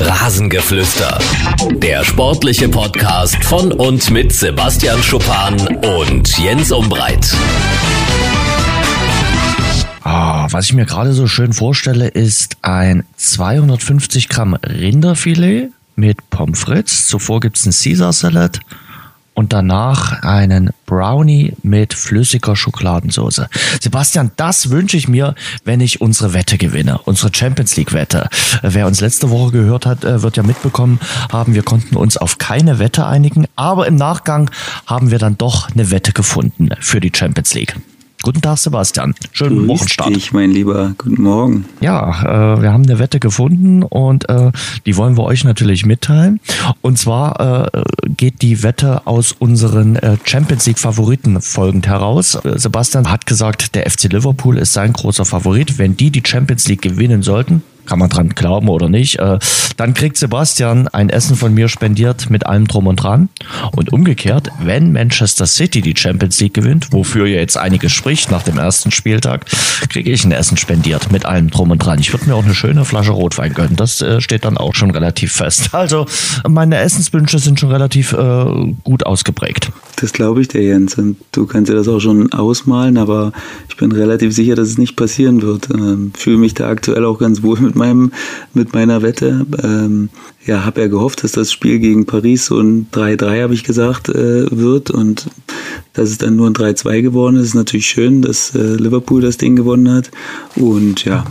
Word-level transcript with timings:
Rasengeflüster. 0.00 1.18
Der 1.72 2.04
sportliche 2.04 2.68
Podcast 2.68 3.42
von 3.44 3.72
und 3.72 4.10
mit 4.10 4.32
Sebastian 4.32 5.02
Schuppan 5.02 5.56
und 5.84 6.38
Jens 6.38 6.70
Umbreit. 6.70 7.34
Ah, 10.04 10.46
was 10.50 10.66
ich 10.66 10.72
mir 10.72 10.86
gerade 10.86 11.12
so 11.12 11.26
schön 11.26 11.52
vorstelle, 11.52 12.08
ist 12.08 12.56
ein 12.62 13.04
250 13.16 14.28
Gramm 14.28 14.54
Rinderfilet 14.54 15.70
mit 15.96 16.30
Pommes 16.30 16.60
frites. 16.60 17.08
Zuvor 17.08 17.40
gibt's 17.40 17.64
einen 17.64 17.74
Caesar 17.74 18.12
Salad 18.12 18.60
und 19.38 19.52
danach 19.52 20.24
einen 20.24 20.70
Brownie 20.84 21.52
mit 21.62 21.94
flüssiger 21.94 22.56
Schokoladensauce. 22.56 23.42
Sebastian, 23.80 24.32
das 24.34 24.70
wünsche 24.70 24.96
ich 24.96 25.06
mir, 25.06 25.36
wenn 25.64 25.80
ich 25.80 26.00
unsere 26.00 26.32
Wette 26.34 26.58
gewinne, 26.58 26.98
unsere 27.04 27.32
Champions 27.32 27.76
League 27.76 27.92
Wette. 27.92 28.28
Wer 28.62 28.88
uns 28.88 29.00
letzte 29.00 29.30
Woche 29.30 29.52
gehört 29.52 29.86
hat, 29.86 30.02
äh, 30.02 30.22
wird 30.22 30.36
ja 30.36 30.42
mitbekommen 30.42 30.98
haben, 31.30 31.54
wir 31.54 31.62
konnten 31.62 31.94
uns 31.94 32.16
auf 32.16 32.38
keine 32.38 32.80
Wette 32.80 33.06
einigen, 33.06 33.46
aber 33.54 33.86
im 33.86 33.94
Nachgang 33.94 34.50
haben 34.86 35.12
wir 35.12 35.20
dann 35.20 35.38
doch 35.38 35.70
eine 35.70 35.92
Wette 35.92 36.12
gefunden 36.12 36.70
für 36.80 36.98
die 36.98 37.12
Champions 37.14 37.54
League. 37.54 37.76
Guten 38.22 38.40
Tag, 38.42 38.58
Sebastian. 38.58 39.14
Schönen 39.32 39.58
Grüß 39.58 39.68
Wochenstart. 39.68 40.14
dich, 40.14 40.32
mein 40.32 40.50
Lieber. 40.50 40.92
Guten 40.98 41.22
Morgen. 41.22 41.64
Ja, 41.80 42.54
äh, 42.56 42.62
wir 42.62 42.72
haben 42.72 42.82
eine 42.84 42.98
Wette 42.98 43.20
gefunden 43.20 43.84
und 43.84 44.28
äh, 44.28 44.50
die 44.86 44.96
wollen 44.96 45.16
wir 45.16 45.22
euch 45.22 45.44
natürlich 45.44 45.86
mitteilen. 45.86 46.40
Und 46.80 46.98
zwar 46.98 47.64
äh, 47.64 47.82
geht 48.16 48.42
die 48.42 48.62
Wette 48.64 49.06
aus 49.06 49.32
unseren 49.32 49.96
äh, 49.96 50.16
Champions 50.24 50.66
League 50.66 50.80
Favoriten 50.80 51.40
folgend 51.40 51.86
heraus. 51.86 52.34
Äh, 52.34 52.58
Sebastian 52.58 53.08
hat 53.10 53.24
gesagt, 53.26 53.76
der 53.76 53.88
FC 53.88 54.12
Liverpool 54.12 54.58
ist 54.58 54.72
sein 54.72 54.92
großer 54.92 55.24
Favorit. 55.24 55.78
Wenn 55.78 55.96
die 55.96 56.10
die 56.10 56.22
Champions 56.26 56.66
League 56.66 56.82
gewinnen 56.82 57.22
sollten, 57.22 57.62
kann 57.88 57.98
man 57.98 58.10
dran 58.10 58.28
glauben 58.30 58.68
oder 58.68 58.88
nicht, 58.88 59.18
äh, 59.18 59.38
dann 59.76 59.94
kriegt 59.94 60.16
Sebastian 60.16 60.88
ein 60.88 61.08
Essen 61.08 61.36
von 61.36 61.54
mir 61.54 61.68
spendiert 61.68 62.30
mit 62.30 62.46
allem 62.46 62.66
drum 62.66 62.86
und 62.86 62.96
dran. 62.96 63.28
Und 63.72 63.92
umgekehrt, 63.92 64.50
wenn 64.60 64.92
Manchester 64.92 65.46
City 65.46 65.80
die 65.80 65.96
Champions 65.96 66.38
League 66.40 66.54
gewinnt, 66.54 66.92
wofür 66.92 67.26
ja 67.26 67.38
jetzt 67.38 67.56
einiges 67.56 67.92
spricht 67.92 68.30
nach 68.30 68.42
dem 68.42 68.58
ersten 68.58 68.90
Spieltag, 68.90 69.46
kriege 69.88 70.10
ich 70.10 70.24
ein 70.24 70.32
Essen 70.32 70.56
spendiert 70.56 71.10
mit 71.10 71.24
allem 71.24 71.50
drum 71.50 71.70
und 71.70 71.78
dran. 71.78 71.98
Ich 71.98 72.12
würde 72.12 72.26
mir 72.26 72.34
auch 72.34 72.44
eine 72.44 72.54
schöne 72.54 72.84
Flasche 72.84 73.12
Rotwein 73.12 73.54
gönnen. 73.54 73.76
Das 73.76 74.00
äh, 74.00 74.20
steht 74.20 74.44
dann 74.44 74.58
auch 74.58 74.74
schon 74.74 74.90
relativ 74.90 75.32
fest. 75.32 75.70
Also 75.78 76.06
meine 76.46 76.76
Essenswünsche 76.78 77.38
sind 77.38 77.60
schon 77.60 77.70
relativ 77.70 78.12
äh, 78.12 78.74
gut 78.82 79.06
ausgeprägt. 79.06 79.70
Das 80.00 80.12
glaube 80.12 80.40
ich 80.40 80.46
dir, 80.46 80.62
Jens. 80.62 80.96
Und 80.96 81.16
du 81.32 81.44
kannst 81.46 81.70
dir 81.70 81.74
das 81.74 81.88
auch 81.88 81.98
schon 81.98 82.32
ausmalen, 82.32 82.98
aber 82.98 83.32
ich 83.68 83.76
bin 83.76 83.90
relativ 83.90 84.32
sicher, 84.32 84.54
dass 84.54 84.68
es 84.68 84.78
nicht 84.78 84.94
passieren 84.94 85.42
wird. 85.42 85.70
Ähm, 85.74 86.12
fühle 86.16 86.38
mich 86.38 86.54
da 86.54 86.68
aktuell 86.68 87.04
auch 87.04 87.18
ganz 87.18 87.42
wohl 87.42 87.58
mit 87.58 87.74
meinem, 87.74 88.12
mit 88.54 88.72
meiner 88.74 89.02
Wette. 89.02 89.44
Ähm, 89.60 90.08
ja, 90.46 90.64
habe 90.64 90.82
ja 90.82 90.86
gehofft, 90.86 91.24
dass 91.24 91.32
das 91.32 91.50
Spiel 91.50 91.80
gegen 91.80 92.06
Paris 92.06 92.46
so 92.46 92.60
ein 92.60 92.86
3-3, 92.92 93.42
habe 93.42 93.54
ich 93.54 93.64
gesagt, 93.64 94.08
äh, 94.08 94.46
wird. 94.56 94.92
Und 94.92 95.30
dass 95.94 96.10
es 96.10 96.18
dann 96.18 96.36
nur 96.36 96.46
ein 96.46 96.54
3-2 96.54 97.02
geworden 97.02 97.34
ist, 97.34 97.48
ist 97.48 97.54
natürlich 97.54 97.86
schön, 97.86 98.22
dass 98.22 98.54
äh, 98.54 98.76
Liverpool 98.76 99.20
das 99.20 99.36
Ding 99.36 99.56
gewonnen 99.56 99.90
hat. 99.90 100.12
Und 100.54 101.04
ja, 101.04 101.24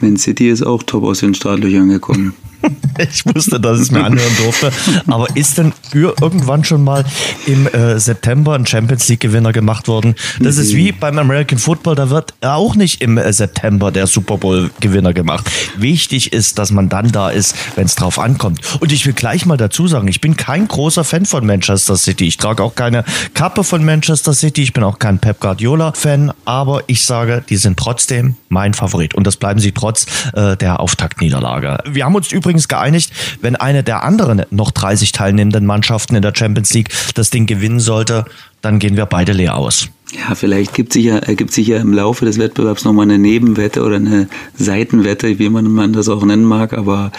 Man 0.00 0.16
City 0.16 0.48
ist 0.48 0.62
auch 0.62 0.82
top 0.82 1.04
aus 1.04 1.20
den 1.20 1.34
Startlöchern 1.34 1.90
gekommen. 1.90 2.34
Ich 2.98 3.24
wusste, 3.26 3.60
dass 3.60 3.76
ich 3.76 3.84
es 3.84 3.90
mir 3.90 4.04
anhören 4.04 4.36
durfte. 4.42 4.72
Aber 5.06 5.28
ist 5.36 5.58
denn 5.58 5.72
irgendwann 5.92 6.64
schon 6.64 6.82
mal 6.82 7.04
im 7.46 7.66
äh, 7.68 7.98
September 7.98 8.54
ein 8.54 8.66
Champions 8.66 9.08
League-Gewinner 9.08 9.52
gemacht 9.52 9.88
worden? 9.88 10.14
Das 10.40 10.56
ist 10.56 10.74
wie 10.74 10.92
beim 10.92 11.18
American 11.18 11.58
Football, 11.58 11.94
da 11.94 12.10
wird 12.10 12.34
auch 12.40 12.74
nicht 12.74 13.00
im 13.00 13.18
äh, 13.18 13.32
September 13.32 13.92
der 13.92 14.06
Super 14.06 14.38
Bowl-Gewinner 14.38 15.12
gemacht. 15.12 15.48
Wichtig 15.76 16.32
ist, 16.32 16.58
dass 16.58 16.72
man 16.72 16.88
dann 16.88 17.12
da 17.12 17.30
ist, 17.30 17.54
wenn 17.76 17.86
es 17.86 17.94
drauf 17.94 18.18
ankommt. 18.18 18.60
Und 18.80 18.92
ich 18.92 19.06
will 19.06 19.12
gleich 19.12 19.46
mal 19.46 19.56
dazu 19.56 19.86
sagen, 19.86 20.08
ich 20.08 20.20
bin 20.20 20.36
kein 20.36 20.66
großer 20.66 21.04
Fan 21.04 21.24
von 21.24 21.46
Manchester 21.46 21.96
City. 21.96 22.26
Ich 22.26 22.36
trage 22.36 22.62
auch 22.62 22.74
keine 22.74 23.04
Kappe 23.34 23.64
von 23.64 23.84
Manchester 23.84 24.34
City. 24.34 24.62
Ich 24.62 24.72
bin 24.72 24.82
auch 24.82 24.98
kein 24.98 25.18
Pep 25.18 25.40
Guardiola-Fan. 25.40 26.32
Aber 26.44 26.82
ich 26.86 27.04
sage, 27.04 27.44
die 27.48 27.56
sind 27.56 27.78
trotzdem 27.78 28.36
mein 28.48 28.74
Favorit. 28.74 29.14
Und 29.14 29.26
das 29.26 29.36
bleiben 29.36 29.60
sie 29.60 29.72
trotz 29.72 30.06
äh, 30.32 30.56
der 30.56 30.80
Auftaktniederlage. 30.80 31.78
Wir 31.86 32.04
haben 32.04 32.14
uns 32.14 32.32
übrigens 32.32 32.57
geeinigt, 32.66 33.12
wenn 33.40 33.54
eine 33.54 33.84
der 33.84 34.02
anderen 34.02 34.42
noch 34.50 34.72
30 34.72 35.12
teilnehmenden 35.12 35.66
Mannschaften 35.66 36.16
in 36.16 36.22
der 36.22 36.32
Champions 36.34 36.74
League 36.74 36.88
das 37.14 37.30
Ding 37.30 37.46
gewinnen 37.46 37.78
sollte, 37.78 38.24
dann 38.62 38.80
gehen 38.80 38.96
wir 38.96 39.06
beide 39.06 39.32
leer 39.32 39.56
aus. 39.56 39.88
Ja, 40.12 40.34
vielleicht 40.34 40.72
gibt 40.72 40.94
sich 40.94 41.04
ja, 41.04 41.18
ergibt 41.18 41.52
sich 41.52 41.66
ja 41.66 41.78
im 41.78 41.92
Laufe 41.92 42.24
des 42.24 42.38
Wettbewerbs 42.38 42.84
nochmal 42.84 43.04
eine 43.04 43.18
Nebenwette 43.18 43.82
oder 43.84 43.96
eine 43.96 44.28
Seitenwette, 44.56 45.38
wie 45.38 45.50
man, 45.50 45.70
man 45.70 45.92
das 45.92 46.08
auch 46.08 46.24
nennen 46.24 46.44
mag. 46.44 46.72
Aber 46.72 47.12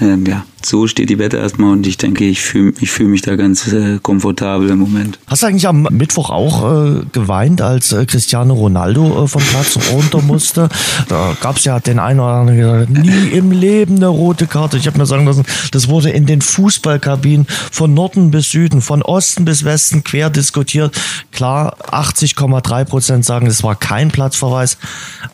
ähm, 0.00 0.24
ja, 0.26 0.44
so 0.66 0.86
steht 0.86 1.10
die 1.10 1.18
Wette 1.18 1.36
erstmal 1.36 1.72
und 1.72 1.86
ich 1.86 1.96
denke, 1.96 2.24
ich 2.24 2.40
fühle 2.40 2.72
ich 2.80 2.90
fühl 2.90 3.08
mich 3.08 3.22
da 3.22 3.36
ganz 3.36 3.72
äh, 3.72 3.98
komfortabel 4.02 4.70
im 4.70 4.78
Moment. 4.78 5.18
Hast 5.26 5.42
du 5.42 5.46
eigentlich 5.46 5.68
am 5.68 5.86
Mittwoch 5.90 6.30
auch 6.30 6.64
äh, 6.64 7.02
geweint, 7.12 7.62
als 7.62 7.92
äh, 7.92 8.04
Cristiano 8.06 8.54
Ronaldo 8.54 9.24
äh, 9.24 9.28
vom 9.28 9.42
Platz 9.42 9.78
runter 9.92 10.22
musste? 10.22 10.68
Da 11.08 11.36
gab 11.40 11.58
es 11.58 11.64
ja 11.64 11.78
den 11.78 11.98
einen 11.98 12.20
oder 12.20 12.32
anderen, 12.32 12.58
der 12.58 12.86
gesagt 12.86 13.04
nie 13.04 13.28
im 13.28 13.52
Leben 13.52 13.96
eine 13.96 14.08
rote 14.08 14.46
Karte. 14.46 14.76
Ich 14.76 14.86
habe 14.86 14.98
mir 14.98 15.06
sagen 15.06 15.26
lassen, 15.26 15.44
das 15.70 15.88
wurde 15.88 16.10
in 16.10 16.26
den 16.26 16.40
Fußballkabinen 16.40 17.46
von 17.70 17.94
Norden 17.94 18.30
bis 18.30 18.50
Süden, 18.50 18.80
von 18.80 19.02
Osten 19.02 19.44
bis 19.44 19.64
Westen 19.64 20.02
quer 20.02 20.30
diskutiert. 20.30 20.98
Klar, 21.30 21.76
80,3 21.90 22.84
Prozent 22.84 23.24
sagen, 23.24 23.46
es 23.46 23.62
war 23.62 23.76
kein 23.76 24.10
Platzverweis. 24.10 24.78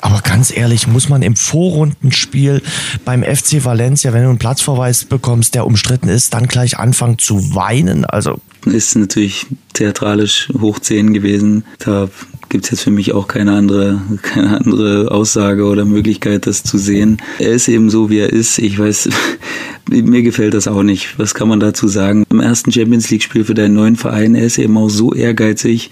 Aber 0.00 0.20
ganz 0.20 0.54
ehrlich, 0.54 0.86
muss 0.86 1.08
man 1.08 1.22
im 1.22 1.36
Vorrundenspiel 1.36 2.60
beim 3.04 3.22
FC 3.22 3.64
Valencia, 3.64 4.12
wenn 4.12 4.24
du 4.24 4.28
einen 4.28 4.38
Platzverweis 4.38 5.04
bekommst, 5.04 5.21
der 5.50 5.66
umstritten 5.66 6.08
ist, 6.08 6.34
dann 6.34 6.46
gleich 6.46 6.78
anfangen 6.78 7.18
zu 7.18 7.54
weinen? 7.54 8.04
Also 8.04 8.40
ist 8.66 8.96
natürlich 8.96 9.46
theatralisch 9.72 10.48
hoch 10.60 10.78
10 10.78 11.12
gewesen. 11.12 11.64
Da 11.78 12.08
gibt 12.48 12.64
es 12.64 12.70
jetzt 12.70 12.82
für 12.82 12.90
mich 12.90 13.12
auch 13.12 13.28
keine 13.28 13.52
andere, 13.52 14.00
keine 14.22 14.58
andere 14.58 15.10
Aussage 15.10 15.64
oder 15.64 15.84
Möglichkeit, 15.84 16.46
das 16.46 16.62
zu 16.62 16.78
sehen. 16.78 17.20
Er 17.38 17.52
ist 17.52 17.68
eben 17.68 17.90
so, 17.90 18.10
wie 18.10 18.18
er 18.18 18.32
ist. 18.32 18.58
Ich 18.58 18.78
weiß, 18.78 19.08
mir 19.90 20.22
gefällt 20.22 20.54
das 20.54 20.68
auch 20.68 20.82
nicht. 20.82 21.18
Was 21.18 21.34
kann 21.34 21.48
man 21.48 21.60
dazu 21.60 21.88
sagen? 21.88 22.24
Im 22.30 22.40
ersten 22.40 22.70
Champions 22.70 23.10
League-Spiel 23.10 23.44
für 23.44 23.54
deinen 23.54 23.74
neuen 23.74 23.96
Verein, 23.96 24.34
er 24.34 24.44
ist 24.44 24.58
eben 24.58 24.76
auch 24.76 24.90
so 24.90 25.12
ehrgeizig, 25.12 25.90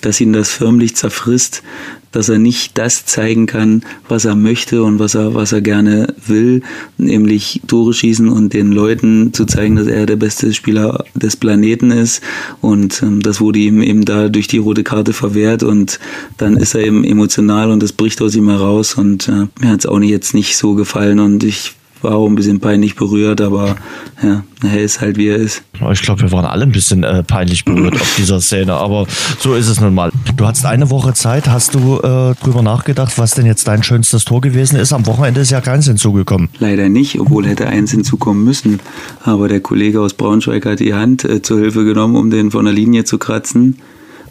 dass 0.00 0.20
ihn 0.20 0.32
das 0.32 0.50
förmlich 0.50 0.96
zerfrisst, 0.96 1.62
dass 2.12 2.28
er 2.28 2.38
nicht 2.38 2.78
das 2.78 3.06
zeigen 3.06 3.46
kann, 3.46 3.82
was 4.08 4.24
er 4.24 4.36
möchte 4.36 4.82
und 4.82 4.98
was 4.98 5.14
er, 5.14 5.34
was 5.34 5.52
er 5.52 5.60
gerne 5.60 6.14
will, 6.26 6.62
nämlich 6.98 7.62
Tore 7.66 7.92
schießen 7.92 8.28
und 8.28 8.52
den 8.52 8.70
Leuten 8.70 9.32
zu 9.32 9.46
zeigen, 9.46 9.76
dass 9.76 9.86
er 9.86 10.06
der 10.06 10.16
beste 10.16 10.52
Spieler 10.52 11.04
des 11.14 11.36
Planeten 11.36 11.90
ist. 11.90 12.22
Und 12.60 13.02
ähm, 13.02 13.20
das 13.20 13.40
wurde 13.40 13.58
ihm 13.58 13.82
eben 13.82 14.04
da 14.04 14.28
durch 14.28 14.46
die 14.46 14.58
rote 14.58 14.84
Karte 14.84 15.12
verwehrt 15.12 15.62
und 15.62 15.98
dann 16.36 16.56
ist 16.56 16.74
er 16.74 16.82
eben 16.82 17.04
emotional 17.04 17.70
und 17.70 17.82
das 17.82 17.92
bricht 17.92 18.22
aus 18.22 18.34
ihm 18.36 18.48
heraus 18.48 18.94
und 18.94 19.28
äh, 19.28 19.46
mir 19.60 19.70
hat 19.70 19.80
es 19.80 19.86
auch 19.86 20.00
jetzt 20.00 20.34
nicht 20.34 20.56
so 20.56 20.74
gefallen 20.74 21.20
und 21.20 21.44
ich 21.44 21.74
war 22.02 22.16
auch 22.16 22.26
ein 22.26 22.34
bisschen 22.34 22.60
peinlich 22.60 22.96
berührt, 22.96 23.40
aber 23.40 23.76
ja, 24.22 24.42
er 24.62 24.80
ist 24.80 25.00
halt 25.00 25.16
wie 25.16 25.28
er 25.28 25.36
ist. 25.36 25.62
Ich 25.92 26.02
glaube, 26.02 26.22
wir 26.22 26.32
waren 26.32 26.44
alle 26.44 26.62
ein 26.62 26.72
bisschen 26.72 27.02
äh, 27.04 27.22
peinlich 27.22 27.64
berührt 27.64 27.94
auf 27.94 28.14
dieser 28.16 28.40
Szene, 28.40 28.74
aber 28.74 29.06
so 29.38 29.54
ist 29.54 29.68
es 29.68 29.80
nun 29.80 29.94
mal. 29.94 30.10
Du 30.36 30.46
hattest 30.46 30.66
eine 30.66 30.90
Woche 30.90 31.14
Zeit, 31.14 31.48
hast 31.48 31.74
du 31.74 31.98
äh, 31.98 32.34
drüber 32.42 32.62
nachgedacht, 32.62 33.18
was 33.18 33.32
denn 33.32 33.46
jetzt 33.46 33.66
dein 33.68 33.82
schönstes 33.82 34.24
Tor 34.24 34.40
gewesen 34.40 34.76
ist? 34.76 34.92
Am 34.92 35.06
Wochenende 35.06 35.40
ist 35.40 35.50
ja 35.50 35.60
keins 35.60 35.86
hinzugekommen. 35.86 36.48
Leider 36.58 36.88
nicht, 36.88 37.20
obwohl 37.20 37.46
hätte 37.46 37.66
eins 37.66 37.90
hinzukommen 37.90 38.44
müssen. 38.44 38.80
Aber 39.24 39.48
der 39.48 39.60
Kollege 39.60 40.00
aus 40.00 40.14
Braunschweig 40.14 40.66
hat 40.66 40.80
die 40.80 40.94
Hand 40.94 41.24
äh, 41.24 41.42
zur 41.42 41.60
Hilfe 41.60 41.84
genommen, 41.84 42.16
um 42.16 42.30
den 42.30 42.50
von 42.50 42.64
der 42.64 42.74
Linie 42.74 43.04
zu 43.04 43.18
kratzen 43.18 43.76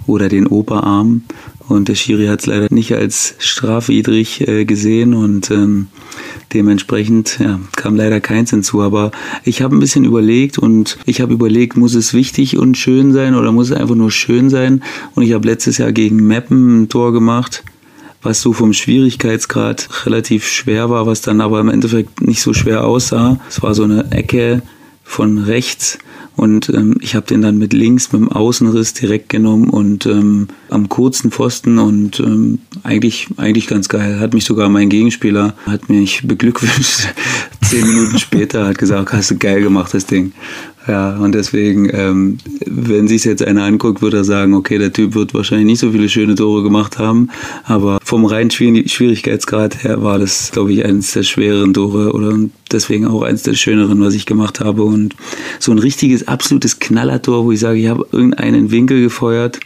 oder 0.08 0.30
den 0.30 0.48
Oberarm. 0.48 1.24
Und 1.68 1.88
der 1.88 1.96
Schiri 1.96 2.28
hat 2.28 2.42
es 2.42 2.46
leider 2.46 2.68
nicht 2.70 2.94
als 2.94 3.36
strafwidrig 3.40 4.48
äh, 4.48 4.66
gesehen 4.66 5.14
und 5.14 5.52
ähm, 5.52 5.88
dementsprechend 6.54 7.40
ja, 7.40 7.60
kam 7.76 7.96
leider 7.96 8.20
keins 8.20 8.50
hinzu. 8.50 8.82
Aber 8.82 9.12
ich 9.44 9.62
habe 9.62 9.76
ein 9.76 9.80
bisschen 9.80 10.06
überlegt 10.06 10.58
und 10.58 10.98
ich 11.06 11.22
habe 11.22 11.34
überlegt, 11.34 11.78
muss 11.78 11.96
es 11.96 12.14
wichtig 12.14 12.58
und 12.58 12.78
schön 12.78 13.14
sein 13.14 13.36
oder 13.36 13.52
muss 13.52 13.70
es 13.70 13.78
einfach 13.78 13.96
nur 13.96 14.12
schön 14.12 14.50
sein? 14.50 14.84
Und 15.16 15.24
ich 15.24 15.34
habe 15.34 15.48
letztes 15.48 15.78
Jahr 15.78 15.92
gegen 15.92 16.28
Meppen 16.28 16.84
ein 16.84 16.90
Tor 16.90 17.14
gemacht 17.14 17.64
was 18.24 18.42
so 18.42 18.54
vom 18.54 18.74
Schwierigkeitsgrad 18.74 20.06
relativ 20.06 20.48
schwer 20.48 20.90
war, 20.90 21.08
was 21.08 21.22
dann 21.22 21.42
aber 21.42 21.60
im 21.60 21.70
Endeffekt 21.70 22.22
nicht 22.22 22.42
so 22.42 22.54
schwer 22.54 22.86
aussah. 22.86 23.40
Es 23.50 23.64
war 23.64 23.74
so 23.74 23.84
eine 23.84 24.12
Ecke 24.12 24.62
von 25.04 25.40
rechts 25.40 25.98
und 26.36 26.70
ähm, 26.70 26.96
ich 27.02 27.16
habe 27.16 27.28
den 27.28 27.42
dann 27.42 27.58
mit 27.58 27.74
links 27.74 28.12
mit 28.12 28.22
dem 28.22 28.32
Außenriss 28.32 28.94
direkt 28.94 29.30
genommen 29.30 29.70
und 29.70 30.06
ähm, 30.06 30.48
am 30.70 30.90
kurzen 30.90 31.32
Pfosten 31.32 31.78
und 31.78 32.20
ähm, 32.20 32.60
eigentlich 32.84 33.28
eigentlich 33.38 33.68
ganz 33.68 33.90
geil. 33.90 34.20
Hat 34.20 34.34
mich 34.34 34.46
sogar 34.46 34.70
mein 34.70 34.90
Gegenspieler 34.90 35.54
hat 35.66 35.90
mich 35.90 36.22
beglückwünscht 36.26 37.08
zehn 37.72 37.88
Minuten 37.88 38.20
später 38.20 38.68
hat 38.68 38.78
gesagt, 38.78 39.14
hast 39.14 39.32
du 39.32 39.38
geil 39.38 39.62
gemacht, 39.62 39.94
das 39.94 40.06
Ding. 40.06 40.34
Ja, 40.90 41.16
und 41.16 41.34
deswegen, 41.34 41.90
ähm, 41.94 42.38
wenn 42.66 43.08
sich 43.08 43.24
jetzt 43.24 43.42
einer 43.42 43.64
anguckt, 43.64 44.02
würde 44.02 44.18
er 44.18 44.24
sagen, 44.26 44.56
okay, 44.56 44.78
der 44.78 44.92
Typ 44.92 45.16
wird 45.16 45.34
wahrscheinlich 45.34 45.68
nicht 45.68 45.80
so 45.80 45.92
viele 45.92 46.10
schöne 46.10 46.36
Tore 46.36 46.64
gemacht 46.64 46.98
haben, 46.98 47.30
aber 47.64 48.00
vom 48.04 48.26
reinen 48.26 48.52
Schwierigkeitsgrad 48.52 49.86
her 49.86 50.04
war 50.04 50.20
das, 50.20 50.52
glaube 50.52 50.74
ich, 50.74 50.84
eines 50.84 51.14
der 51.14 51.24
schwereren 51.24 51.74
Tore 51.74 52.12
oder 52.12 52.38
deswegen 52.70 53.06
auch 53.06 53.22
eines 53.22 53.44
der 53.44 53.54
schöneren, 53.54 54.02
was 54.02 54.16
ich 54.16 54.26
gemacht 54.26 54.60
habe. 54.60 54.84
Und 54.84 55.16
so 55.60 55.72
ein 55.72 55.80
richtiges, 55.80 56.28
absolutes 56.28 56.80
Knallertor, 56.80 57.46
wo 57.46 57.54
ich 57.54 57.62
sage, 57.62 57.80
ich 57.80 57.88
habe 57.88 58.06
irgendeinen 58.12 58.72
Winkel 58.72 59.02
gefeuert, 59.02 59.62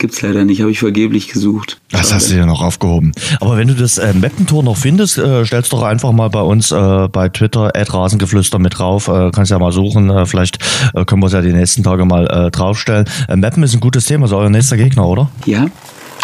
Gibt's 0.00 0.22
leider 0.22 0.46
nicht, 0.46 0.62
habe 0.62 0.70
ich 0.70 0.78
vergeblich 0.78 1.28
gesucht. 1.28 1.78
Das 1.90 2.00
Schade. 2.00 2.14
hast 2.14 2.30
du 2.30 2.36
ja 2.36 2.46
noch 2.46 2.62
aufgehoben. 2.62 3.12
Aber 3.38 3.58
wenn 3.58 3.68
du 3.68 3.74
das 3.74 3.98
äh, 3.98 4.14
Mappentor 4.14 4.62
noch 4.62 4.78
findest, 4.78 5.18
äh, 5.18 5.44
stellst 5.44 5.74
doch 5.74 5.82
einfach 5.82 6.10
mal 6.12 6.30
bei 6.30 6.40
uns 6.40 6.72
äh, 6.72 7.08
bei 7.08 7.28
Twitter 7.28 7.70
Rasengeflüster 7.74 8.58
mit 8.58 8.78
drauf. 8.78 9.08
Äh, 9.08 9.30
kannst 9.30 9.50
ja 9.50 9.58
mal 9.58 9.72
suchen. 9.72 10.08
Äh, 10.08 10.24
vielleicht 10.24 10.58
äh, 10.94 11.04
können 11.04 11.20
wir 11.20 11.26
es 11.26 11.34
ja 11.34 11.42
die 11.42 11.52
nächsten 11.52 11.82
Tage 11.82 12.06
mal 12.06 12.26
äh, 12.28 12.50
draufstellen. 12.50 13.04
Mappen 13.28 13.62
ist 13.62 13.74
ein 13.74 13.80
gutes 13.80 14.06
Thema, 14.06 14.24
ist 14.24 14.32
euer 14.32 14.48
nächster 14.48 14.78
Gegner, 14.78 15.06
oder? 15.06 15.28
Ja, 15.44 15.66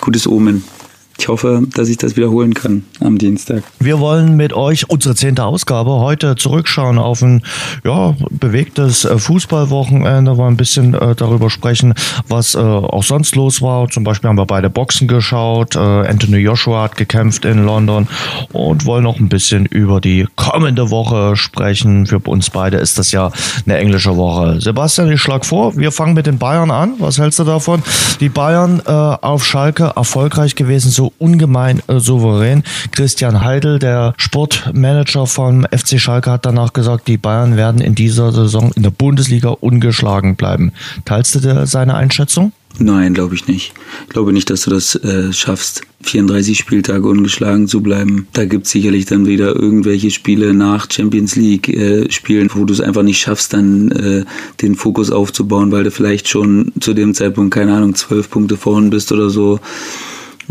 gutes 0.01 0.27
Omen 0.27 0.65
ich 1.19 1.29
hoffe, 1.29 1.63
dass 1.75 1.89
ich 1.89 1.97
das 1.97 2.17
wiederholen 2.17 2.55
kann 2.55 2.85
am 3.01 3.19
Dienstag. 3.19 3.63
Wir 3.81 3.99
wollen 4.01 4.37
mit 4.37 4.53
euch 4.53 4.89
unsere 4.91 5.15
zehnte 5.15 5.45
Ausgabe 5.45 5.93
heute 5.93 6.37
zurückschauen 6.37 6.99
auf 6.99 7.23
ein 7.23 7.43
ja, 7.85 8.15
bewegtes 8.31 9.05
äh, 9.05 9.19
Fußballwochenende, 9.19 10.37
wollen 10.37 10.55
ein 10.55 10.57
bisschen 10.57 10.95
äh, 10.95 11.15
darüber 11.15 11.49
sprechen, 11.51 11.95
was 12.29 12.55
äh, 12.55 12.59
auch 12.59 13.03
sonst 13.03 13.35
los 13.35 13.63
war. 13.63 13.89
Zum 13.89 14.05
Beispiel 14.05 14.29
haben 14.29 14.37
wir 14.37 14.47
beide 14.47 14.69
Boxen 14.69 15.09
geschaut. 15.09 15.75
Äh, 15.75 15.79
Anthony 15.79 16.39
Joshua 16.39 16.85
hat 16.85 16.97
gekämpft 16.97 17.45
in 17.45 17.65
London 17.65 18.09
und 18.53 18.85
wollen 18.85 19.05
noch 19.05 19.19
ein 19.19 19.29
bisschen 19.29 19.65
über 19.67 20.01
die 20.01 20.27
kommende 20.37 20.91
Woche 20.91 21.37
sprechen. 21.37 22.07
Für 22.07 22.19
uns 22.19 22.51
beide 22.51 22.77
ist 22.77 22.99
das 22.99 23.13
ja 23.13 23.33
eine 23.65 23.79
englische 23.79 24.17
Woche. 24.17 24.61
Sebastian, 24.61 25.11
ich 25.11 25.21
schlage 25.21 25.47
vor, 25.47 25.77
wir 25.77 25.93
fangen 25.93 26.15
mit 26.15 26.27
den 26.27 26.39
Bayern 26.39 26.71
an. 26.71 26.95
Was 26.99 27.19
hältst 27.19 27.39
du 27.39 27.45
davon? 27.45 27.83
Die 28.21 28.29
Bayern 28.29 28.83
äh, 28.87 28.91
auf 28.91 29.45
Schalke 29.45 29.93
erfolgreich 29.97 30.55
gewesen, 30.55 30.91
so 30.91 31.06
ungemein 31.19 31.83
äh, 31.89 31.99
souverän. 31.99 32.63
Christian 32.93 33.45
Heidel, 33.45 33.79
der 33.79 34.15
Sportmanager 34.17 35.27
vom 35.27 35.65
FC 35.65 36.01
Schalke, 36.01 36.31
hat 36.31 36.47
danach 36.47 36.73
gesagt, 36.73 37.09
die 37.09 37.19
Bayern 37.19 37.57
werden 37.57 37.81
in 37.81 37.95
dieser 37.95 38.33
Saison 38.33 38.73
in 38.75 38.83
der 38.83 38.91
Bundesliga 38.91 39.51
ungeschlagen 39.51 40.37
bleiben. 40.37 40.73
Teilst 41.05 41.35
du 41.35 41.67
seine 41.67 41.95
Einschätzung? 41.95 42.53
Nein, 42.79 43.15
glaube 43.15 43.35
ich 43.35 43.47
nicht. 43.47 43.73
Ich 44.03 44.09
glaube 44.11 44.33
nicht, 44.33 44.51
dass 44.51 44.63
du 44.63 44.71
das 44.71 44.95
äh, 44.97 45.33
schaffst, 45.33 45.83
34 46.03 46.59
Spieltage 46.59 47.09
ungeschlagen 47.09 47.69
zu 47.69 47.81
bleiben. 47.81 48.29
Da 48.35 48.45
gibt 48.45 48.67
es 48.67 48.73
sicherlich 48.73 49.07
dann 49.07 49.27
wieder 49.27 49.57
irgendwelche 49.57 50.11
Spiele 50.11 50.53
nach 50.53 50.91
Champions 50.91 51.37
League 51.37 51.69
äh, 51.69 52.11
Spielen, 52.11 52.51
wo 52.53 52.65
du 52.65 52.75
es 52.75 52.81
einfach 52.81 53.03
nicht 53.03 53.19
schaffst, 53.19 53.55
dann 53.55 53.91
äh, 53.93 54.25
den 54.61 54.75
Fokus 54.75 55.11
aufzubauen, 55.11 55.73
weil 55.73 55.85
du 55.85 55.91
vielleicht 55.91 56.29
schon 56.29 56.73
zu 56.81 56.93
dem 56.93 57.15
Zeitpunkt, 57.15 57.55
keine 57.55 57.75
Ahnung, 57.75 57.95
zwölf 57.95 58.29
Punkte 58.29 58.57
vorn 58.57 58.91
bist 58.91 59.11
oder 59.11 59.31
so. 59.31 59.59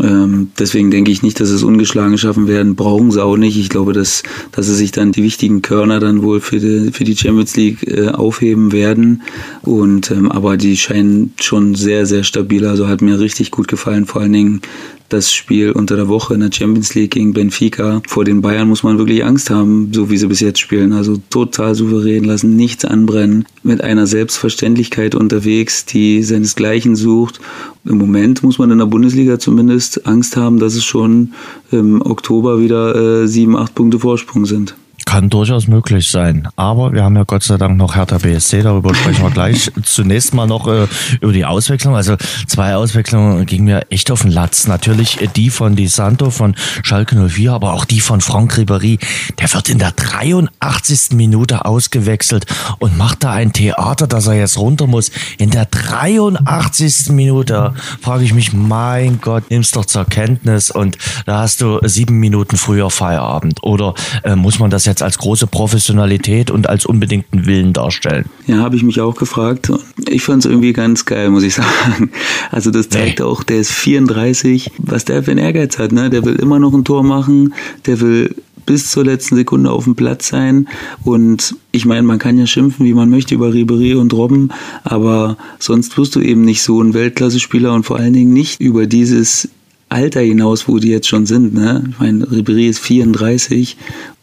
Ähm, 0.02 0.50
deswegen 0.58 0.90
denke 0.90 1.10
ich 1.10 1.22
nicht, 1.22 1.40
dass 1.40 1.50
es 1.50 1.62
ungeschlagen 1.62 2.18
schaffen 2.18 2.48
werden. 2.48 2.76
Brauchen 2.76 3.10
sie 3.10 3.22
auch 3.22 3.36
nicht. 3.36 3.56
Ich 3.58 3.68
glaube, 3.68 3.92
dass, 3.92 4.22
dass 4.52 4.66
sie 4.66 4.74
sich 4.74 4.92
dann 4.92 5.12
die 5.12 5.22
wichtigen 5.22 5.62
Körner 5.62 6.00
dann 6.00 6.22
wohl 6.22 6.40
für 6.40 6.58
die, 6.58 6.92
für 6.92 7.04
die 7.04 7.16
Champions 7.16 7.56
League 7.56 7.86
äh, 7.86 8.08
aufheben 8.08 8.72
werden. 8.72 9.22
Und 9.62 10.10
ähm, 10.10 10.30
aber 10.30 10.56
die 10.56 10.76
scheinen 10.76 11.32
schon 11.40 11.74
sehr, 11.74 12.06
sehr 12.06 12.24
stabil. 12.24 12.66
Also 12.66 12.88
hat 12.88 13.00
mir 13.00 13.18
richtig 13.18 13.50
gut 13.50 13.68
gefallen. 13.68 14.06
Vor 14.06 14.22
allen 14.22 14.32
Dingen 14.32 14.60
das 15.08 15.32
Spiel 15.32 15.72
unter 15.72 15.96
der 15.96 16.08
Woche 16.08 16.34
in 16.34 16.40
der 16.40 16.52
Champions 16.52 16.94
League 16.94 17.12
gegen 17.12 17.32
Benfica. 17.32 18.02
Vor 18.06 18.24
den 18.24 18.42
Bayern 18.42 18.68
muss 18.68 18.82
man 18.82 18.98
wirklich 18.98 19.24
Angst 19.24 19.50
haben, 19.50 19.90
so 19.92 20.10
wie 20.10 20.16
sie 20.16 20.26
bis 20.26 20.40
jetzt 20.40 20.58
spielen. 20.58 20.92
Also 20.92 21.20
total 21.30 21.74
souverän, 21.74 22.24
lassen 22.24 22.56
nichts 22.56 22.84
anbrennen, 22.84 23.46
mit 23.62 23.82
einer 23.82 24.06
Selbstverständlichkeit 24.06 25.14
unterwegs, 25.14 25.84
die 25.84 26.22
seinesgleichen 26.22 26.96
sucht. 26.96 27.40
Im 27.84 27.98
Moment 27.98 28.42
muss 28.42 28.58
man 28.58 28.70
in 28.70 28.78
der 28.78 28.86
Bundesliga 28.86 29.38
zumindest 29.38 30.06
Angst 30.06 30.36
haben, 30.36 30.58
dass 30.58 30.74
es 30.74 30.84
schon 30.84 31.32
im 31.70 32.02
Oktober 32.02 32.60
wieder 32.60 33.22
äh, 33.22 33.28
sieben, 33.28 33.56
acht 33.56 33.74
Punkte 33.74 33.98
Vorsprung 33.98 34.46
sind. 34.46 34.74
Kann 35.04 35.28
durchaus 35.30 35.68
möglich 35.68 36.10
sein. 36.10 36.48
Aber 36.56 36.92
wir 36.92 37.04
haben 37.04 37.16
ja 37.16 37.24
Gott 37.24 37.42
sei 37.42 37.58
Dank 37.58 37.76
noch 37.76 37.94
Hertha 37.94 38.18
BSC, 38.18 38.62
darüber 38.62 38.94
sprechen 38.94 39.22
wir 39.22 39.30
gleich. 39.30 39.70
Zunächst 39.82 40.34
mal 40.34 40.46
noch 40.46 40.66
äh, 40.66 40.86
über 41.20 41.32
die 41.32 41.44
Auswechslung. 41.44 41.94
Also 41.94 42.16
zwei 42.46 42.74
Auswechslungen 42.74 43.44
gingen 43.46 43.66
mir 43.66 43.90
echt 43.90 44.10
auf 44.10 44.22
den 44.22 44.30
Latz. 44.30 44.66
Natürlich 44.66 45.18
die 45.36 45.50
von 45.50 45.76
Di 45.76 45.86
Santo 45.86 46.30
von 46.30 46.54
Schalke 46.82 47.28
04, 47.28 47.52
aber 47.52 47.74
auch 47.74 47.84
die 47.84 48.00
von 48.00 48.20
Franck 48.20 48.54
Ribéry. 48.54 48.98
Der 49.38 49.52
wird 49.52 49.68
in 49.68 49.78
der 49.78 49.92
83. 49.92 51.12
Minute 51.12 51.64
ausgewechselt 51.66 52.46
und 52.78 52.96
macht 52.96 53.22
da 53.22 53.32
ein 53.32 53.52
Theater, 53.52 54.06
dass 54.06 54.26
er 54.26 54.34
jetzt 54.34 54.58
runter 54.58 54.86
muss. 54.86 55.10
In 55.38 55.50
der 55.50 55.66
83. 55.66 57.10
Minute 57.10 57.74
frage 58.00 58.24
ich 58.24 58.32
mich, 58.32 58.52
mein 58.54 59.20
Gott, 59.20 59.50
nimm's 59.50 59.72
doch 59.72 59.84
zur 59.84 60.06
Kenntnis 60.06 60.70
und 60.70 60.96
da 61.26 61.40
hast 61.40 61.60
du 61.60 61.80
sieben 61.82 62.18
Minuten 62.18 62.56
früher 62.56 62.90
Feierabend. 62.90 63.62
Oder 63.62 63.94
äh, 64.24 64.36
muss 64.36 64.58
man 64.58 64.70
das 64.70 64.85
jetzt 64.86 65.02
als 65.02 65.18
große 65.18 65.46
Professionalität 65.46 66.50
und 66.50 66.68
als 66.68 66.86
unbedingten 66.86 67.46
Willen 67.46 67.72
darstellen. 67.72 68.26
Ja, 68.46 68.58
habe 68.58 68.76
ich 68.76 68.82
mich 68.82 69.00
auch 69.00 69.16
gefragt. 69.16 69.70
Ich 70.08 70.22
fand 70.22 70.44
es 70.44 70.50
irgendwie 70.50 70.72
ganz 70.72 71.04
geil, 71.04 71.30
muss 71.30 71.42
ich 71.42 71.54
sagen. 71.54 72.10
Also 72.50 72.70
das 72.70 72.88
zeigt 72.88 73.18
nee. 73.18 73.24
auch, 73.24 73.42
der 73.42 73.58
ist 73.58 73.72
34, 73.72 74.72
was 74.78 75.04
der 75.04 75.22
für 75.22 75.32
einen 75.32 75.40
Ehrgeiz 75.40 75.78
hat. 75.78 75.92
Ne? 75.92 76.10
Der 76.10 76.24
will 76.24 76.36
immer 76.36 76.58
noch 76.58 76.72
ein 76.72 76.84
Tor 76.84 77.02
machen, 77.02 77.54
der 77.86 78.00
will 78.00 78.34
bis 78.66 78.90
zur 78.90 79.04
letzten 79.04 79.36
Sekunde 79.36 79.70
auf 79.70 79.84
dem 79.84 79.94
Platz 79.94 80.28
sein. 80.28 80.68
Und 81.04 81.56
ich 81.70 81.86
meine, 81.86 82.02
man 82.02 82.18
kann 82.18 82.38
ja 82.38 82.46
schimpfen, 82.46 82.84
wie 82.84 82.94
man 82.94 83.08
möchte 83.08 83.34
über 83.34 83.54
Ribery 83.54 83.94
und 83.94 84.12
Robben, 84.12 84.50
aber 84.82 85.38
sonst 85.58 85.96
wirst 85.96 86.16
du 86.16 86.20
eben 86.20 86.42
nicht 86.42 86.62
so 86.62 86.82
ein 86.82 86.92
Weltklasse-Spieler 86.92 87.72
und 87.72 87.84
vor 87.84 87.96
allen 87.96 88.12
Dingen 88.12 88.32
nicht 88.32 88.60
über 88.60 88.86
dieses 88.86 89.48
Alter 89.88 90.20
hinaus, 90.20 90.66
wo 90.66 90.78
die 90.78 90.88
jetzt 90.88 91.06
schon 91.06 91.26
sind. 91.26 91.54
Ne? 91.54 91.84
Ich 91.90 91.98
meine, 92.00 92.30
Ribery 92.30 92.66
ist 92.66 92.80
34 92.80 93.76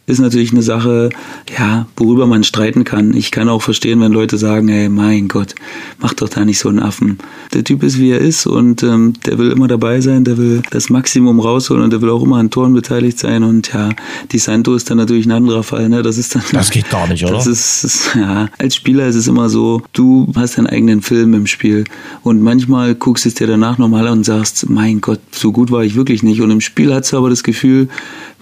ist 0.06 0.20
natürlich 0.20 0.52
eine 0.52 0.62
Sache, 0.62 1.12
ja, 1.58 1.88
worüber 1.96 2.28
man 2.28 2.44
streiten 2.44 2.84
kann. 2.84 3.14
Ich 3.14 3.32
kann 3.32 3.48
auch 3.48 3.62
verstehen, 3.62 4.02
wenn 4.02 4.12
Leute 4.12 4.38
sagen, 4.38 4.68
ey, 4.68 4.90
mein 4.90 5.30
Gott, 5.30 5.56
mach 6.00 6.14
doch 6.14 6.28
da 6.28 6.44
nicht 6.44 6.60
so 6.60 6.68
einen 6.68 6.80
Affen. 6.80 7.20
Der 7.54 7.64
Typ 7.64 7.84
ist, 7.84 8.00
wie 8.00 8.12
er 8.12 8.20
ist 8.20 8.46
und 8.46 8.84
ähm, 8.84 9.14
der 9.26 9.38
will 9.38 9.52
immer 9.52 9.70
dabei 9.70 10.02
sein, 10.02 10.26
der 10.26 10.38
will 10.38 10.62
das 10.72 10.90
Maximum 10.90 11.40
rausholen 11.40 11.84
und 11.84 11.94
der 11.94 12.02
will 12.02 12.10
auch 12.10 12.22
immer 12.22 12.36
an 12.38 12.50
Toren 12.50 12.74
beteiligt 12.74 13.18
sein 13.18 13.44
und 13.44 13.72
ja, 13.74 13.92
die 14.34 14.40
Santo 14.40 14.76
ist 14.76 14.90
dann 14.90 14.98
natürlich 14.98 15.26
ein 15.26 15.32
anderer 15.32 15.64
Fall, 15.64 15.88
ne? 15.88 16.04
Das 16.04 16.18
ist 16.18 16.36
dann. 16.36 16.44
Das 16.52 16.70
geht 16.70 16.90
gar 16.90 17.08
nicht, 17.08 17.24
oder? 17.24 17.36
Das 17.36 17.48
ist, 17.48 17.86
ist 17.86 18.16
ja, 18.16 18.50
als 18.58 18.76
Spieler 18.76 19.08
ist 19.08 19.16
es 19.16 19.28
immer 19.28 19.48
so, 19.48 19.84
du 19.94 20.28
hast 20.36 20.58
deinen 20.58 20.68
eigenen 20.68 21.02
Film 21.02 21.34
im 21.34 21.48
Spiel 21.48 21.86
und 22.24 22.42
manchmal 22.42 22.94
guckst 22.94 23.24
du 23.24 23.30
es 23.30 23.36
dir 23.36 23.48
danach 23.48 23.78
nochmal 23.78 24.06
an 24.08 24.20
und 24.20 24.24
sagst, 24.26 24.70
mein 24.70 25.00
Gott, 25.00 25.22
so 25.32 25.54
gut 25.54 25.72
war 25.72 25.86
ich 25.86 25.96
wirklich 25.96 26.24
nicht 26.24 26.42
und 26.42 26.52
im 26.52 26.62
Spiel 26.62 26.94
hast 26.94 27.14
du 27.14 27.18
aber 27.18 27.30
das 27.30 27.44
Gefühl, 27.44 27.88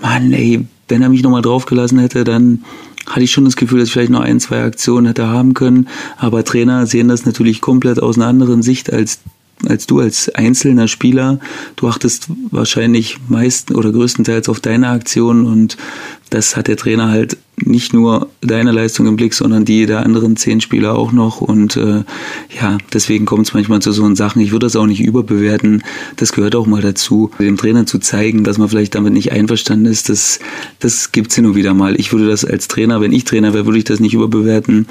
Mann, 0.02 0.34
ey, 0.34 0.66
wenn 0.92 1.02
er 1.02 1.10
mich 1.10 1.24
nochmal 1.24 1.42
draufgelassen 1.42 1.98
hätte, 1.98 2.24
dann 2.24 2.64
hatte 3.08 3.24
ich 3.24 3.32
schon 3.32 3.46
das 3.46 3.56
Gefühl, 3.56 3.80
dass 3.80 3.88
ich 3.88 3.94
vielleicht 3.94 4.12
noch 4.12 4.20
ein, 4.22 4.40
zwei 4.40 4.64
Aktionen 4.64 5.08
hätte 5.08 5.28
haben 5.28 5.56
können. 5.56 5.88
Aber 6.18 6.44
Trainer 6.44 6.86
sehen 6.86 7.08
das 7.08 7.26
natürlich 7.26 7.62
komplett 7.62 8.00
aus 8.00 8.18
einer 8.18 8.28
anderen 8.28 8.62
Sicht 8.62 8.94
als 8.94 9.20
als 9.68 9.86
du 9.86 10.00
als 10.00 10.28
einzelner 10.34 10.88
Spieler. 10.88 11.40
Du 11.76 11.88
achtest 11.88 12.28
wahrscheinlich 12.50 13.20
meist 13.28 13.70
oder 13.70 13.92
größtenteils 13.92 14.50
auf 14.50 14.60
deine 14.60 14.90
Aktionen 14.90 15.46
und 15.46 15.78
das 16.32 16.56
hat 16.56 16.68
der 16.68 16.78
Trainer 16.78 17.10
halt 17.10 17.38
nicht 17.58 17.94
nur 17.94 18.30
deine 18.42 18.72
Leistung 18.72 19.06
im 19.06 19.18
Blick, 19.18 19.34
sondern 19.34 19.66
die 19.66 19.86
der 19.86 20.04
anderen 20.04 20.36
zehn 20.36 20.62
Spieler 20.62 20.96
auch 20.96 21.12
noch. 21.12 21.42
Und 21.42 21.76
äh, 21.76 22.04
ja, 22.60 22.78
deswegen 22.94 23.26
kommt 23.26 23.48
es 23.48 23.54
manchmal 23.54 23.82
zu 23.82 23.92
so 23.92 24.16
Sachen. 24.16 24.42
Ich 24.42 24.52
würde 24.52 24.66
das 24.66 24.76
auch 24.76 24.88
nicht 24.88 25.02
überbewerten. 25.02 25.84
Das 26.16 26.32
gehört 26.32 26.56
auch 26.56 26.66
mal 26.66 26.82
dazu, 26.82 27.32
dem 27.38 27.58
Trainer 27.58 27.86
zu 27.86 28.00
zeigen, 28.00 28.44
dass 28.44 28.58
man 28.58 28.70
vielleicht 28.70 28.96
damit 28.96 29.14
nicht 29.14 29.32
einverstanden 29.32 29.86
ist. 29.86 30.10
Das, 30.10 30.40
das 30.80 31.12
gibt's 31.12 31.36
ja 31.36 31.44
nur 31.44 31.56
wieder 31.56 31.74
mal. 31.74 32.00
Ich 32.00 32.14
würde 32.14 32.28
das 32.28 32.46
als 32.46 32.68
Trainer, 32.68 33.02
wenn 33.02 33.12
ich 33.12 33.26
Trainer 33.26 33.54
wäre, 33.54 33.66
würde 33.66 33.78
ich 33.78 33.84
das 33.84 34.00
nicht 34.00 34.14
überbewerten. 34.14 34.88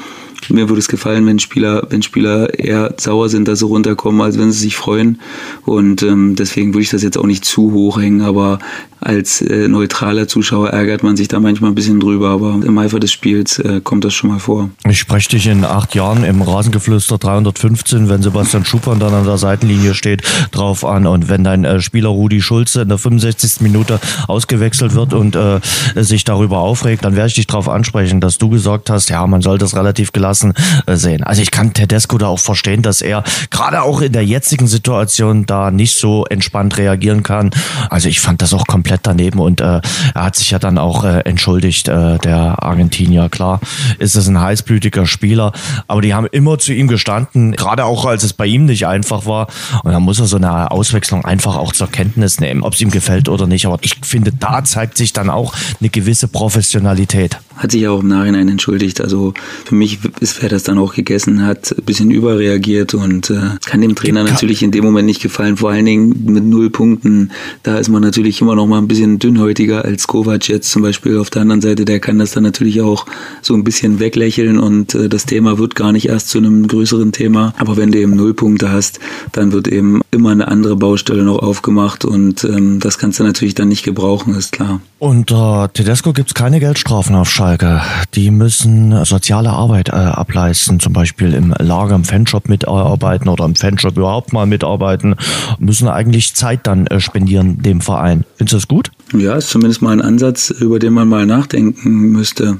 Mir 0.48 0.68
würde 0.68 0.80
es 0.80 0.88
gefallen, 0.88 1.26
wenn 1.26 1.38
Spieler, 1.38 1.86
wenn 1.90 2.02
Spieler 2.02 2.58
eher 2.58 2.94
sauer 2.98 3.28
sind, 3.28 3.48
dass 3.48 3.60
sie 3.60 3.66
runterkommen, 3.66 4.20
als 4.20 4.38
wenn 4.38 4.52
sie 4.52 4.58
sich 4.58 4.76
freuen. 4.76 5.20
Und 5.64 6.02
ähm, 6.02 6.36
deswegen 6.36 6.72
würde 6.72 6.82
ich 6.82 6.90
das 6.90 7.02
jetzt 7.02 7.18
auch 7.18 7.26
nicht 7.26 7.44
zu 7.44 7.72
hoch 7.72 8.00
hängen. 8.00 8.22
Aber 8.22 8.58
als 9.00 9.40
äh, 9.40 9.66
neutraler 9.68 10.28
Zuschauer 10.28 10.70
ärgert 10.70 11.02
man 11.02 11.16
sich 11.16 11.28
da 11.28 11.40
manchmal 11.40 11.70
ein 11.70 11.74
bisschen 11.74 12.00
drüber. 12.00 12.30
Aber 12.30 12.60
im 12.64 12.78
Eifer 12.78 13.00
des 13.00 13.12
Spiels 13.12 13.58
äh, 13.58 13.80
kommt 13.82 14.04
das 14.04 14.12
schon 14.12 14.30
mal 14.30 14.38
vor. 14.38 14.70
Ich 14.88 14.98
spreche 14.98 15.30
dich 15.30 15.46
in 15.46 15.64
acht 15.64 15.94
Jahren 15.94 16.22
im 16.24 16.42
Rasengeflüster 16.42 17.18
315, 17.18 18.08
wenn 18.08 18.22
Sebastian 18.22 18.64
Schuppan 18.64 18.98
dann 18.98 19.14
an 19.14 19.24
der 19.24 19.38
Seitenlinie 19.38 19.94
steht, 19.94 20.22
drauf 20.50 20.84
an. 20.84 21.06
Und 21.06 21.28
wenn 21.28 21.44
dein 21.44 21.64
äh, 21.64 21.80
Spieler 21.80 22.10
Rudi 22.10 22.42
Schulze 22.42 22.82
in 22.82 22.88
der 22.88 22.98
65. 22.98 23.62
Minute 23.62 23.98
ausgewechselt 24.28 24.94
wird 24.94 25.14
und 25.14 25.34
äh, 25.34 25.60
sich 25.96 26.24
darüber 26.24 26.58
aufregt, 26.58 27.04
dann 27.04 27.16
werde 27.16 27.28
ich 27.28 27.34
dich 27.34 27.46
darauf 27.46 27.68
ansprechen, 27.68 28.20
dass 28.20 28.38
du 28.38 28.50
gesagt 28.50 28.90
hast, 28.90 29.08
ja, 29.08 29.26
man 29.26 29.40
soll 29.40 29.58
das 29.58 29.74
relativ 29.74 30.12
gelassen 30.12 30.52
äh, 30.86 30.96
sehen. 30.96 31.22
Also 31.22 31.40
ich 31.40 31.50
kann 31.50 31.72
Tedesco 31.72 32.18
da 32.18 32.26
auch 32.26 32.38
verstehen, 32.38 32.82
dass 32.82 33.00
er 33.00 33.24
gerade 33.50 33.82
auch 33.82 34.02
in 34.02 34.12
der 34.12 34.24
jetzigen 34.24 34.66
Situation 34.66 35.46
da 35.46 35.70
nicht 35.70 35.96
so 35.96 36.26
entspannt 36.26 36.76
reagieren 36.76 37.22
kann. 37.22 37.50
Also 37.88 38.08
ich 38.08 38.20
fand 38.20 38.42
das 38.42 38.52
auch 38.52 38.66
komplett 38.66 38.89
komplett 38.90 39.06
daneben 39.06 39.38
und 39.38 39.60
äh, 39.60 39.80
er 40.14 40.24
hat 40.24 40.36
sich 40.36 40.50
ja 40.50 40.58
dann 40.58 40.76
auch 40.76 41.04
äh, 41.04 41.20
entschuldigt, 41.20 41.88
äh, 41.88 42.18
der 42.18 42.62
Argentinier. 42.62 43.28
Klar, 43.28 43.60
ist 43.98 44.16
es 44.16 44.26
ein 44.26 44.40
heißblütiger 44.40 45.06
Spieler, 45.06 45.52
aber 45.86 46.02
die 46.02 46.14
haben 46.14 46.26
immer 46.26 46.58
zu 46.58 46.72
ihm 46.72 46.88
gestanden, 46.88 47.52
gerade 47.52 47.84
auch 47.84 48.04
als 48.04 48.24
es 48.24 48.32
bei 48.32 48.46
ihm 48.46 48.64
nicht 48.64 48.86
einfach 48.86 49.26
war. 49.26 49.46
Und 49.84 49.92
da 49.92 50.00
muss 50.00 50.18
er 50.18 50.26
so 50.26 50.36
eine 50.36 50.70
Auswechslung 50.70 51.24
einfach 51.24 51.56
auch 51.56 51.72
zur 51.72 51.90
Kenntnis 51.90 52.40
nehmen, 52.40 52.62
ob 52.62 52.74
es 52.74 52.80
ihm 52.80 52.90
gefällt 52.90 53.28
oder 53.28 53.46
nicht. 53.46 53.66
Aber 53.66 53.78
ich 53.82 53.96
finde, 54.02 54.32
da 54.32 54.64
zeigt 54.64 54.96
sich 54.96 55.12
dann 55.12 55.30
auch 55.30 55.54
eine 55.80 55.88
gewisse 55.88 56.26
Professionalität. 56.26 57.38
Hat 57.60 57.72
sich 57.72 57.86
auch 57.86 58.00
im 58.00 58.08
Nachhinein 58.08 58.48
entschuldigt. 58.48 59.02
Also 59.02 59.34
für 59.66 59.74
mich 59.74 59.98
ist, 60.20 60.40
wer 60.40 60.48
das 60.48 60.62
dann 60.62 60.78
auch 60.78 60.94
gegessen 60.94 61.44
hat, 61.44 61.74
ein 61.76 61.84
bisschen 61.84 62.10
überreagiert 62.10 62.94
und 62.94 63.28
äh, 63.28 63.40
kann 63.66 63.82
dem 63.82 63.94
Trainer 63.94 64.24
natürlich 64.24 64.62
in 64.62 64.70
dem 64.70 64.82
Moment 64.82 65.04
nicht 65.04 65.20
gefallen. 65.20 65.58
Vor 65.58 65.70
allen 65.70 65.84
Dingen 65.84 66.24
mit 66.24 66.44
null 66.44 66.70
Punkten. 66.70 67.32
Da 67.62 67.76
ist 67.76 67.90
man 67.90 68.00
natürlich 68.00 68.40
immer 68.40 68.54
noch 68.54 68.66
mal 68.66 68.78
ein 68.78 68.88
bisschen 68.88 69.18
dünnhäutiger 69.18 69.84
als 69.84 70.06
Kovac 70.06 70.48
jetzt 70.48 70.70
zum 70.70 70.80
Beispiel 70.80 71.18
auf 71.18 71.28
der 71.28 71.42
anderen 71.42 71.60
Seite. 71.60 71.84
Der 71.84 72.00
kann 72.00 72.18
das 72.18 72.30
dann 72.32 72.44
natürlich 72.44 72.80
auch 72.80 73.04
so 73.42 73.52
ein 73.52 73.62
bisschen 73.62 74.00
weglächeln 74.00 74.58
und 74.58 74.94
äh, 74.94 75.10
das 75.10 75.26
Thema 75.26 75.58
wird 75.58 75.74
gar 75.74 75.92
nicht 75.92 76.08
erst 76.08 76.30
zu 76.30 76.38
einem 76.38 76.66
größeren 76.66 77.12
Thema. 77.12 77.52
Aber 77.58 77.76
wenn 77.76 77.92
du 77.92 77.98
eben 77.98 78.16
null 78.16 78.32
Punkte 78.32 78.70
hast, 78.70 79.00
dann 79.32 79.52
wird 79.52 79.68
eben 79.68 80.00
immer 80.10 80.30
eine 80.30 80.48
andere 80.48 80.76
Baustelle 80.76 81.24
noch 81.24 81.38
aufgemacht 81.38 82.04
und 82.04 82.42
ähm, 82.44 82.80
das 82.80 82.98
kannst 82.98 83.20
du 83.20 83.24
natürlich 83.24 83.54
dann 83.54 83.68
nicht 83.68 83.82
gebrauchen, 83.82 84.34
ist 84.34 84.52
klar. 84.52 84.80
Unter 84.98 85.70
Tedesco 85.72 86.12
gibt 86.12 86.30
es 86.30 86.34
keine 86.34 86.60
Geldstrafen 86.60 87.14
auf 87.14 87.30
Schalke. 87.50 87.80
Die 88.14 88.30
müssen 88.30 89.04
soziale 89.04 89.50
Arbeit 89.50 89.88
äh, 89.88 89.92
ableisten, 89.92 90.78
zum 90.78 90.92
Beispiel 90.92 91.34
im 91.34 91.52
Lager, 91.58 91.96
im 91.96 92.04
Fanshop 92.04 92.48
mitarbeiten 92.48 93.28
oder 93.28 93.44
im 93.44 93.56
Fanshop 93.56 93.96
überhaupt 93.96 94.32
mal 94.32 94.46
mitarbeiten, 94.46 95.16
müssen 95.58 95.88
eigentlich 95.88 96.34
Zeit 96.34 96.66
dann 96.68 96.86
äh, 96.86 97.00
spendieren 97.00 97.60
dem 97.60 97.80
Verein. 97.80 98.24
Findest 98.36 98.52
du 98.52 98.56
das 98.58 98.68
gut? 98.68 98.90
Ja, 99.12 99.34
ist 99.34 99.50
zumindest 99.50 99.82
mal 99.82 99.92
ein 99.92 100.00
Ansatz, 100.00 100.50
über 100.50 100.78
den 100.78 100.92
man 100.92 101.08
mal 101.08 101.26
nachdenken 101.26 102.12
müsste. 102.12 102.58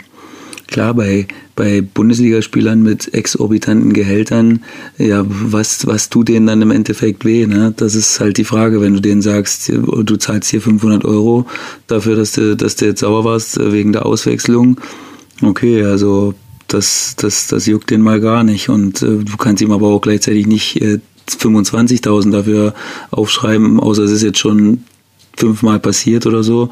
Klar, 0.71 0.95
bei, 0.95 1.27
bei 1.57 1.81
Bundesligaspielern 1.81 2.83
mit 2.83 3.13
exorbitanten 3.13 3.93
Gehältern, 3.93 4.63
ja, 4.99 5.25
was, 5.27 5.87
was 5.87 6.09
tut 6.09 6.29
denen 6.29 6.47
dann 6.47 6.63
im 6.63 6.71
Endeffekt 6.71 7.25
weh? 7.25 7.47
Ne? 7.47 7.75
Das 7.77 7.97
ist 7.97 8.21
halt 8.21 8.39
die 8.39 8.45
Frage, 8.45 8.81
wenn 8.81 8.95
du 8.95 9.01
denen 9.01 9.21
sagst, 9.21 9.69
du 9.69 10.17
zahlst 10.17 10.51
hier 10.51 10.61
500 10.61 11.05
Euro 11.05 11.47
dafür, 11.89 12.15
dass 12.15 12.33
du, 12.33 12.57
dass 12.57 12.77
du 12.77 12.87
jetzt 12.87 13.01
sauer 13.01 13.25
warst 13.25 13.59
wegen 13.59 13.93
der 13.93 14.07
Auswechslung. 14.07 14.81
Okay, 15.43 15.83
also 15.83 16.35
das, 16.69 17.17
das, 17.17 17.49
das 17.49 17.67
juckt 17.67 17.91
den 17.91 18.01
mal 18.01 18.21
gar 18.21 18.45
nicht. 18.45 18.69
Und 18.69 19.03
äh, 19.03 19.25
du 19.25 19.37
kannst 19.37 19.63
ihm 19.63 19.73
aber 19.73 19.89
auch 19.89 20.01
gleichzeitig 20.01 20.47
nicht 20.47 20.81
äh, 20.81 21.01
25.000 21.29 22.31
dafür 22.31 22.75
aufschreiben, 23.11 23.81
außer 23.81 24.05
es 24.05 24.11
ist 24.13 24.23
jetzt 24.23 24.39
schon 24.39 24.85
fünfmal 25.37 25.79
passiert 25.79 26.27
oder 26.27 26.43
so. 26.43 26.71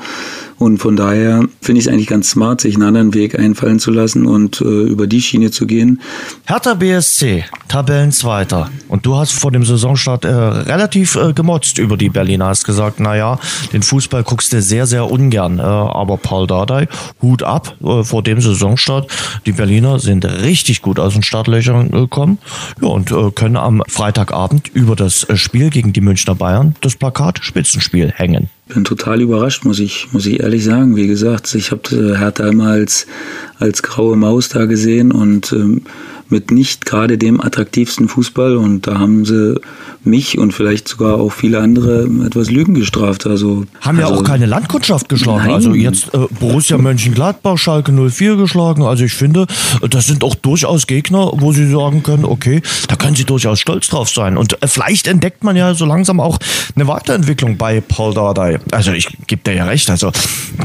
Und 0.59 0.79
von 0.79 0.97
daher 0.97 1.45
finde 1.61 1.79
ich 1.79 1.87
es 1.87 1.93
eigentlich 1.93 2.09
ganz 2.09 2.31
smart, 2.31 2.61
sich 2.61 2.75
einen 2.75 2.83
anderen 2.83 3.15
Weg 3.15 3.39
einfallen 3.39 3.79
zu 3.79 3.93
lassen 3.93 4.27
und 4.27 4.61
äh, 4.61 4.65
über 4.65 5.07
die 5.07 5.21
Schiene 5.21 5.53
zu 5.53 5.67
gehen. 5.67 6.01
Hertha 6.47 6.75
BSC, 6.75 7.45
Tabellenzweiter. 7.69 8.69
Und 8.89 9.07
du 9.07 9.17
hast 9.17 9.33
vor 9.33 9.53
dem 9.53 9.65
Saisonstart 9.65 10.25
äh, 10.25 10.29
relativ 10.29 11.15
äh, 11.15 11.33
gemotzt 11.33 11.79
über 11.79 11.97
die 11.97 12.09
Berliner. 12.09 12.47
Hast 12.47 12.65
gesagt, 12.65 12.99
naja, 12.99 13.39
den 13.73 13.83
Fußball 13.83 14.25
guckst 14.25 14.53
du 14.53 14.61
sehr, 14.61 14.87
sehr 14.87 15.09
ungern. 15.09 15.61
Äh, 15.61 15.63
aber 15.63 16.17
Paul 16.17 16.49
Dardai, 16.49 16.89
Hut 17.23 17.45
ab 17.45 17.77
äh, 17.81 18.03
vor 18.03 18.25
dem 18.25 18.41
Saisonstart. 18.41 19.09
Die 19.47 19.53
Berliner 19.53 20.01
sind 20.01 20.25
richtig 20.25 20.83
gut 20.83 20.99
aus 20.99 21.13
den 21.13 21.23
Startlöchern 21.23 21.93
gekommen. 21.93 22.39
Ja, 22.83 22.89
und 22.89 23.13
äh, 23.13 23.31
können 23.31 23.57
am 23.57 23.85
Freitagabend 23.87 24.69
über 24.75 24.97
das 24.97 25.23
äh, 25.23 25.37
Spiel 25.37 25.71
gegen 25.71 25.93
die 25.93 26.01
Münchner 26.01 26.35
Bayern 26.35 26.75
das 26.81 26.97
Plakat 26.97 27.39
Spitzenspiel 27.45 28.11
hängen 28.11 28.51
bin 28.69 28.85
total 28.85 29.21
überrascht, 29.21 29.65
muss 29.65 29.79
ich, 29.79 30.13
muss 30.13 30.27
ich 30.27 30.41
ehrlich 30.41 30.65
sagen. 30.65 30.97
Wie 30.97 31.07
gesagt, 31.07 31.55
ich 31.55 31.71
habe 31.71 31.83
äh, 31.95 32.19
Hertha 32.19 32.49
immer 32.49 32.69
als, 32.69 33.07
als 33.59 33.83
graue 33.83 34.17
Maus 34.17 34.49
da 34.49 34.67
gesehen 34.67 35.13
und 35.13 35.53
ähm, 35.53 35.83
mit 36.31 36.51
nicht 36.51 36.85
gerade 36.85 37.19
dem 37.19 37.41
attraktivsten 37.41 38.09
Fußball 38.09 38.57
und 38.57 38.87
da 38.87 38.99
haben 38.99 39.25
sie 39.25 39.61
mich 40.05 40.39
und 40.39 40.53
vielleicht 40.53 40.89
sogar 40.89 41.19
auch 41.19 41.33
viele 41.33 41.61
andere 41.61 42.09
etwas 42.25 42.51
Lügen 42.51 42.75
gestraft. 42.75 43.27
Also 43.27 43.65
haben 43.81 43.99
also, 43.99 44.15
ja 44.15 44.19
auch 44.19 44.25
keine 44.25 44.47
Landkundschaft 44.47 45.09
geschlagen. 45.09 45.45
Nein. 45.45 45.55
Also 45.55 45.75
jetzt 45.75 46.15
äh, 46.15 46.27
Borussia 46.41 46.79
Mönchengladbach, 46.79 47.59
Schalke 47.59 47.93
04 47.93 48.37
geschlagen. 48.37 48.83
Also 48.83 49.05
ich 49.05 49.15
finde, 49.15 49.47
das 49.89 50.07
sind 50.07 50.25
auch 50.25 50.35
durchaus 50.35 50.87
Gegner, 50.87 51.31
wo 51.35 51.53
sie 51.53 51.71
sagen 51.71 52.03
können, 52.03 52.25
okay, 52.25 52.63
da 52.89 52.97
können 52.97 53.17
sie 53.17 53.25
durchaus 53.25 53.61
stolz 53.61 53.89
drauf 53.89 54.09
sein. 54.09 54.37
Und 54.37 54.63
äh, 54.63 54.69
vielleicht 54.69 55.07
entdeckt 55.07 55.45
man 55.45 55.57
ja 55.57 55.75
so 55.75 55.85
langsam 55.85 56.21
auch 56.21 56.39
eine 56.75 56.87
Weiterentwicklung 56.87 57.57
bei 57.57 57.81
Paul 57.81 58.15
Dardai. 58.15 58.59
Also 58.73 58.93
ich 58.93 59.09
gebe 59.27 59.43
dir 59.43 59.55
ja 59.55 59.65
recht. 59.65 59.91
Also 59.91 60.13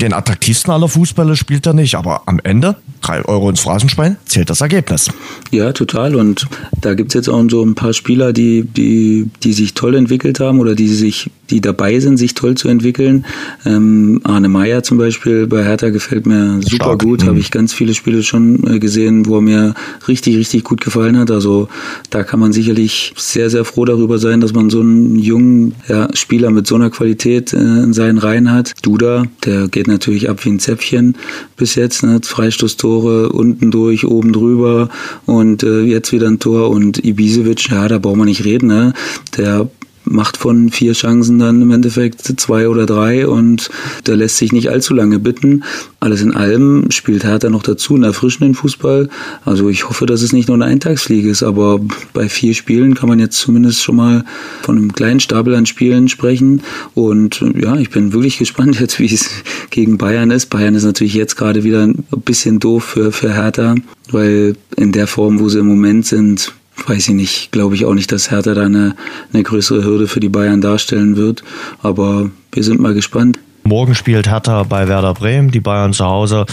den 0.02 0.14
attraktivsten 0.14 0.72
aller 0.74 0.88
Fußballer 0.88 1.36
spielt 1.36 1.66
er 1.66 1.74
nicht, 1.74 1.96
aber 1.96 2.24
am 2.26 2.40
Ende 2.44 2.76
drei 3.02 3.24
Euro 3.26 3.50
ins 3.50 3.60
Phrasenschwein 3.60 4.18
zählt 4.26 4.50
das 4.50 4.62
Ergebnis. 4.62 5.10
Ja, 5.54 5.72
total. 5.72 6.16
Und 6.16 6.48
da 6.82 6.96
gibt 6.96 7.12
es 7.12 7.14
jetzt 7.14 7.30
auch 7.30 7.44
so 7.48 7.64
ein 7.64 7.76
paar 7.76 7.94
Spieler, 7.94 8.34
die, 8.34 8.64
die, 8.64 9.30
die 9.44 9.54
sich 9.54 9.76
toll 9.76 9.94
entwickelt 9.94 10.40
haben 10.40 10.60
oder 10.60 10.74
die 10.74 10.88
sich, 10.88 11.30
die 11.52 11.62
dabei 11.62 12.00
sind, 12.00 12.18
sich 12.18 12.34
toll 12.34 12.56
zu 12.56 12.70
entwickeln. 12.70 13.26
Ähm, 13.64 14.20
Arne 14.24 14.50
Meyer 14.50 14.82
zum 14.82 14.98
Beispiel 14.98 15.46
bei 15.46 15.64
Hertha 15.64 15.92
gefällt 15.92 16.26
mir 16.26 16.60
super 16.64 16.76
Stark. 16.76 17.04
gut. 17.04 17.22
Mhm. 17.22 17.28
Habe 17.28 17.40
ich 17.40 17.52
ganz 17.52 17.72
viele 17.72 17.94
Spiele 17.94 18.24
schon 18.24 18.66
äh, 18.66 18.80
gesehen, 18.80 19.28
wo 19.28 19.36
er 19.36 19.42
mir 19.42 19.76
richtig, 20.08 20.38
richtig 20.38 20.64
gut 20.64 20.82
gefallen 20.82 21.20
hat. 21.20 21.30
Also 21.30 21.68
da 22.10 22.24
kann 22.24 22.40
man 22.40 22.52
sicherlich 22.52 23.14
sehr, 23.16 23.52
sehr 23.52 23.64
froh 23.64 23.86
darüber 23.86 24.18
sein, 24.18 24.42
dass 24.42 24.54
man 24.54 24.72
so 24.72 24.80
einen 24.80 25.20
jungen 25.20 25.76
ja, 25.88 26.08
Spieler 26.16 26.50
mit 26.50 26.66
so 26.66 26.74
einer 26.74 26.90
Qualität 26.90 27.54
äh, 27.54 27.58
in 27.58 27.94
seinen 27.94 28.18
Reihen 28.18 28.52
hat. 28.52 28.74
Duda, 28.82 29.26
der 29.46 29.68
geht 29.68 29.88
natürlich 29.88 30.32
ab 30.32 30.44
wie 30.46 30.50
ein 30.50 30.60
Zäpfchen 30.60 31.16
bis 31.58 31.76
jetzt. 31.76 32.02
Ne? 32.02 32.22
Freistoßtore 32.24 33.30
unten 33.30 33.70
durch, 33.70 34.08
oben 34.08 34.34
drüber 34.34 34.90
und 35.28 35.43
und 35.44 35.62
äh, 35.64 35.82
jetzt 35.82 36.14
wieder 36.14 36.28
ein 36.28 36.40
Tor 36.40 36.70
und 36.70 37.04
Ibisevic, 37.04 37.70
ja, 37.70 37.88
da 37.90 38.00
brauchen 38.00 38.20
wir 38.20 38.26
nicht 38.26 38.46
reden, 38.46 38.68
ne? 38.68 38.94
Der 39.38 39.70
macht 40.06 40.38
von 40.38 40.70
vier 40.70 40.94
Chancen 40.94 41.40
dann 41.40 41.62
im 41.62 41.72
Endeffekt 41.72 42.22
zwei 42.40 42.68
oder 42.68 42.86
drei 42.86 43.28
und 43.28 43.70
der 44.06 44.16
lässt 44.16 44.38
sich 44.38 44.52
nicht 44.52 44.70
allzu 44.70 44.94
lange 44.94 45.20
bitten. 45.20 45.64
Alles 46.00 46.22
in 46.22 46.34
allem 46.34 46.92
spielt 46.92 47.24
Hertha 47.24 47.50
noch 47.50 47.64
dazu 47.64 47.96
einen 47.96 48.04
erfrischenden 48.04 48.56
Fußball. 48.56 49.10
Also 49.46 49.70
ich 49.70 49.88
hoffe, 49.88 50.06
dass 50.06 50.22
es 50.22 50.34
nicht 50.34 50.48
nur 50.48 50.56
eine 50.56 50.66
Eintagsfliege 50.66 51.30
ist, 51.30 51.44
aber 51.44 51.80
bei 52.14 52.28
vier 52.30 52.54
Spielen 52.54 52.96
kann 52.96 53.10
man 53.10 53.20
jetzt 53.20 53.38
zumindest 53.38 53.82
schon 53.82 53.96
mal 53.96 54.26
von 54.62 54.78
einem 54.78 54.94
kleinen 54.94 55.20
Stapel 55.20 55.56
an 55.56 55.66
Spielen 55.66 56.10
sprechen. 56.10 56.62
Und 56.94 57.44
ja, 57.56 57.78
ich 57.78 57.90
bin 57.90 58.14
wirklich 58.14 58.38
gespannt 58.44 58.80
jetzt, 58.80 59.00
wie 59.00 59.14
es 59.14 59.30
gegen 59.70 59.98
Bayern 59.98 60.32
ist. 60.32 60.48
Bayern 60.48 60.76
ist 60.76 60.84
natürlich 60.84 61.14
jetzt 61.14 61.36
gerade 61.36 61.64
wieder 61.64 61.84
ein 61.84 62.04
bisschen 62.26 62.60
doof 62.60 62.84
für, 62.84 63.12
für 63.12 63.34
Hertha, 63.34 63.76
weil 64.12 64.56
in 64.76 64.92
der 64.92 65.08
Form, 65.08 65.40
wo 65.40 65.50
sie 65.50 65.60
im 65.60 65.68
Moment 65.68 66.06
sind, 66.06 66.54
weiß 66.88 67.10
ich 67.10 67.16
nicht, 67.16 67.52
glaube 67.52 67.76
ich 67.76 67.86
auch 67.86 67.94
nicht, 67.94 68.12
dass 68.12 68.32
Hertha 68.32 68.54
da 68.54 68.66
eine, 68.66 68.96
eine 69.32 69.44
größere 69.44 69.84
Hürde 69.84 70.08
für 70.08 70.20
die 70.20 70.30
Bayern 70.30 70.62
darstellen 70.62 71.16
wird. 71.16 71.44
Aber 71.82 72.30
wir 72.52 72.64
sind 72.64 72.80
mal 72.80 72.94
gespannt. 72.94 73.40
Morgen 73.64 73.96
spielt 73.96 74.30
Hertha 74.30 74.64
bei 74.64 74.88
Werder 74.88 75.14
Bremen, 75.14 75.50
die 75.50 75.62
Bayern 75.62 75.94
zu 75.94 76.06
Hause 76.06 76.46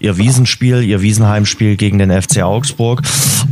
ihr 0.00 0.16
Wiesenspiel, 0.16 0.82
ihr 0.82 1.02
Wiesenheimspiel 1.02 1.76
gegen 1.76 1.98
den 1.98 2.10
FC 2.10 2.42
Augsburg. 2.42 3.02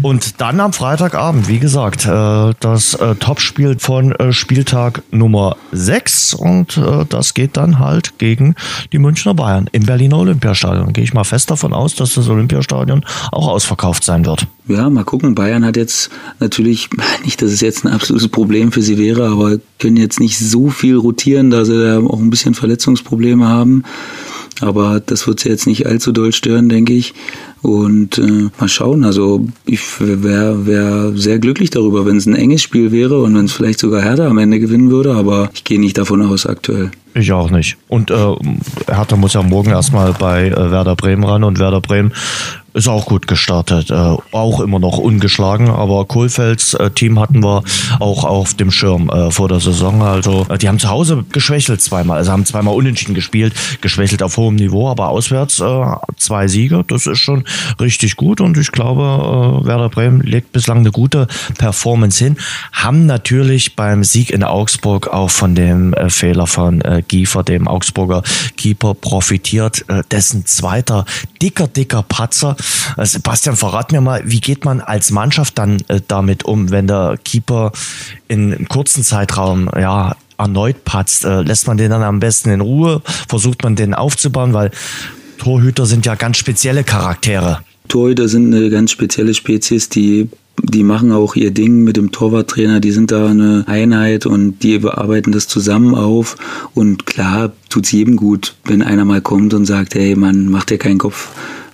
Und 0.01 0.41
dann 0.41 0.61
am 0.61 0.73
Freitagabend, 0.73 1.49
wie 1.49 1.59
gesagt, 1.59 2.07
äh, 2.07 2.55
das 2.59 2.95
äh, 2.95 3.15
Topspiel 3.17 3.79
von 3.79 4.13
äh, 4.13 4.33
Spieltag 4.33 5.03
Nummer 5.11 5.57
6 5.73 6.35
und 6.35 6.81
das 7.09 7.35
geht 7.35 7.57
dann 7.57 7.79
halt 7.79 8.19
gegen 8.19 8.55
die 8.93 8.99
Münchner 8.99 9.35
Bayern 9.35 9.69
im 9.73 9.85
Berliner 9.85 10.19
Olympiastadion. 10.19 10.93
Gehe 10.93 11.05
ich 11.05 11.15
mal 11.15 11.25
fest 11.25 11.51
davon 11.51 11.73
aus, 11.73 11.95
dass 11.95 12.15
das 12.15 12.29
Olympiastadion 12.29 13.05
auch 13.31 13.49
ausverkauft 13.49 14.05
sein 14.05 14.25
wird. 14.25 14.47
Ja, 14.69 14.89
mal 14.89 15.05
gucken. 15.05 15.35
Bayern 15.35 15.65
hat 15.65 15.77
jetzt 15.77 16.11
natürlich, 16.39 16.89
nicht, 17.25 17.43
dass 17.43 17.51
es 17.51 17.61
jetzt 17.61 17.85
ein 17.85 17.93
absolutes 17.93 18.29
Problem 18.29 18.73
für 18.73 18.83
sie 18.83 18.99
wäre, 18.99 19.29
aber 19.29 19.59
können 19.79 19.97
jetzt 19.97 20.21
nicht 20.21 20.39
so 20.39 20.71
viel 20.71 20.97
rotieren, 20.97 21.51
da 21.51 21.65
sie 21.65 21.83
da 21.83 21.99
auch 22.01 22.21
ein 22.21 22.31
bisschen 22.31 22.55
Verletzungsprobleme 23.03 23.49
haben. 23.49 23.85
Aber 24.61 25.01
das 25.01 25.27
wird 25.27 25.41
sie 25.41 25.49
jetzt 25.49 25.67
nicht 25.67 25.87
allzu 25.87 26.13
doll 26.13 26.33
stören, 26.33 26.69
denke 26.69 26.93
ich. 26.93 27.15
Und 27.63 28.19
äh, 28.19 28.49
mal 28.59 28.69
schauen. 28.69 29.05
Also 29.05 29.47
ich 29.65 29.81
wäre 30.01 30.67
wär 30.67 31.13
sehr 31.17 31.39
glücklich 31.39 31.71
darüber, 31.71 32.07
wenn 32.07 32.17
es 32.17 32.27
ein 32.27 32.37
enges 32.37 32.63
Spiel 32.63 32.93
wäre 32.93 33.23
und 33.23 33.35
wenn 33.37 33.47
es 33.47 33.53
vielleicht 33.53 33.81
sogar 33.81 34.03
Hertha 34.03 34.27
am 34.29 34.39
Ende 34.39 34.61
gewinnen 34.61 34.91
würde. 34.91 35.15
Aber 35.15 35.51
ich 35.55 35.65
gehe 35.65 35.81
nicht 35.81 35.99
davon 35.99 36.23
aus 36.23 36.47
aktuell. 36.47 36.91
Ich 37.15 37.33
auch 37.33 37.51
nicht. 37.51 37.77
Und 37.89 38.11
äh, 38.11 38.35
Hertha 38.87 39.17
muss 39.17 39.35
ja 39.35 39.43
morgen 39.43 39.71
erstmal 39.71 40.13
bei 40.13 40.49
äh, 40.49 40.71
Werder 40.71 40.97
Bremen 40.97 41.25
ran 41.25 41.45
und 41.45 41.59
Werder 41.59 41.81
Bremen 41.81 42.13
ist 42.75 42.89
auch 42.89 43.07
gut 43.07 43.27
gestartet, 43.27 43.91
äh, 43.91 43.95
auch 43.95 44.61
immer 44.61 44.79
noch 44.79 44.99
ungeschlagen, 44.99 45.69
aber 45.69 46.07
Kohlfelds 46.07 46.75
äh, 46.75 46.91
Team 46.91 47.21
hatten 47.21 47.43
wir 47.43 47.63
auch 48.01 48.25
auf 48.25 48.55
dem 48.55 48.71
Schirm 48.71 49.11
äh, 49.11 49.31
vor 49.31 49.49
der 49.49 49.61
Saison. 49.61 50.03
Also 50.03 50.47
äh, 50.49 50.59
die 50.59 50.69
haben 50.69 50.79
zu 50.79 50.89
Hause 50.89 51.25
geschwächelt 51.31 51.83
zweimal, 51.83 52.19
also 52.19 52.33
haben 52.33 52.47
zweimal 52.47 52.75
unentschieden 52.75 53.15
gespielt, 53.15 53.55
geschwächelt 53.81 54.23
auf 54.23 54.37
hohem 54.37 54.57
Niveau, 54.57 54.89
aber 54.89 55.09
auswärts 55.09 55.61
äh, 55.61 55.85
zwei 56.17 56.49
Siege, 56.49 56.85
das 56.87 57.07
ist 57.07 57.19
schon 57.19 57.45
richtig 57.81 58.17
gut. 58.17 58.41
Und 58.41 58.57
ich 58.57 58.73
glaube, 58.73 59.63
äh, 59.63 59.67
Werder 59.67 59.91
Bremen 59.91 60.21
legt 60.21 60.53
bislang 60.53 60.79
eine 60.79 60.93
gute 60.93 61.27
Performance 61.59 62.25
hin, 62.25 62.37
haben 62.73 63.05
natürlich 63.07 63.77
beim 63.77 64.03
Sieg 64.03 64.31
in 64.31 64.45
Augsburg 64.45 65.09
auch 65.09 65.31
von 65.31 65.55
dem 65.55 65.95
Fehler 66.09 66.47
von 66.47 66.83
Giefer, 67.09 67.43
dem 67.43 67.69
Augsburger 67.69 68.23
Keeper, 68.57 68.95
profitiert, 68.95 69.85
dessen 70.11 70.47
zweiter 70.47 71.05
dicker, 71.41 71.67
dicker 71.67 72.03
Patzer 72.03 72.57
äh, 72.97 73.05
Sebastian, 73.05 73.57
verrat 73.57 73.93
mir 73.93 74.01
mal, 74.01 74.23
wie 74.25 74.41
geht 74.41 74.65
man 74.65 74.81
als 74.81 75.11
Mannschaft 75.11 75.59
dann 75.59 75.79
äh, 75.89 76.01
damit 76.07 76.45
um, 76.45 76.71
wenn 76.71 76.87
der 76.87 77.19
Keeper 77.25 77.73
in 78.29 78.53
einem 78.53 78.69
kurzen 78.69 79.03
Zeitraum 79.03 79.69
ja 79.79 80.17
erneut 80.39 80.85
patzt? 80.85 81.25
Äh, 81.25 81.43
lässt 81.43 81.67
man 81.67 81.77
den 81.77 81.91
dann 81.91 82.03
am 82.03 82.21
besten 82.21 82.51
in 82.51 82.61
Ruhe? 82.61 83.03
Versucht 83.29 83.63
man 83.63 83.77
den 83.77 83.95
aufzubauen? 83.95 84.53
Weil 84.53 84.71
Torhüter 85.39 85.87
sind 85.87 86.07
ja 86.07 86.15
ganz 86.15 86.37
spezielle 86.37 86.85
Charaktere. 86.85 87.61
Torhüter 87.89 88.29
sind 88.29 88.55
eine 88.55 88.71
ganz 88.71 88.91
spezielle 88.91 89.35
Spezies, 89.35 89.89
die 89.89 90.29
die 90.63 90.83
machen 90.83 91.13
auch 91.13 91.35
ihr 91.35 91.51
Ding 91.51 91.83
mit 91.83 91.97
dem 91.97 92.13
Torwarttrainer, 92.13 92.79
die 92.79 92.93
sind 92.93 93.11
da 93.11 93.27
eine 93.27 93.65
Einheit 93.67 94.27
und 94.27 94.63
die 94.63 94.79
bearbeiten 94.79 95.33
das 95.33 95.49
zusammen 95.49 95.95
auf. 95.95 96.37
Und 96.75 97.07
klar 97.07 97.53
tut's 97.69 97.91
jedem 97.91 98.17
gut, 98.17 98.55
wenn 98.65 98.83
einer 98.83 99.05
mal 99.05 99.21
kommt 99.21 99.55
und 99.55 99.65
sagt, 99.65 99.95
hey 99.95 100.15
Mann, 100.15 100.49
mach 100.49 100.65
dir 100.65 100.79
keinen 100.79 100.99
Kopf 100.99 101.31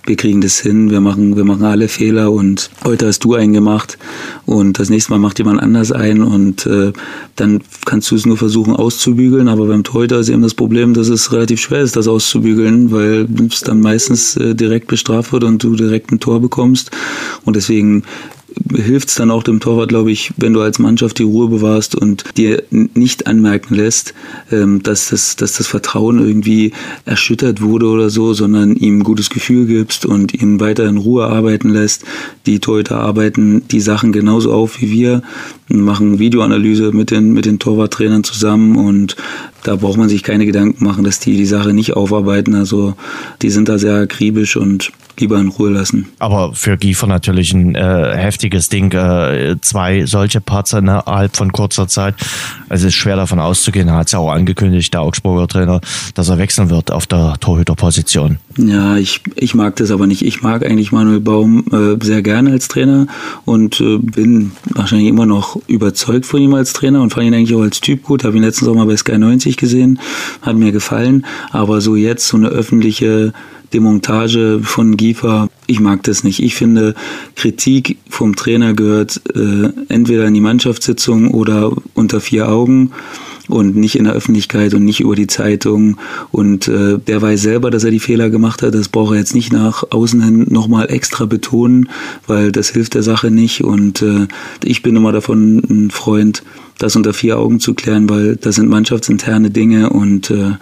wir 0.09 0.15
kriegen 0.15 0.41
das 0.41 0.59
hin, 0.59 0.89
wir 0.89 1.01
machen, 1.01 1.37
wir 1.37 1.45
machen 1.45 1.63
alle 1.63 1.87
Fehler 1.87 2.31
und 2.31 2.71
heute 2.83 3.05
hast 3.05 3.23
du 3.23 3.35
einen 3.35 3.53
gemacht 3.53 3.99
und 4.47 4.79
das 4.79 4.89
nächste 4.89 5.11
Mal 5.11 5.19
macht 5.19 5.37
jemand 5.37 5.61
anders 5.61 5.91
ein 5.91 6.23
und 6.23 6.65
äh, 6.65 6.91
dann 7.35 7.61
kannst 7.85 8.09
du 8.09 8.15
es 8.15 8.25
nur 8.25 8.35
versuchen 8.35 8.75
auszubügeln, 8.75 9.47
aber 9.47 9.67
beim 9.67 9.83
Torhüter 9.83 10.17
ist 10.17 10.29
eben 10.29 10.41
das 10.41 10.55
Problem, 10.55 10.95
dass 10.95 11.09
es 11.09 11.31
relativ 11.31 11.61
schwer 11.61 11.81
ist, 11.81 11.95
das 11.95 12.07
auszubügeln, 12.07 12.91
weil 12.91 13.27
es 13.51 13.61
dann 13.61 13.81
meistens 13.81 14.35
äh, 14.35 14.55
direkt 14.55 14.87
bestraft 14.87 15.31
wird 15.31 15.43
und 15.43 15.63
du 15.63 15.75
direkt 15.75 16.11
ein 16.11 16.19
Tor 16.19 16.41
bekommst 16.41 16.89
und 17.45 17.55
deswegen 17.55 18.03
hilft 18.75 19.09
es 19.09 19.15
dann 19.15 19.31
auch 19.31 19.43
dem 19.43 19.59
Torwart, 19.59 19.89
glaube 19.89 20.11
ich, 20.11 20.31
wenn 20.37 20.53
du 20.53 20.61
als 20.61 20.79
Mannschaft 20.79 21.19
die 21.19 21.23
Ruhe 21.23 21.47
bewahrst 21.47 21.95
und 21.95 22.23
dir 22.37 22.63
nicht 22.71 23.27
anmerken 23.27 23.75
lässt, 23.75 24.13
ähm, 24.51 24.83
dass, 24.83 25.09
das, 25.09 25.35
dass 25.35 25.53
das 25.53 25.67
Vertrauen 25.67 26.19
irgendwie 26.19 26.71
erschüttert 27.05 27.61
wurde 27.61 27.87
oder 27.87 28.09
so, 28.09 28.33
sondern 28.33 28.75
ihm 28.75 28.99
ein 28.99 29.03
gutes 29.03 29.29
Gefühl 29.29 29.65
gibst 29.65 30.05
und 30.05 30.33
ihn 30.33 30.59
weiter 30.59 30.87
in 30.87 30.97
Ruhe 30.97 31.25
arbeiten 31.25 31.69
lässt. 31.69 32.03
Die 32.45 32.59
Torhüter 32.59 32.99
arbeiten 32.99 33.67
die 33.67 33.81
Sachen 33.81 34.11
genauso 34.11 34.51
auf 34.51 34.81
wie 34.81 34.91
wir, 34.91 35.21
machen 35.67 36.19
Videoanalyse 36.19 36.91
mit 36.91 37.11
den, 37.11 37.33
mit 37.33 37.45
den 37.45 37.59
Torwarttrainern 37.59 38.23
zusammen 38.23 38.75
und 38.75 39.15
da 39.63 39.75
braucht 39.75 39.97
man 39.97 40.09
sich 40.09 40.23
keine 40.23 40.45
Gedanken 40.45 40.83
machen, 40.83 41.03
dass 41.03 41.19
die 41.19 41.37
die 41.37 41.45
Sache 41.45 41.73
nicht 41.73 41.93
aufarbeiten. 41.93 42.55
Also 42.55 42.95
die 43.41 43.49
sind 43.49 43.69
da 43.69 43.77
sehr 43.77 43.95
akribisch 43.95 44.55
und 44.55 44.91
lieber 45.19 45.39
in 45.39 45.49
Ruhe 45.49 45.69
lassen. 45.69 46.07
Aber 46.19 46.53
für 46.53 46.77
Giefer 46.77 47.07
natürlich 47.07 47.53
ein 47.53 47.75
äh, 47.75 48.15
heftiges 48.15 48.69
Ding. 48.69 48.91
Äh, 48.91 49.57
zwei 49.61 50.05
solche 50.05 50.41
Parts 50.41 50.73
innerhalb 50.73 51.35
von 51.35 51.51
kurzer 51.51 51.87
Zeit. 51.87 52.15
Es 52.69 52.83
ist 52.83 52.95
schwer 52.95 53.15
davon 53.15 53.39
auszugehen. 53.39 53.87
Er 53.87 53.95
hat 53.95 54.07
es 54.07 54.13
ja 54.13 54.19
auch 54.19 54.31
angekündigt, 54.31 54.93
der 54.93 55.01
Augsburger 55.01 55.47
Trainer, 55.47 55.81
dass 56.13 56.29
er 56.29 56.37
wechseln 56.37 56.69
wird 56.69 56.91
auf 56.91 57.07
der 57.07 57.35
Torhüterposition. 57.39 58.37
Ja, 58.57 58.97
ich, 58.97 59.21
ich 59.35 59.55
mag 59.55 59.75
das 59.77 59.91
aber 59.91 60.07
nicht. 60.07 60.21
Ich 60.23 60.41
mag 60.41 60.65
eigentlich 60.65 60.91
Manuel 60.91 61.19
Baum 61.19 61.65
äh, 61.71 62.03
sehr 62.03 62.21
gerne 62.21 62.51
als 62.51 62.67
Trainer 62.67 63.07
und 63.45 63.79
äh, 63.81 63.97
bin 63.97 64.51
wahrscheinlich 64.69 65.07
immer 65.07 65.25
noch 65.25 65.59
überzeugt 65.67 66.25
von 66.25 66.41
ihm 66.41 66.53
als 66.53 66.73
Trainer 66.73 67.01
und 67.01 67.13
fand 67.13 67.27
ihn 67.27 67.33
eigentlich 67.33 67.55
auch 67.55 67.61
als 67.61 67.81
Typ 67.81 68.03
gut. 68.03 68.23
Habe 68.23 68.37
ihn 68.37 68.43
letztens 68.43 68.69
auch 68.69 68.75
mal 68.75 68.85
bei 68.85 68.97
Sky 68.97 69.17
90 69.17 69.48
gesehen. 69.57 69.99
Hat 70.41 70.55
mir 70.55 70.71
gefallen. 70.71 71.25
Aber 71.51 71.81
so 71.81 71.95
jetzt 71.95 72.27
so 72.27 72.37
eine 72.37 72.49
öffentliche 72.49 73.33
Demontage 73.73 74.61
von 74.63 74.97
Giefer, 74.97 75.49
ich 75.67 75.79
mag 75.79 76.03
das 76.03 76.23
nicht. 76.23 76.41
Ich 76.41 76.55
finde, 76.55 76.95
Kritik 77.35 77.97
vom 78.09 78.35
Trainer 78.35 78.73
gehört 78.73 79.21
äh, 79.35 79.69
entweder 79.89 80.25
in 80.25 80.33
die 80.33 80.41
Mannschaftssitzung 80.41 81.31
oder 81.31 81.71
unter 81.93 82.19
vier 82.19 82.49
Augen 82.49 82.91
und 83.49 83.75
nicht 83.75 83.97
in 83.97 84.05
der 84.05 84.13
Öffentlichkeit 84.13 84.73
und 84.73 84.85
nicht 84.85 85.01
über 85.01 85.15
die 85.15 85.27
Zeitung. 85.27 85.97
Und 86.31 86.67
äh, 86.67 86.97
der 86.97 87.21
weiß 87.21 87.41
selber, 87.41 87.71
dass 87.71 87.83
er 87.83 87.91
die 87.91 87.99
Fehler 87.99 88.29
gemacht 88.29 88.61
hat. 88.61 88.73
Das 88.73 88.89
braucht 88.89 89.13
er 89.13 89.19
jetzt 89.19 89.35
nicht 89.35 89.51
nach 89.51 89.83
außen 89.89 90.23
hin 90.23 90.45
nochmal 90.49 90.89
extra 90.89 91.25
betonen, 91.25 91.89
weil 92.27 92.51
das 92.51 92.69
hilft 92.69 92.93
der 92.93 93.03
Sache 93.03 93.31
nicht. 93.31 93.63
Und 93.63 94.01
äh, 94.01 94.27
ich 94.63 94.81
bin 94.81 94.95
immer 94.95 95.11
davon 95.11 95.61
ein 95.69 95.91
Freund, 95.91 96.43
das 96.77 96.95
unter 96.95 97.13
vier 97.13 97.37
Augen 97.37 97.59
zu 97.59 97.73
klären, 97.73 98.09
weil 98.09 98.37
das 98.37 98.55
sind 98.55 98.69
mannschaftsinterne 98.69 99.51
Dinge 99.51 99.89
und 99.89 100.31
äh, 100.31 100.53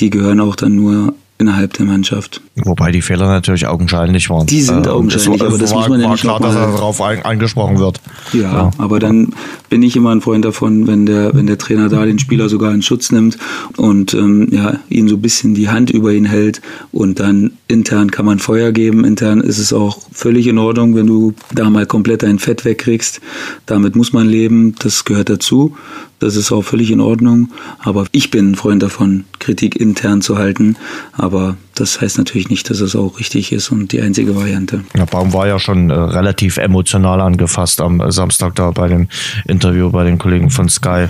die 0.00 0.10
gehören 0.10 0.40
auch 0.40 0.54
dann 0.54 0.76
nur 0.76 1.14
innerhalb 1.38 1.72
der 1.72 1.86
Mannschaft. 1.86 2.40
Wobei 2.54 2.92
die 2.92 3.02
Fehler 3.02 3.26
natürlich 3.26 3.66
augenscheinlich 3.66 4.30
waren. 4.30 4.46
Die 4.46 4.62
sind 4.62 4.86
äh, 4.86 4.90
augenscheinlich, 4.90 5.42
aber 5.42 5.58
das 5.58 5.72
war, 5.72 5.80
muss 5.80 5.88
man 5.88 6.00
ja 6.00 6.10
nicht 6.10 6.20
klar, 6.20 6.38
dass 6.38 6.54
er 6.54 6.72
darauf 6.72 7.00
angesprochen 7.00 7.78
wird. 7.78 8.00
Ja, 8.32 8.40
ja, 8.40 8.70
aber 8.78 9.00
dann 9.00 9.34
bin 9.68 9.82
ich 9.82 9.96
immer 9.96 10.10
ein 10.10 10.20
Freund 10.20 10.44
davon, 10.44 10.86
wenn 10.86 11.06
der, 11.06 11.34
wenn 11.34 11.46
der 11.46 11.58
Trainer 11.58 11.88
da 11.88 12.04
den 12.04 12.20
Spieler 12.20 12.48
sogar 12.48 12.72
in 12.72 12.82
Schutz 12.82 13.10
nimmt 13.10 13.36
und 13.76 14.14
ähm, 14.14 14.48
ja, 14.52 14.78
ihn 14.88 15.08
so 15.08 15.16
ein 15.16 15.22
bisschen 15.22 15.54
die 15.54 15.68
Hand 15.68 15.90
über 15.90 16.12
ihn 16.12 16.24
hält 16.24 16.62
und 16.92 17.18
dann 17.18 17.52
intern 17.66 18.12
kann 18.12 18.26
man 18.26 18.38
Feuer 18.38 18.70
geben. 18.70 19.04
Intern 19.04 19.40
ist 19.40 19.58
es 19.58 19.72
auch 19.72 19.98
völlig 20.12 20.46
in 20.46 20.58
Ordnung, 20.58 20.94
wenn 20.94 21.08
du 21.08 21.34
da 21.52 21.68
mal 21.68 21.86
komplett 21.86 22.22
dein 22.22 22.38
Fett 22.38 22.64
wegkriegst. 22.64 23.20
Damit 23.66 23.96
muss 23.96 24.12
man 24.12 24.28
leben, 24.28 24.76
das 24.78 25.04
gehört 25.04 25.30
dazu. 25.30 25.76
Das 26.24 26.36
ist 26.36 26.52
auch 26.52 26.62
völlig 26.62 26.90
in 26.90 27.00
Ordnung. 27.00 27.50
Aber 27.78 28.06
ich 28.10 28.30
bin 28.30 28.52
ein 28.52 28.54
Freund 28.54 28.82
davon, 28.82 29.24
Kritik 29.40 29.76
intern 29.76 30.22
zu 30.22 30.38
halten. 30.38 30.76
Aber 31.12 31.58
das 31.74 32.00
heißt 32.00 32.18
natürlich 32.18 32.48
nicht, 32.48 32.70
dass 32.70 32.80
es 32.80 32.94
auch 32.94 33.18
richtig 33.18 33.52
ist 33.52 33.70
und 33.70 33.92
die 33.92 34.00
einzige 34.00 34.36
Variante. 34.36 34.84
Ja, 34.96 35.04
Baum 35.04 35.32
war 35.32 35.46
ja 35.46 35.58
schon 35.58 35.90
äh, 35.90 35.94
relativ 35.94 36.56
emotional 36.56 37.20
angefasst 37.20 37.80
am 37.80 38.10
Samstag 38.10 38.54
da 38.54 38.70
bei 38.70 38.88
dem 38.88 39.08
Interview 39.46 39.90
bei 39.90 40.04
den 40.04 40.18
Kollegen 40.18 40.50
von 40.50 40.68
Sky. 40.68 41.06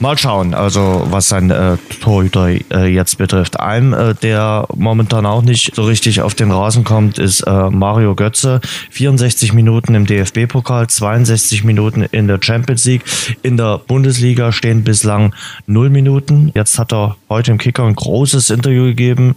Mal 0.00 0.16
schauen, 0.16 0.54
also 0.54 1.06
was 1.10 1.28
sein 1.28 1.50
äh, 1.50 1.76
Torhüter 2.00 2.48
äh, 2.48 2.86
jetzt 2.86 3.18
betrifft. 3.18 3.60
Ein, 3.60 3.92
äh, 3.92 4.14
der 4.14 4.66
momentan 4.74 5.26
auch 5.26 5.42
nicht 5.42 5.74
so 5.74 5.84
richtig 5.84 6.22
auf 6.22 6.34
den 6.34 6.50
Rasen 6.50 6.84
kommt, 6.84 7.18
ist 7.18 7.40
äh, 7.42 7.70
Mario 7.70 8.14
Götze. 8.14 8.60
64 8.90 9.52
Minuten 9.52 9.94
im 9.94 10.06
DFB-Pokal, 10.06 10.88
62 10.88 11.64
Minuten 11.64 12.02
in 12.02 12.28
der 12.28 12.38
Champions 12.40 12.84
League. 12.84 13.04
In 13.42 13.56
der 13.56 13.78
Bundesliga 13.78 14.52
stehen 14.52 14.84
bislang 14.84 15.34
0 15.66 15.90
Minuten. 15.90 16.50
Jetzt 16.54 16.78
hat 16.78 16.92
er 16.92 17.16
heute 17.28 17.50
im 17.50 17.58
Kicker 17.58 17.84
ein 17.84 17.94
großes 17.94 18.50
Interview 18.50 18.84
gegeben 18.84 19.36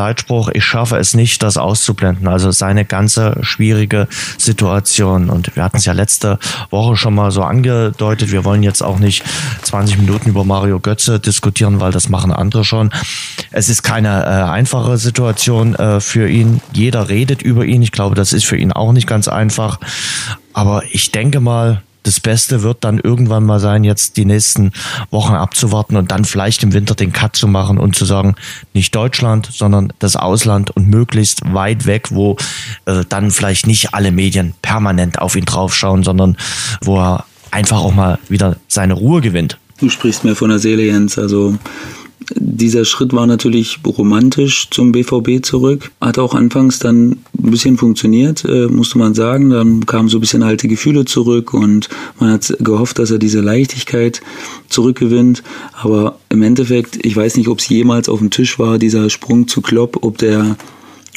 Leitspruch, 0.00 0.48
ich 0.54 0.64
schaffe 0.64 0.96
es 0.96 1.12
nicht, 1.12 1.42
das 1.42 1.58
auszublenden. 1.58 2.26
Also 2.26 2.50
seine 2.52 2.86
ganze 2.86 3.36
schwierige 3.42 4.08
Situation. 4.38 5.28
Und 5.28 5.54
wir 5.54 5.62
hatten 5.62 5.76
es 5.76 5.84
ja 5.84 5.92
letzte 5.92 6.38
Woche 6.70 6.96
schon 6.96 7.14
mal 7.14 7.30
so 7.30 7.42
angedeutet. 7.42 8.32
Wir 8.32 8.46
wollen 8.46 8.62
jetzt 8.62 8.82
auch 8.82 8.98
nicht 8.98 9.22
20 9.60 9.98
Minuten 9.98 10.30
über 10.30 10.42
Mario 10.44 10.80
Götze 10.80 11.20
diskutieren, 11.20 11.80
weil 11.80 11.92
das 11.92 12.08
machen 12.08 12.32
andere 12.32 12.64
schon. 12.64 12.90
Es 13.50 13.68
ist 13.68 13.82
keine 13.82 14.24
äh, 14.24 14.50
einfache 14.50 14.96
Situation 14.96 15.74
äh, 15.74 16.00
für 16.00 16.30
ihn. 16.30 16.62
Jeder 16.72 17.10
redet 17.10 17.42
über 17.42 17.66
ihn. 17.66 17.82
Ich 17.82 17.92
glaube, 17.92 18.14
das 18.14 18.32
ist 18.32 18.46
für 18.46 18.56
ihn 18.56 18.72
auch 18.72 18.92
nicht 18.92 19.06
ganz 19.06 19.28
einfach. 19.28 19.80
Aber 20.54 20.82
ich 20.90 21.12
denke 21.12 21.40
mal, 21.40 21.82
das 22.02 22.20
Beste 22.20 22.62
wird 22.62 22.84
dann 22.84 22.98
irgendwann 22.98 23.44
mal 23.44 23.60
sein, 23.60 23.84
jetzt 23.84 24.16
die 24.16 24.24
nächsten 24.24 24.72
Wochen 25.10 25.34
abzuwarten 25.34 25.96
und 25.96 26.10
dann 26.10 26.24
vielleicht 26.24 26.62
im 26.62 26.72
Winter 26.72 26.94
den 26.94 27.12
Cut 27.12 27.36
zu 27.36 27.48
machen 27.48 27.78
und 27.78 27.96
zu 27.96 28.04
sagen, 28.04 28.34
nicht 28.72 28.94
Deutschland, 28.94 29.48
sondern 29.52 29.92
das 29.98 30.16
Ausland 30.16 30.70
und 30.70 30.88
möglichst 30.88 31.42
weit 31.52 31.86
weg, 31.86 32.08
wo 32.10 32.36
äh, 32.86 33.04
dann 33.08 33.30
vielleicht 33.30 33.66
nicht 33.66 33.94
alle 33.94 34.12
Medien 34.12 34.54
permanent 34.62 35.20
auf 35.20 35.36
ihn 35.36 35.44
draufschauen, 35.44 36.02
sondern 36.02 36.36
wo 36.82 36.98
er 36.98 37.24
einfach 37.50 37.80
auch 37.80 37.94
mal 37.94 38.18
wieder 38.28 38.56
seine 38.68 38.94
Ruhe 38.94 39.20
gewinnt. 39.20 39.58
Du 39.78 39.88
sprichst 39.88 40.24
mir 40.24 40.36
von 40.36 40.50
der 40.50 40.58
Seele, 40.58 40.84
Jens. 40.84 41.18
Also 41.18 41.56
dieser 42.34 42.84
Schritt 42.84 43.12
war 43.12 43.26
natürlich 43.26 43.78
romantisch 43.84 44.68
zum 44.70 44.92
BVB 44.92 45.44
zurück. 45.44 45.90
Hat 46.00 46.18
auch 46.18 46.34
anfangs 46.34 46.78
dann 46.78 47.18
ein 47.38 47.50
bisschen 47.50 47.76
funktioniert, 47.76 48.44
äh, 48.44 48.66
musste 48.68 48.98
man 48.98 49.14
sagen. 49.14 49.50
Dann 49.50 49.86
kamen 49.86 50.08
so 50.08 50.18
ein 50.18 50.20
bisschen 50.20 50.42
alte 50.42 50.68
Gefühle 50.68 51.04
zurück 51.04 51.54
und 51.54 51.88
man 52.18 52.30
hat 52.30 52.54
gehofft, 52.60 52.98
dass 52.98 53.10
er 53.10 53.18
diese 53.18 53.40
Leichtigkeit 53.40 54.20
zurückgewinnt. 54.68 55.42
Aber 55.72 56.18
im 56.28 56.42
Endeffekt, 56.42 57.04
ich 57.04 57.16
weiß 57.16 57.36
nicht, 57.36 57.48
ob 57.48 57.58
es 57.58 57.68
jemals 57.68 58.08
auf 58.08 58.20
dem 58.20 58.30
Tisch 58.30 58.58
war, 58.58 58.78
dieser 58.78 59.10
Sprung 59.10 59.48
zu 59.48 59.60
Klopp, 59.60 60.04
ob 60.04 60.18
der 60.18 60.56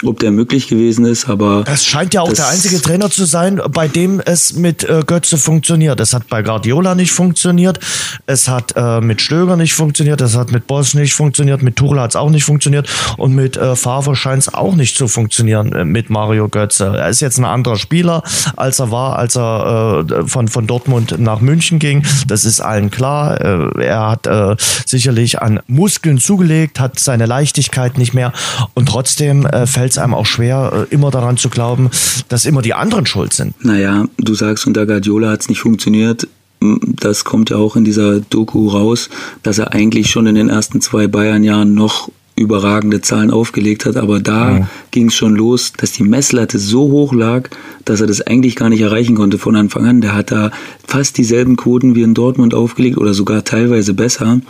ob 0.06 0.20
der 0.20 0.32
möglich 0.32 0.68
gewesen 0.68 1.06
ist, 1.06 1.30
aber. 1.30 1.64
Das 1.64 1.86
scheint 1.86 2.14
ja 2.14 2.22
auch 2.22 2.34
der 2.34 2.48
einzige 2.48 2.82
Trainer 2.82 3.10
zu 3.10 3.26
sein, 3.26 3.62
bei 3.72 3.88
dem 3.88 4.20
es 4.20 4.54
mit 4.54 4.84
äh, 4.84 5.04
Götze 5.06 5.38
funktioniert. 5.38 6.00
Es 6.00 6.14
hat 6.14 6.28
bei 6.28 6.42
Guardiola 6.42 6.96
nicht 6.96 7.12
funktioniert, 7.12 7.80
es 8.26 8.48
hat 8.48 8.74
äh, 8.76 9.02
mit 9.02 9.22
Stöger 9.22 9.56
nicht 9.56 9.74
funktioniert, 9.74 10.22
es 10.22 10.36
hat 10.36 10.52
mit 10.52 10.68
Boss 10.68 10.94
nicht 10.94 11.14
funktioniert, 11.14 11.62
mit 11.62 11.76
Tuchel 11.76 12.00
hat 12.00 12.12
es 12.12 12.16
auch 12.16 12.30
nicht 12.30 12.44
funktioniert 12.44 12.90
und 13.18 13.34
mit 13.34 13.58
äh, 13.58 13.76
Favre 13.76 14.16
scheint 14.16 14.44
es 14.44 14.54
auch 14.54 14.76
nicht 14.76 14.98
zu 14.98 15.08
funktionieren 15.08 15.72
äh, 15.74 15.86
mit 15.86 16.10
Mario 16.10 16.50
Götze. 16.50 16.94
Er 16.98 17.10
ist 17.10 17.22
jetzt 17.22 17.38
ein 17.38 17.46
anderer 17.46 17.78
Spieler, 17.78 18.24
als 18.56 18.80
er 18.80 18.92
war, 18.92 19.18
als 19.18 19.36
er 19.36 20.06
äh, 20.10 20.28
von, 20.28 20.48
von 20.48 20.68
Dortmund 20.68 21.16
nach 21.20 21.42
München 21.42 21.80
ging. 21.80 22.04
Das 22.28 22.46
ist 22.46 22.60
allen 22.60 22.92
klar. 22.92 23.40
Äh, 23.40 23.86
er 23.86 24.10
hat 24.10 24.28
äh, 24.28 24.56
sicherlich 24.86 25.42
an 25.42 25.60
Muskeln 25.68 26.18
zugelegt, 26.18 26.80
hat 26.80 27.00
seine 27.00 27.26
Leichtigkeit 27.26 27.98
nicht 27.98 28.14
mehr 28.14 28.34
und 28.74 28.88
trotzdem 28.88 29.46
äh, 29.46 29.66
fällt 29.68 29.93
es 29.94 29.98
einem 29.98 30.14
auch 30.14 30.26
schwer, 30.26 30.88
äh, 30.92 30.94
immer 30.94 31.12
daran 31.12 31.38
zu 31.38 31.50
glauben, 31.50 31.90
dass 32.28 32.46
immer 32.46 32.62
die 32.62 32.74
anderen 32.74 33.06
schuld 33.06 33.34
sind. 33.34 33.54
Naja, 33.64 34.06
du 34.18 34.34
sagst, 34.34 34.68
unter 34.68 34.86
Guardiola 34.86 35.32
hat 35.32 35.42
es 35.42 35.50
nicht 35.50 35.60
funktioniert. 35.60 36.28
Das 36.60 37.26
kommt 37.26 37.50
ja 37.50 37.58
auch 37.58 37.76
in 37.76 37.84
dieser 37.84 38.22
Doku 38.22 38.70
raus, 38.70 39.10
dass 39.42 39.58
er 39.58 39.74
eigentlich 39.74 40.10
schon 40.10 40.28
in 40.28 40.36
den 40.36 40.50
ersten 40.50 40.80
zwei 40.80 41.08
Bayern-Jahren 41.08 41.74
noch 41.74 42.10
überragende 42.36 43.02
Zahlen 43.02 43.30
aufgelegt 43.30 43.86
hat, 43.86 43.96
aber 43.96 44.20
da 44.20 44.60
ja. 44.60 44.68
ging 44.92 45.08
es 45.08 45.14
schon 45.14 45.36
los, 45.36 45.74
dass 45.78 45.92
die 45.92 46.04
Messlatte 46.04 46.58
so 46.58 46.82
hoch 46.90 47.14
lag, 47.14 47.50
dass 47.86 48.02
er 48.02 48.08
das 48.08 48.22
eigentlich 48.22 48.56
gar 48.56 48.70
nicht 48.70 48.82
erreichen 48.82 49.16
konnte 49.16 49.38
von 49.38 49.56
Anfang 49.56 49.86
an. 49.86 50.02
Der 50.02 50.16
hat 50.16 50.32
da 50.32 50.52
fast 50.88 51.18
dieselben 51.18 51.58
Quoten 51.58 51.96
wie 51.96 52.02
in 52.02 52.16
Dortmund 52.16 52.56
aufgelegt 52.56 52.98
oder 52.98 53.14
sogar 53.14 53.44
teilweise 53.44 53.94
besser 53.94 54.42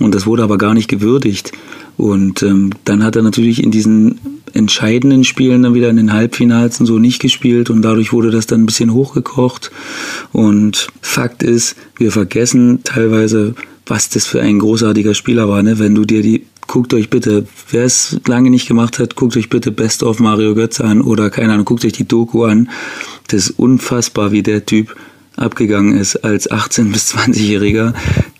und 0.00 0.14
das 0.14 0.26
wurde 0.26 0.42
aber 0.42 0.58
gar 0.58 0.74
nicht 0.74 0.88
gewürdigt. 0.88 1.52
Und 1.96 2.42
ähm, 2.42 2.70
dann 2.84 3.04
hat 3.04 3.16
er 3.16 3.22
natürlich 3.22 3.62
in 3.62 3.70
diesen 3.70 4.20
entscheidenden 4.54 5.24
Spielen 5.24 5.62
dann 5.62 5.74
wieder 5.74 5.90
in 5.90 5.96
den 5.96 6.12
Halbfinals 6.12 6.80
und 6.80 6.86
so 6.86 6.98
nicht 6.98 7.20
gespielt 7.20 7.70
und 7.70 7.82
dadurch 7.82 8.12
wurde 8.12 8.30
das 8.30 8.46
dann 8.46 8.62
ein 8.62 8.66
bisschen 8.66 8.92
hochgekocht. 8.92 9.70
Und 10.32 10.88
Fakt 11.00 11.42
ist, 11.42 11.76
wir 11.96 12.12
vergessen 12.12 12.80
teilweise, 12.84 13.54
was 13.86 14.08
das 14.08 14.26
für 14.26 14.40
ein 14.40 14.58
großartiger 14.58 15.14
Spieler 15.14 15.48
war. 15.48 15.62
Ne? 15.62 15.78
Wenn 15.78 15.94
du 15.94 16.04
dir 16.04 16.22
die 16.22 16.44
guckt 16.70 16.94
euch 16.94 17.10
bitte, 17.10 17.48
wer 17.72 17.84
es 17.84 18.20
lange 18.28 18.48
nicht 18.48 18.68
gemacht 18.68 19.00
hat, 19.00 19.16
guckt 19.16 19.36
euch 19.36 19.50
bitte 19.50 19.72
Best 19.72 20.04
of 20.04 20.20
Mario 20.20 20.54
Götze 20.54 20.84
an 20.84 21.00
oder 21.00 21.28
keine 21.28 21.52
Ahnung, 21.52 21.64
guckt 21.64 21.84
euch 21.84 21.94
die 21.94 22.06
Doku 22.06 22.44
an. 22.44 22.70
Das 23.26 23.46
ist 23.46 23.58
unfassbar, 23.58 24.30
wie 24.30 24.44
der 24.44 24.64
Typ 24.64 24.94
abgegangen 25.36 25.98
ist 25.98 26.22
als 26.22 26.48
18- 26.48 26.92
bis 26.92 27.12
20-Jähriger. 27.12 27.92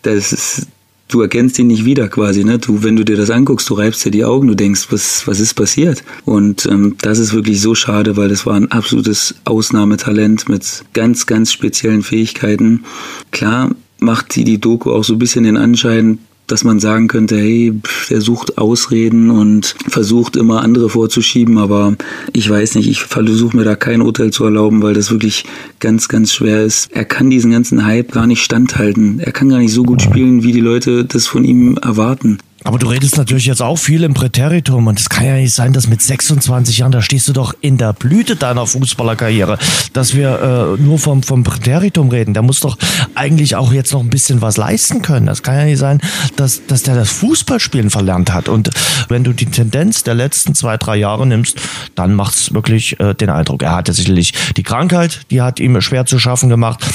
Das 0.03 0.33
ist, 0.33 0.69
du 1.09 1.23
erkennst 1.23 1.59
ihn 1.59 1.67
nicht 1.67 1.85
wieder 1.85 2.07
quasi, 2.07 2.45
ne? 2.45 2.61
Du, 2.61 2.85
wenn 2.85 2.95
du 2.95 3.05
dir 3.05 3.17
das 3.17 3.31
anguckst, 3.31 3.69
du 3.69 3.75
reibst 3.75 4.05
dir 4.05 4.13
die 4.13 4.25
Augen, 4.25 4.47
du 4.47 4.55
denkst, 4.55 4.87
was, 4.91 5.27
was 5.27 5.41
ist 5.41 5.55
passiert? 5.55 6.05
Und 6.25 6.67
ähm, 6.67 6.95
das 7.01 7.19
ist 7.19 7.33
wirklich 7.33 7.61
so 7.61 7.75
schade, 7.75 8.17
weil 8.17 8.29
das 8.29 8.47
war 8.47 8.55
ein 8.55 8.71
absolutes 8.71 9.35
Ausnahmetalent 9.45 10.49
mit 10.49 10.85
ganz, 10.93 11.27
ganz 11.27 11.53
speziellen 11.53 12.05
Fähigkeiten. 12.05 12.85
Klar 13.33 13.75
macht 13.99 14.37
die, 14.37 14.45
die 14.45 14.61
Doku 14.61 14.93
auch 14.93 15.03
so 15.03 15.15
ein 15.15 15.19
bisschen 15.19 15.43
den 15.43 15.57
Anschein, 15.57 16.21
dass 16.51 16.65
man 16.65 16.81
sagen 16.81 17.09
könnte, 17.09 17.37
hey, 17.37 17.73
der 18.09 18.21
sucht 18.21 18.59
Ausreden 18.59 19.31
und 19.31 19.75
versucht 19.89 20.37
immer 20.37 20.63
andere 20.63 20.89
vorzuschieben, 20.89 21.59
aber 21.59 21.95
ich 22.33 22.49
weiß 22.49 22.75
nicht, 22.75 22.89
ich 22.89 23.03
versuche 23.03 23.57
mir 23.57 23.65
da 23.65 23.77
kein 23.77 24.03
Urteil 24.03 24.33
zu 24.33 24.45
erlauben, 24.45 24.83
weil 24.83 24.95
das 24.95 25.11
wirklich 25.11 25.45
ganz, 25.79 26.09
ganz 26.09 26.33
schwer 26.33 26.65
ist. 26.65 26.91
Er 26.93 27.05
kann 27.05 27.31
diesen 27.31 27.51
ganzen 27.51 27.85
Hype 27.85 28.13
gar 28.13 28.27
nicht 28.27 28.43
standhalten. 28.43 29.21
Er 29.21 29.33
kann 29.33 29.49
gar 29.49 29.59
nicht 29.59 29.73
so 29.73 29.83
gut 29.83 30.03
spielen, 30.03 30.43
wie 30.43 30.53
die 30.53 30.61
Leute 30.61 31.05
das 31.05 31.27
von 31.27 31.45
ihm 31.45 31.77
erwarten. 31.77 32.39
Aber 32.65 32.79
du 32.79 32.89
redest 32.89 33.17
natürlich 33.17 33.47
jetzt 33.47 33.63
auch 33.63 33.77
viel 33.77 34.05
im 34.05 34.13
Präteritum 34.13 34.87
und 34.87 35.01
es 35.01 35.09
kann 35.09 35.25
ja 35.25 35.35
nicht 35.35 35.55
sein, 35.55 35.73
dass 35.73 35.87
mit 35.87 36.03
26 36.03 36.79
Jahren, 36.79 36.93
da 36.93 37.01
stehst 37.01 37.27
du 37.29 37.33
doch 37.33 37.55
in 37.63 37.79
der 37.79 37.95
Blüte 37.95 38.37
deiner 38.37 38.67
Fußballerkarriere, 38.67 39.59
dass 39.95 40.15
wir 40.15 40.77
äh, 40.79 40.83
nur 40.83 40.99
vom, 40.99 41.23
vom 41.23 41.43
Präteritum 41.43 42.11
reden. 42.11 42.35
Der 42.35 42.43
muss 42.43 42.61
doch 42.61 42.77
eigentlich 43.15 43.57
auch 43.57 43.73
jetzt 43.73 43.93
noch 43.93 44.01
ein 44.01 44.11
bisschen 44.11 44.43
was 44.43 44.59
leisten 44.59 45.01
können. 45.01 45.27
Das 45.27 45.43
kann 45.43 45.57
ja 45.57 45.65
nicht 45.65 45.79
sein, 45.79 46.01
dass, 46.37 46.67
dass 46.67 46.83
der 46.83 46.97
das 46.97 47.11
Fußballspielen 47.11 47.89
verlernt 47.89 48.33
hat. 48.33 48.49
Und 48.49 48.71
wenn 49.09 49.25
du 49.25 49.33
die 49.33 49.47
Tendenz 49.47 50.03
der 50.03 50.15
letzten 50.15 50.55
zwei, 50.55 50.77
drei 50.77 50.97
Jahre 50.97 51.27
nimmst, 51.27 51.59
dann 51.95 52.15
macht 52.15 52.35
es 52.35 52.53
wirklich 52.53 53.01
äh, 53.01 53.15
den 53.15 53.31
Eindruck. 53.31 53.63
Er 53.63 53.75
hatte 53.75 53.95
sicherlich 53.95 54.35
die 54.57 54.63
Krankheit, 54.63 55.21
die 55.31 55.41
hat 55.41 55.61
ihm 55.61 55.81
schwer 55.81 56.05
zu 56.05 56.19
schaffen 56.19 56.51
gemacht, 56.51 56.87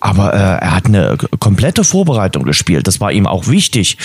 aber 0.00 0.34
äh, 0.34 0.36
er 0.36 0.74
hat 0.74 0.86
eine 0.86 1.16
komplette 1.38 1.84
Vorbereitung 1.84 2.42
gespielt. 2.42 2.88
Das 2.88 3.00
war 3.00 3.12
ihm 3.12 3.26
auch 3.28 3.46
wichtig. 3.46 3.98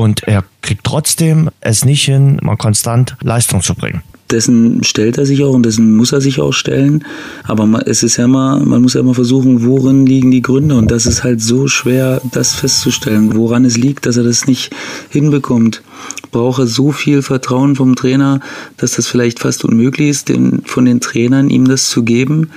Und 0.00 0.22
er 0.22 0.44
kriegt 0.62 0.84
trotzdem 0.84 1.50
es 1.60 1.84
nicht 1.84 2.06
hin, 2.06 2.38
mal 2.40 2.56
konstant 2.56 3.18
Leistung 3.20 3.60
zu 3.60 3.74
bringen. 3.74 4.00
Dessen 4.30 4.82
stellt 4.82 5.18
er 5.18 5.26
sich 5.26 5.44
auch 5.44 5.52
und 5.52 5.66
dessen 5.66 5.94
muss 5.94 6.12
er 6.12 6.22
sich 6.22 6.40
auch 6.40 6.52
stellen. 6.52 7.04
Aber 7.44 7.86
es 7.86 8.02
ist 8.02 8.16
ja 8.16 8.24
immer, 8.24 8.60
man 8.60 8.80
muss 8.80 8.94
ja 8.94 9.00
immer 9.00 9.12
versuchen, 9.12 9.66
worin 9.66 10.06
liegen 10.06 10.30
die 10.30 10.40
Gründe. 10.40 10.76
Und 10.76 10.90
das 10.90 11.04
ist 11.04 11.22
halt 11.22 11.42
so 11.42 11.68
schwer, 11.68 12.22
das 12.32 12.54
festzustellen, 12.54 13.34
woran 13.34 13.66
es 13.66 13.76
liegt, 13.76 14.06
dass 14.06 14.16
er 14.16 14.22
das 14.22 14.46
nicht 14.46 14.70
hinbekommt. 15.10 15.82
Brauche 16.30 16.66
so 16.66 16.92
viel 16.92 17.20
Vertrauen 17.20 17.76
vom 17.76 17.94
Trainer, 17.94 18.40
dass 18.78 18.92
das 18.92 19.06
vielleicht 19.06 19.38
fast 19.38 19.66
unmöglich 19.66 20.08
ist, 20.08 20.30
den, 20.30 20.62
von 20.64 20.86
den 20.86 21.02
Trainern 21.02 21.50
ihm 21.50 21.68
das 21.68 21.90
zu 21.90 22.04
geben. 22.04 22.48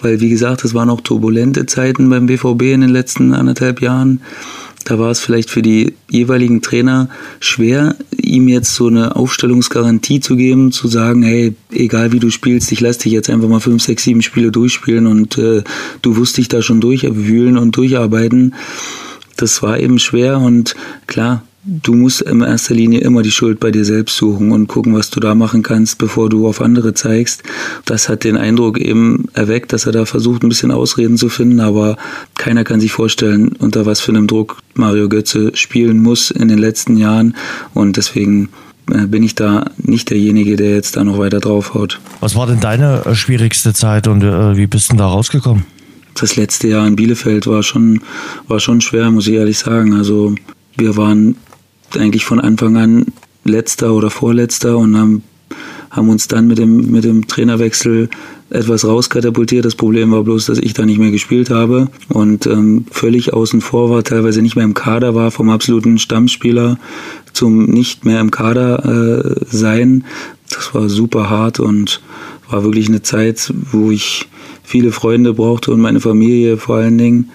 Weil, 0.00 0.20
wie 0.20 0.30
gesagt, 0.30 0.64
es 0.64 0.74
waren 0.74 0.90
auch 0.90 1.00
turbulente 1.00 1.66
Zeiten 1.66 2.10
beim 2.10 2.26
BVB 2.26 2.62
in 2.62 2.80
den 2.80 2.90
letzten 2.90 3.34
anderthalb 3.34 3.80
Jahren. 3.82 4.20
Da 4.84 4.98
war 4.98 5.10
es 5.10 5.20
vielleicht 5.20 5.50
für 5.50 5.60
die 5.60 5.94
jeweiligen 6.08 6.62
Trainer 6.62 7.10
schwer, 7.40 7.96
ihm 8.16 8.48
jetzt 8.48 8.74
so 8.74 8.86
eine 8.86 9.16
Aufstellungsgarantie 9.16 10.20
zu 10.20 10.36
geben, 10.36 10.72
zu 10.72 10.88
sagen, 10.88 11.22
hey, 11.22 11.54
egal 11.72 12.12
wie 12.12 12.20
du 12.20 12.30
spielst, 12.30 12.72
ich 12.72 12.80
lasse 12.80 13.00
dich 13.00 13.12
jetzt 13.12 13.28
einfach 13.28 13.48
mal 13.48 13.60
fünf, 13.60 13.82
sechs, 13.82 14.04
sieben 14.04 14.22
Spiele 14.22 14.50
durchspielen 14.50 15.06
und 15.06 15.36
äh, 15.36 15.62
du 16.02 16.16
wirst 16.16 16.36
dich 16.36 16.48
da 16.48 16.62
schon 16.62 16.80
durchwühlen 16.80 17.58
und 17.58 17.76
durcharbeiten. 17.76 18.54
Das 19.36 19.62
war 19.62 19.78
eben 19.78 19.98
schwer 19.98 20.38
und 20.38 20.74
klar, 21.06 21.42
du 21.64 21.94
musst 21.94 22.22
in 22.22 22.40
erster 22.40 22.74
Linie 22.74 23.00
immer 23.00 23.22
die 23.22 23.30
Schuld 23.30 23.60
bei 23.60 23.70
dir 23.70 23.84
selbst 23.84 24.16
suchen 24.16 24.52
und 24.52 24.68
gucken, 24.68 24.94
was 24.94 25.10
du 25.10 25.20
da 25.20 25.34
machen 25.34 25.62
kannst, 25.62 25.98
bevor 25.98 26.28
du 26.28 26.46
auf 26.46 26.60
andere 26.60 26.94
zeigst. 26.94 27.42
Das 27.84 28.08
hat 28.08 28.24
den 28.24 28.36
Eindruck 28.36 28.78
eben 28.78 29.26
erweckt, 29.34 29.72
dass 29.72 29.86
er 29.86 29.92
da 29.92 30.04
versucht, 30.04 30.42
ein 30.42 30.48
bisschen 30.48 30.70
Ausreden 30.70 31.16
zu 31.16 31.28
finden, 31.28 31.60
aber 31.60 31.96
keiner 32.36 32.64
kann 32.64 32.80
sich 32.80 32.92
vorstellen, 32.92 33.48
unter 33.58 33.86
was 33.86 34.00
für 34.00 34.12
einem 34.12 34.26
Druck 34.26 34.58
Mario 34.74 35.08
Götze 35.08 35.50
spielen 35.54 36.02
muss 36.02 36.30
in 36.30 36.48
den 36.48 36.58
letzten 36.58 36.96
Jahren 36.96 37.34
und 37.74 37.96
deswegen 37.96 38.48
äh, 38.90 39.06
bin 39.06 39.22
ich 39.22 39.34
da 39.34 39.70
nicht 39.78 40.10
derjenige, 40.10 40.56
der 40.56 40.74
jetzt 40.74 40.96
da 40.96 41.04
noch 41.04 41.18
weiter 41.18 41.40
draufhaut. 41.40 42.00
Was 42.20 42.36
war 42.36 42.46
denn 42.46 42.60
deine 42.60 43.04
äh, 43.04 43.14
schwierigste 43.14 43.74
Zeit 43.74 44.06
und 44.06 44.22
äh, 44.22 44.56
wie 44.56 44.66
bist 44.66 44.92
du 44.92 44.96
da 44.96 45.06
rausgekommen? 45.06 45.64
Das 46.14 46.36
letzte 46.36 46.68
Jahr 46.68 46.86
in 46.86 46.96
Bielefeld 46.96 47.46
war 47.46 47.62
schon, 47.62 48.00
war 48.48 48.58
schon 48.58 48.80
schwer, 48.80 49.10
muss 49.10 49.28
ich 49.28 49.34
ehrlich 49.34 49.58
sagen. 49.58 49.94
Also 49.94 50.34
wir 50.78 50.96
waren 50.96 51.36
eigentlich 51.96 52.24
von 52.24 52.40
Anfang 52.40 52.76
an 52.76 53.06
letzter 53.44 53.94
oder 53.94 54.10
vorletzter 54.10 54.78
und 54.78 54.96
haben, 54.96 55.22
haben 55.90 56.08
uns 56.08 56.28
dann 56.28 56.46
mit 56.46 56.58
dem, 56.58 56.90
mit 56.90 57.04
dem 57.04 57.26
Trainerwechsel 57.26 58.08
etwas 58.50 58.84
rauskatapultiert. 58.84 59.64
Das 59.64 59.74
Problem 59.74 60.12
war 60.12 60.22
bloß, 60.22 60.46
dass 60.46 60.58
ich 60.58 60.72
da 60.72 60.86
nicht 60.86 60.98
mehr 60.98 61.10
gespielt 61.10 61.50
habe 61.50 61.88
und 62.08 62.46
ähm, 62.46 62.86
völlig 62.90 63.32
außen 63.34 63.60
vor 63.60 63.90
war, 63.90 64.04
teilweise 64.04 64.40
nicht 64.40 64.56
mehr 64.56 64.64
im 64.64 64.74
Kader 64.74 65.14
war, 65.14 65.30
vom 65.30 65.50
absoluten 65.50 65.98
Stammspieler 65.98 66.78
zum 67.32 67.66
nicht 67.66 68.04
mehr 68.04 68.20
im 68.20 68.30
Kader 68.30 68.84
äh, 68.84 69.44
sein. 69.50 70.04
Das 70.50 70.74
war 70.74 70.88
super 70.88 71.28
hart 71.28 71.60
und 71.60 72.00
war 72.48 72.64
wirklich 72.64 72.88
eine 72.88 73.02
Zeit, 73.02 73.52
wo 73.72 73.90
ich 73.90 74.28
viele 74.62 74.92
Freunde 74.92 75.34
brauchte 75.34 75.70
und 75.70 75.80
meine 75.80 76.00
Familie 76.00 76.56
vor 76.56 76.76
allen 76.76 76.96
Dingen, 76.96 77.30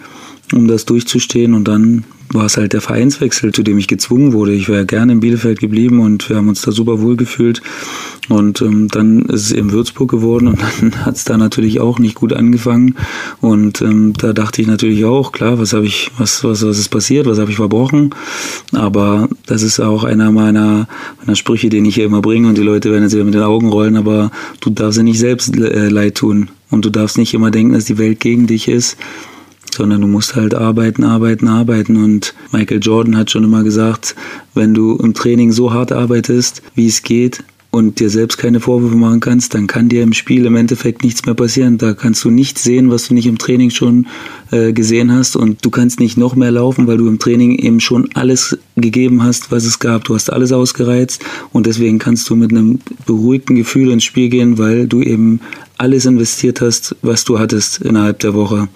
um 0.54 0.68
das 0.68 0.86
durchzustehen. 0.86 1.54
Und 1.54 1.68
dann 1.68 2.06
war 2.34 2.46
es 2.46 2.58
halt 2.58 2.74
der 2.74 2.82
Vereinswechsel, 2.82 3.52
zu 3.52 3.64
dem 3.64 3.78
ich 3.78 3.88
gezwungen 3.88 4.34
wurde. 4.34 4.54
Ich 4.54 4.70
wäre 4.70 4.86
gerne 4.86 5.14
in 5.14 5.20
Bielefeld 5.20 5.60
geblieben 5.60 6.00
und 6.00 6.30
wir 6.30 6.38
haben 6.38 6.50
uns 6.50 6.62
da 6.62 6.72
super 6.72 7.02
wohl 7.02 7.16
gefühlt. 7.16 7.62
Und 8.30 8.62
ähm, 8.62 8.88
dann 8.88 9.24
ist 9.24 9.46
es 9.46 9.52
eben 9.52 9.72
Würzburg 9.72 10.10
geworden 10.10 10.48
und 10.48 10.60
dann 10.80 11.06
hat 11.06 11.16
es 11.16 11.26
da 11.26 11.38
natürlich 11.38 11.80
auch 11.80 12.00
nicht 12.00 12.16
gut 12.16 12.34
angefangen. 12.34 12.96
Und 13.42 13.82
ähm, 13.82 14.14
da 14.14 14.34
dachte 14.34 14.62
ich 14.62 14.68
natürlich 14.68 15.06
auch, 15.06 15.32
klar, 15.32 15.60
was 15.60 15.74
habe 15.74 15.86
ich, 15.86 16.12
was, 16.18 16.44
was, 16.44 16.66
was 16.66 16.80
ist 16.80 16.90
passiert, 16.90 17.26
was 17.26 17.40
habe 17.40 17.52
ich 17.52 17.58
verbrochen? 17.58 18.16
Aber 18.72 19.30
das 19.46 19.62
ist 19.62 19.80
auch 19.80 20.04
einer 20.04 20.32
meiner, 20.32 20.88
meiner 21.20 21.36
Sprüche, 21.36 21.70
den 21.70 21.86
ich 21.86 21.96
hier 21.96 22.06
immer 22.06 22.22
bringe 22.22 22.48
und 22.48 22.58
die 22.58 22.64
Leute 22.64 22.92
werden 22.92 23.04
jetzt 23.04 23.14
wieder 23.14 23.26
mit 23.26 23.34
den 23.34 23.44
Augen 23.44 23.70
rollen, 23.70 23.98
aber 23.98 24.32
du 24.62 24.70
darfst 24.70 24.98
ja 24.98 25.04
nicht 25.04 25.20
selbst 25.20 25.56
äh, 25.58 25.90
leid 25.90 26.16
tun. 26.16 26.50
Und 26.70 26.86
du 26.86 26.90
darfst 26.90 27.20
nicht 27.20 27.36
immer 27.36 27.52
denken, 27.52 27.74
dass 27.74 27.86
die 27.86 28.00
Welt 28.00 28.20
gegen 28.20 28.48
dich 28.48 28.68
ist 28.68 28.98
sondern 29.74 30.02
du 30.02 30.08
musst 30.08 30.36
halt 30.36 30.54
arbeiten, 30.54 31.04
arbeiten, 31.04 31.48
arbeiten. 31.48 32.04
Und 32.04 32.34
Michael 32.52 32.80
Jordan 32.82 33.18
hat 33.18 33.32
schon 33.32 33.44
immer 33.44 33.64
gesagt, 33.64 34.16
wenn 34.54 34.74
du 34.74 34.96
im 34.98 35.14
Training 35.14 35.52
so 35.52 35.74
hart 35.74 35.92
arbeitest, 35.92 36.62
wie 36.76 36.88
es 36.88 37.04
geht, 37.04 37.44
und 37.74 38.00
dir 38.00 38.12
selbst 38.12 38.38
keine 38.38 38.60
Vorwürfe 38.60 38.96
machen 38.96 39.20
kannst, 39.20 39.56
dann 39.56 39.66
kann 39.66 39.90
dir 39.90 40.04
im 40.04 40.14
Spiel 40.14 40.46
im 40.46 40.56
Endeffekt 40.56 41.04
nichts 41.04 41.26
mehr 41.26 41.34
passieren. 41.34 41.80
Da 41.80 41.96
kannst 41.96 42.24
du 42.24 42.30
nichts 42.30 42.62
sehen, 42.62 42.92
was 42.92 43.08
du 43.08 43.16
nicht 43.16 43.26
im 43.26 43.40
Training 43.40 43.72
schon 43.72 44.06
äh, 44.52 44.74
gesehen 44.74 45.12
hast 45.12 45.36
und 45.36 45.66
du 45.66 45.72
kannst 45.72 46.00
nicht 46.00 46.16
noch 46.16 46.36
mehr 46.36 46.52
laufen, 46.52 46.86
weil 46.86 46.98
du 46.98 47.08
im 47.08 47.18
Training 47.18 47.56
eben 47.56 47.80
schon 47.80 48.10
alles 48.14 48.60
gegeben 48.76 49.24
hast, 49.24 49.52
was 49.52 49.66
es 49.66 49.80
gab. 49.80 50.04
Du 50.04 50.14
hast 50.14 50.32
alles 50.32 50.52
ausgereizt 50.52 51.26
und 51.52 51.66
deswegen 51.66 51.98
kannst 51.98 52.30
du 52.30 52.36
mit 52.36 52.52
einem 52.52 52.78
beruhigten 53.08 53.56
Gefühl 53.56 53.90
ins 53.90 54.04
Spiel 54.04 54.30
gehen, 54.30 54.60
weil 54.60 54.86
du 54.86 55.02
eben 55.02 55.40
alles 55.78 56.06
investiert 56.06 56.62
hast, 56.62 56.96
was 57.02 57.24
du 57.24 57.40
hattest 57.40 57.82
innerhalb 57.82 58.20
der 58.20 58.34
Woche. 58.34 58.68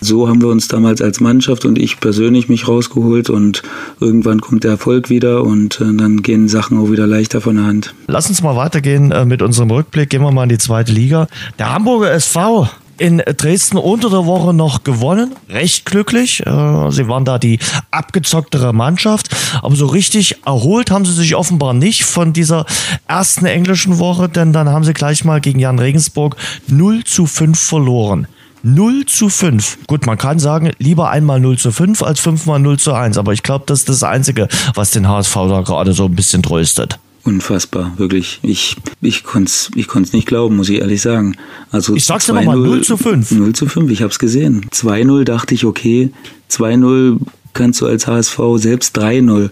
So 0.00 0.28
haben 0.28 0.40
wir 0.40 0.48
uns 0.48 0.68
damals 0.68 1.02
als 1.02 1.20
Mannschaft 1.20 1.64
und 1.64 1.78
ich 1.78 2.00
persönlich 2.00 2.48
mich 2.48 2.68
rausgeholt 2.68 3.30
und 3.30 3.62
irgendwann 4.00 4.40
kommt 4.40 4.64
der 4.64 4.72
Erfolg 4.72 5.10
wieder 5.10 5.44
und 5.44 5.80
äh, 5.80 5.92
dann 5.94 6.22
gehen 6.22 6.48
Sachen 6.48 6.78
auch 6.78 6.90
wieder 6.90 7.06
leichter 7.06 7.40
von 7.40 7.56
der 7.56 7.64
Hand. 7.64 7.94
Lass 8.06 8.28
uns 8.28 8.42
mal 8.42 8.56
weitergehen 8.56 9.10
äh, 9.10 9.24
mit 9.24 9.42
unserem 9.42 9.70
Rückblick. 9.70 10.10
Gehen 10.10 10.22
wir 10.22 10.32
mal 10.32 10.44
in 10.44 10.48
die 10.50 10.58
zweite 10.58 10.92
Liga. 10.92 11.26
Der 11.58 11.72
Hamburger 11.72 12.12
SV 12.12 12.68
in 12.98 13.18
Dresden 13.18 13.76
unter 13.76 14.10
der 14.10 14.26
Woche 14.26 14.54
noch 14.54 14.84
gewonnen. 14.84 15.34
Recht 15.48 15.84
glücklich. 15.84 16.44
Äh, 16.46 16.90
sie 16.90 17.08
waren 17.08 17.24
da 17.24 17.38
die 17.38 17.58
abgezocktere 17.90 18.72
Mannschaft. 18.72 19.34
Aber 19.62 19.76
so 19.76 19.86
richtig 19.86 20.44
erholt 20.46 20.90
haben 20.90 21.04
sie 21.04 21.12
sich 21.12 21.34
offenbar 21.34 21.74
nicht 21.74 22.04
von 22.04 22.32
dieser 22.32 22.66
ersten 23.06 23.46
englischen 23.46 23.98
Woche, 23.98 24.28
denn 24.28 24.52
dann 24.52 24.68
haben 24.68 24.84
sie 24.84 24.94
gleich 24.94 25.24
mal 25.24 25.40
gegen 25.40 25.58
Jan 25.58 25.78
Regensburg 25.78 26.36
0 26.68 27.04
zu 27.04 27.26
5 27.26 27.58
verloren. 27.58 28.26
0 28.62 29.04
zu 29.04 29.28
5. 29.28 29.86
Gut, 29.86 30.06
man 30.06 30.16
kann 30.16 30.38
sagen, 30.38 30.72
lieber 30.78 31.10
einmal 31.10 31.38
0 31.38 31.58
zu 31.58 31.70
5 31.70 32.02
als 32.02 32.18
fünfmal 32.20 32.58
0 32.60 32.78
zu 32.78 32.94
1. 32.94 33.18
Aber 33.18 33.32
ich 33.32 33.42
glaube, 33.42 33.64
das 33.66 33.80
ist 33.80 33.90
das 33.90 34.02
Einzige, 34.02 34.48
was 34.74 34.90
den 34.90 35.06
HSV 35.06 35.34
da 35.34 35.60
gerade 35.60 35.92
so 35.92 36.06
ein 36.06 36.14
bisschen 36.14 36.42
tröstet. 36.42 36.98
Unfassbar, 37.24 37.94
wirklich. 37.96 38.38
Ich, 38.42 38.76
ich 39.00 39.24
konnte 39.24 39.48
es 39.48 39.70
ich 39.74 39.88
konnt's 39.88 40.12
nicht 40.12 40.26
glauben, 40.26 40.56
muss 40.56 40.68
ich 40.68 40.80
ehrlich 40.80 41.00
sagen. 41.00 41.36
Also 41.70 41.94
ich 41.96 42.04
sag's 42.04 42.26
dir 42.26 42.34
nochmal, 42.34 42.58
0 42.58 42.82
zu 42.84 42.98
5. 42.98 43.30
0 43.30 43.54
zu 43.54 43.66
5, 43.66 43.90
ich 43.90 44.02
hab's 44.02 44.18
gesehen. 44.18 44.66
2-0 44.70 45.24
dachte 45.24 45.54
ich, 45.54 45.64
okay, 45.64 46.10
2-0 46.50 47.18
kannst 47.54 47.80
du 47.80 47.86
als 47.86 48.06
HSV, 48.06 48.38
selbst 48.56 48.98
3-0 48.98 49.50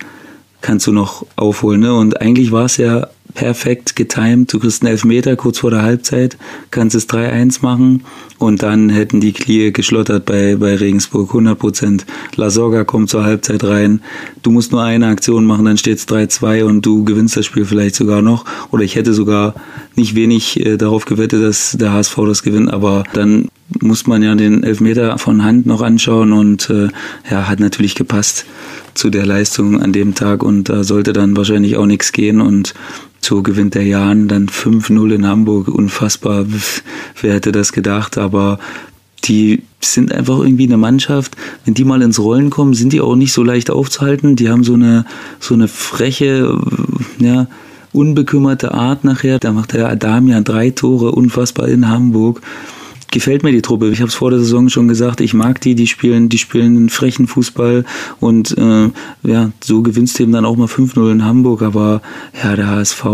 kannst 0.61 0.87
du 0.87 0.93
noch 0.93 1.27
aufholen. 1.37 1.81
Ne? 1.81 1.95
Und 1.95 2.21
eigentlich 2.21 2.53
war 2.53 2.67
es 2.67 2.77
ja 2.77 3.09
perfekt 3.35 3.97
getimed. 3.97 4.53
Du 4.53 4.59
kriegst 4.59 4.83
einen 4.83 4.93
Elfmeter 4.93 5.37
kurz 5.37 5.59
vor 5.59 5.71
der 5.71 5.83
Halbzeit, 5.83 6.37
kannst 6.71 6.95
es 6.95 7.09
3-1 7.09 7.59
machen 7.63 8.05
und 8.39 8.63
dann 8.63 8.89
hätten 8.89 9.21
die 9.21 9.33
Klie 9.33 9.73
geschlottert 9.73 10.25
bei, 10.27 10.57
bei 10.57 10.77
Regensburg 10.77 11.29
100 11.29 11.59
Prozent. 11.59 12.07
La 12.37 12.51
Soga 12.51 12.85
kommt 12.85 13.11
zur 13.11 13.25
Halbzeit 13.25 13.65
rein. 13.65 14.03
Du 14.43 14.51
musst 14.51 14.73
nur 14.73 14.83
eine 14.83 15.07
Aktion 15.07 15.47
machen, 15.47 15.65
dann 15.65 15.79
steht 15.79 15.99
es 15.99 16.09
3-2 16.09 16.65
und 16.65 16.85
du 16.85 17.05
gewinnst 17.05 17.37
das 17.37 17.47
Spiel 17.47 17.65
vielleicht 17.65 17.95
sogar 17.95 18.23
noch. 18.23 18.45
Oder 18.71 18.83
ich 18.83 18.97
hätte 18.97 19.15
sogar 19.15 19.55
nicht 19.97 20.15
wenig 20.15 20.65
äh, 20.65 20.77
darauf 20.77 21.05
gewettet, 21.05 21.43
dass 21.43 21.77
der 21.79 21.93
HSV 21.93 22.17
das 22.27 22.43
gewinnt, 22.43 22.73
aber 22.73 23.05
dann 23.13 23.49
muss 23.81 24.07
man 24.07 24.23
ja 24.23 24.35
den 24.35 24.63
Elfmeter 24.63 25.17
von 25.19 25.45
Hand 25.45 25.67
noch 25.67 25.81
anschauen 25.81 26.33
und 26.33 26.69
äh, 26.71 26.89
ja, 27.31 27.49
hat 27.49 27.61
natürlich 27.61 27.95
gepasst 27.95 28.45
zu 28.95 29.11
der 29.11 29.27
Leistung 29.27 29.81
an 29.81 29.93
dem 29.93 30.15
Tag 30.15 30.43
und 30.43 30.69
da 30.69 30.85
sollte 30.85 31.13
dann 31.13 31.37
wahrscheinlich 31.37 31.77
auch 31.77 31.87
nichts 31.87 32.13
gehen 32.13 32.41
und 32.41 32.75
so 33.21 33.43
gewinnt 33.43 33.75
der 33.75 33.85
Jan 33.85 34.27
dann 34.29 34.49
5-0 34.49 35.15
in 35.15 35.27
Hamburg. 35.27 35.69
Unfassbar. 35.69 36.45
Wer 37.21 37.35
hätte 37.35 37.53
das 37.53 37.73
gedacht? 37.73 38.19
Aber 38.19 38.59
die 39.25 39.63
sind 39.81 40.13
einfach 40.13 40.41
irgendwie 40.41 40.67
eine 40.67 40.77
Mannschaft. 40.77 41.37
Wenn 41.65 41.75
die 41.75 41.85
mal 41.85 42.03
ins 42.03 42.19
Rollen 42.19 42.51
kommen, 42.51 42.75
sind 42.75 42.93
die 42.93 43.01
auch 43.01 43.15
nicht 43.15 43.33
so 43.33 43.45
leicht 43.45 43.71
aufzuhalten. 43.71 44.35
Die 44.35 44.51
haben 44.51 44.65
so 44.65 44.75
eine, 44.75 45.07
so 45.39 45.55
eine 45.55 45.69
freche, 45.69 46.59
ja, 47.19 47.47
unbekümmerte 47.93 48.75
Art 48.75 49.05
nachher. 49.05 49.39
Da 49.39 49.53
macht 49.53 49.73
der 49.73 49.89
Adamian 49.89 50.43
drei 50.43 50.71
Tore, 50.71 51.13
unfassbar 51.13 51.69
in 51.69 51.89
Hamburg 51.89 52.41
gefällt 53.13 53.45
mir 53.45 53.53
die 53.53 53.63
Truppe. 53.63 53.91
Ich 53.91 54.01
habe 54.01 54.09
es 54.09 54.15
vor 54.15 54.31
der 54.31 54.41
Saison 54.41 54.69
schon 54.69 54.89
gesagt, 54.89 55.21
ich 55.21 55.35
mag 55.35 55.61
die, 55.61 55.77
die 55.77 55.87
spielen, 55.87 56.29
die 56.29 56.39
spielen 56.39 56.77
einen 56.77 56.89
frechen 56.89 57.29
Fußball 57.29 57.85
und 58.19 58.57
äh, 58.59 58.89
ja, 59.23 59.53
so 59.63 59.83
gewinnst 59.83 60.19
du 60.19 60.25
eben 60.25 60.33
dann 60.33 60.45
auch 60.45 60.57
mal 60.57 60.67
5-0 60.67 61.13
in 61.13 61.25
Hamburg, 61.25 61.63
aber 61.63 62.03
ja, 62.43 62.57
der 62.57 62.69
HSV, 62.69 63.05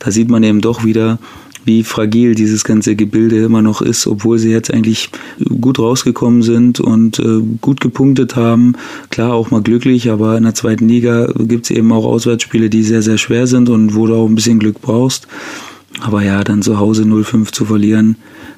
da 0.00 0.10
sieht 0.10 0.28
man 0.28 0.42
eben 0.42 0.60
doch 0.60 0.84
wieder, 0.84 1.18
wie 1.64 1.82
fragil 1.82 2.34
dieses 2.34 2.64
ganze 2.64 2.94
Gebilde 2.94 3.42
immer 3.42 3.62
noch 3.62 3.80
ist, 3.80 4.06
obwohl 4.06 4.38
sie 4.38 4.50
jetzt 4.50 4.72
eigentlich 4.72 5.08
gut 5.60 5.78
rausgekommen 5.78 6.42
sind 6.42 6.80
und 6.80 7.18
äh, 7.18 7.40
gut 7.60 7.80
gepunktet 7.80 8.36
haben. 8.36 8.74
Klar, 9.08 9.32
auch 9.32 9.50
mal 9.50 9.62
glücklich, 9.62 10.10
aber 10.10 10.36
in 10.36 10.42
der 10.42 10.54
zweiten 10.54 10.88
Liga 10.88 11.26
gibt 11.38 11.66
es 11.66 11.70
eben 11.70 11.90
auch 11.92 12.04
Auswärtsspiele, 12.04 12.68
die 12.68 12.82
sehr, 12.82 13.02
sehr 13.02 13.18
schwer 13.18 13.46
sind 13.46 13.70
und 13.70 13.94
wo 13.94 14.06
du 14.06 14.14
auch 14.14 14.26
ein 14.26 14.34
bisschen 14.34 14.58
Glück 14.58 14.82
brauchst. 14.82 15.26
Aber 16.00 16.22
ja, 16.22 16.42
dann 16.44 16.60
zu 16.60 16.78
Hause 16.78 17.04
0-5 17.04 17.52
zu 17.52 17.64
verlieren, 17.64 18.16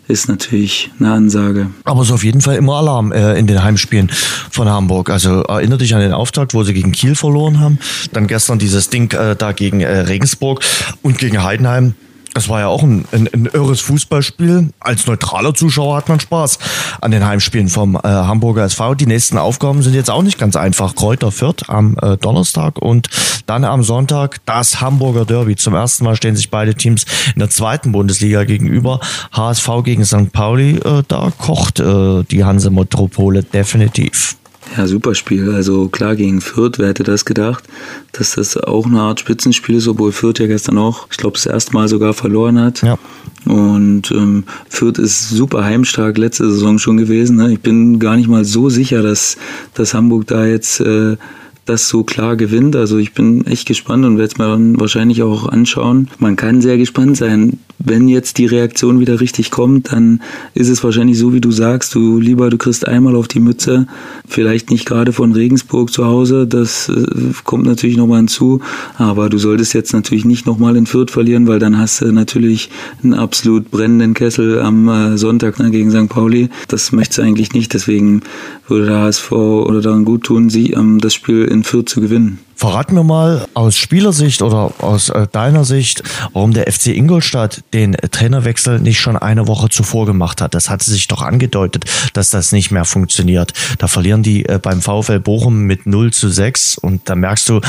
ist 0.09 0.29
natürlich 0.29 0.91
eine 0.99 1.13
Ansage. 1.13 1.71
Aber 1.85 2.03
es 2.03 2.09
ist 2.09 2.15
auf 2.15 2.25
jeden 2.25 2.41
Fall 2.41 2.57
immer 2.57 2.75
Alarm 2.75 3.13
äh, 3.13 3.39
in 3.39 3.47
den 3.47 3.63
Heimspielen 3.63 4.11
von 4.51 4.69
Hamburg. 4.69 5.11
Also 5.11 5.43
erinnere 5.43 5.79
dich 5.79 5.95
an 5.95 6.01
den 6.01 6.13
Auftakt, 6.13 6.55
wo 6.55 6.63
sie 6.63 6.75
gegen 6.75 6.93
Kiel 6.93 7.15
verloren 7.15 7.61
haben. 7.61 7.79
Dann 8.13 8.27
gestern 8.27 8.59
dieses 8.59 8.89
Ding 8.89 9.13
äh, 9.13 9.37
da 9.37 9.53
gegen 9.53 9.81
äh, 9.81 10.01
Regensburg 10.01 10.61
und 11.03 11.19
gegen 11.19 11.43
Heidenheim. 11.43 11.95
Es 12.37 12.51
war 12.51 12.61
ja 12.61 12.67
auch 12.69 12.83
ein, 12.83 13.07
ein, 13.13 13.29
ein, 13.33 13.49
irres 13.51 13.81
Fußballspiel. 13.81 14.69
Als 14.79 15.07
neutraler 15.07 15.55
Zuschauer 15.55 15.97
hat 15.97 16.11
man 16.11 16.21
Spaß 16.21 16.59
an 17.01 17.11
den 17.11 17.25
Heimspielen 17.25 17.69
vom 17.69 17.97
äh, 17.97 18.01
Hamburger 18.03 18.65
SV. 18.65 18.95
Die 18.95 19.07
nächsten 19.07 19.39
Aufgaben 19.39 19.83
sind 19.83 19.95
jetzt 19.95 20.11
auch 20.11 20.23
nicht 20.23 20.39
ganz 20.39 20.55
einfach. 20.55 20.95
Kräuter 20.95 21.33
Fürth 21.33 21.69
am 21.69 21.97
äh, 22.03 22.19
Donnerstag 22.19 22.77
und 22.77 23.09
dann 23.47 23.65
am 23.65 23.83
Sonntag 23.83 24.37
das 24.45 24.83
Hamburger 24.83 25.25
Derby. 25.25 25.57
Zum 25.57 25.73
ersten 25.73 26.05
Mal 26.05 26.15
stehen 26.15 26.37
sich 26.37 26.51
beide 26.51 26.75
Teams 26.75 27.07
in 27.35 27.39
der 27.39 27.49
zweiten 27.49 27.93
Bundesliga 27.93 28.45
gegenüber. 28.45 29.01
HSV 29.33 29.71
gegen 29.83 30.05
St. 30.05 30.31
Pauli, 30.31 30.77
äh, 30.77 31.05
da 31.09 31.33
kocht 31.39 31.81
äh, 31.81 32.23
die 32.25 32.45
Hanse 32.45 32.69
Metropole 32.69 33.45
definitiv. 33.45 34.37
Ja, 34.77 34.87
super 34.87 35.15
Spiel. 35.15 35.55
Also 35.55 35.89
klar 35.89 36.17
gegen 36.17 36.41
Fürth, 36.41 36.79
wer 36.79 36.89
hätte 36.89 37.03
das 37.03 37.25
gedacht, 37.25 37.65
dass 38.13 38.33
das 38.33 38.57
auch 38.57 38.85
eine 38.85 39.01
Art 39.01 39.21
Spitzenspiel 39.21 39.77
ist, 39.77 39.89
obwohl 39.89 40.13
Fürth 40.13 40.39
ja 40.39 40.47
gestern 40.47 40.77
auch, 40.77 41.07
ich 41.11 41.17
glaube, 41.17 41.35
das 41.35 41.47
erste 41.47 41.73
Mal 41.73 41.89
sogar 41.89 42.13
verloren 42.13 42.61
hat. 42.61 42.83
Ja. 42.83 42.99
Und 43.47 44.11
ähm, 44.11 44.45
Fürth 44.69 44.99
ist 44.99 45.31
super 45.31 45.65
heimstark 45.65 46.19
letzte 46.19 46.51
Saison 46.51 46.79
schon 46.79 46.97
gewesen. 46.97 47.37
Ne? 47.37 47.53
Ich 47.53 47.61
bin 47.61 47.99
gar 47.99 48.17
nicht 48.17 48.29
mal 48.29 48.45
so 48.45 48.69
sicher, 48.69 49.03
dass, 49.03 49.39
dass 49.75 49.95
Hamburg 49.95 50.27
da 50.27 50.45
jetzt 50.45 50.81
äh, 50.81 51.17
das 51.67 51.89
so 51.89 52.05
klar 52.05 52.37
gewinnt. 52.37 52.77
Also 52.77 52.97
ich 52.97 53.13
bin 53.13 53.47
echt 53.47 53.67
gespannt 53.67 54.05
und 54.05 54.17
werde 54.19 54.33
es 54.33 54.39
mir 54.39 54.47
dann 54.47 54.81
wahrscheinlich 54.81 55.23
auch 55.23 55.49
anschauen. 55.49 56.09
Man 56.19 56.37
kann 56.37 56.63
sehr 56.63 56.79
gespannt 56.79 57.17
sein. 57.17 57.59
Wenn 57.79 58.09
jetzt 58.09 58.39
die 58.39 58.47
Reaktion 58.47 59.01
wieder 59.01 59.21
richtig 59.21 59.51
kommt, 59.51 59.93
dann 59.93 60.23
ist 60.55 60.69
es 60.69 60.83
wahrscheinlich 60.83 61.19
so, 61.19 61.35
wie 61.35 61.41
du 61.41 61.51
sagst. 61.51 61.95
Du 61.95 62.19
lieber, 62.19 62.49
du 62.49 62.57
kriegst 62.57 62.89
einmal 62.89 63.15
auf 63.15 63.29
die 63.29 63.41
Mütze. 63.41 63.87
Vielleicht 64.27 64.71
nicht 64.71 64.87
gerade 64.87 65.13
von 65.13 65.33
Regensburg 65.33 65.93
zu 65.93 66.07
Hause. 66.07 66.47
Das 66.47 66.89
äh, 66.89 67.05
kommt 67.45 67.67
natürlich 67.67 67.97
nochmal 67.97 68.19
hinzu. 68.19 68.61
Aber 68.97 69.29
du 69.29 69.39
solltest 69.39 69.75
jetzt 69.75 69.93
natürlich 69.93 70.25
nicht 70.25 70.47
nochmal 70.47 70.77
in 70.77 70.87
Fürth 70.87 71.11
verlieren, 71.11 71.47
weil 71.47 71.59
dann 71.59 71.79
hast 71.79 72.01
du 72.01 72.13
natürlich 72.13 72.71
einen 73.03 73.15
absolut 73.15 73.71
brennenden 73.71 74.15
Kessel 74.15 74.61
am 74.61 74.89
äh, 74.89 75.19
Sonntag 75.19 75.59
ne, 75.59 75.71
gegen 75.71 75.91
St. 75.91 76.09
Pauli. 76.09 76.49
Das 76.69 76.93
möchtest 76.93 77.19
du 77.19 77.23
eigentlich 77.23 77.53
nicht. 77.53 77.75
Deswegen 77.75 78.23
würde 78.69 78.87
der 78.87 79.01
HSV 79.01 79.33
oder 79.33 79.81
daran 79.81 80.05
gut 80.05 80.25
tun, 80.25 80.49
sie 80.49 80.73
ähm, 80.73 80.99
das 80.99 81.15
Spiel 81.15 81.45
in 81.45 81.56
Fürth 81.65 81.89
zu 81.89 82.01
gewinnen. 82.01 82.39
Verrat 82.55 82.91
mir 82.91 83.05
mal 83.05 83.47
aus 83.53 83.77
Spielersicht 83.77 84.41
oder 84.41 84.73
aus 84.79 85.11
äh, 85.11 85.27
deiner 85.31 85.65
Sicht, 85.65 86.03
warum 86.33 86.55
der 86.55 86.73
FC 86.73 86.87
Ingolstadt 86.87 87.63
den 87.75 87.93
Trainerwechsel 87.93 88.81
nicht 88.81 88.99
schon 88.99 89.17
eine 89.19 89.47
Woche 89.47 89.69
zuvor 89.69 90.07
gemacht 90.07 90.41
hat. 90.41 90.55
Das 90.55 90.71
hatte 90.71 90.91
sich 90.91 91.07
doch 91.07 91.21
angedeutet, 91.21 91.85
dass 92.15 92.31
das 92.31 92.53
nicht 92.53 92.71
mehr 92.71 92.87
funktioniert. 92.87 93.53
Da 93.79 93.89
verlieren 93.89 94.23
die 94.23 94.47
äh, 94.47 94.59
beim 94.61 94.81
VfL 94.81 95.21
Bochum 95.21 95.65
mit 95.65 95.87
0 95.87 96.13
zu 96.15 96.31
6 96.31 96.79
und 96.79 97.09
da 97.11 97.15
merkst 97.15 97.47
du, 97.49 97.61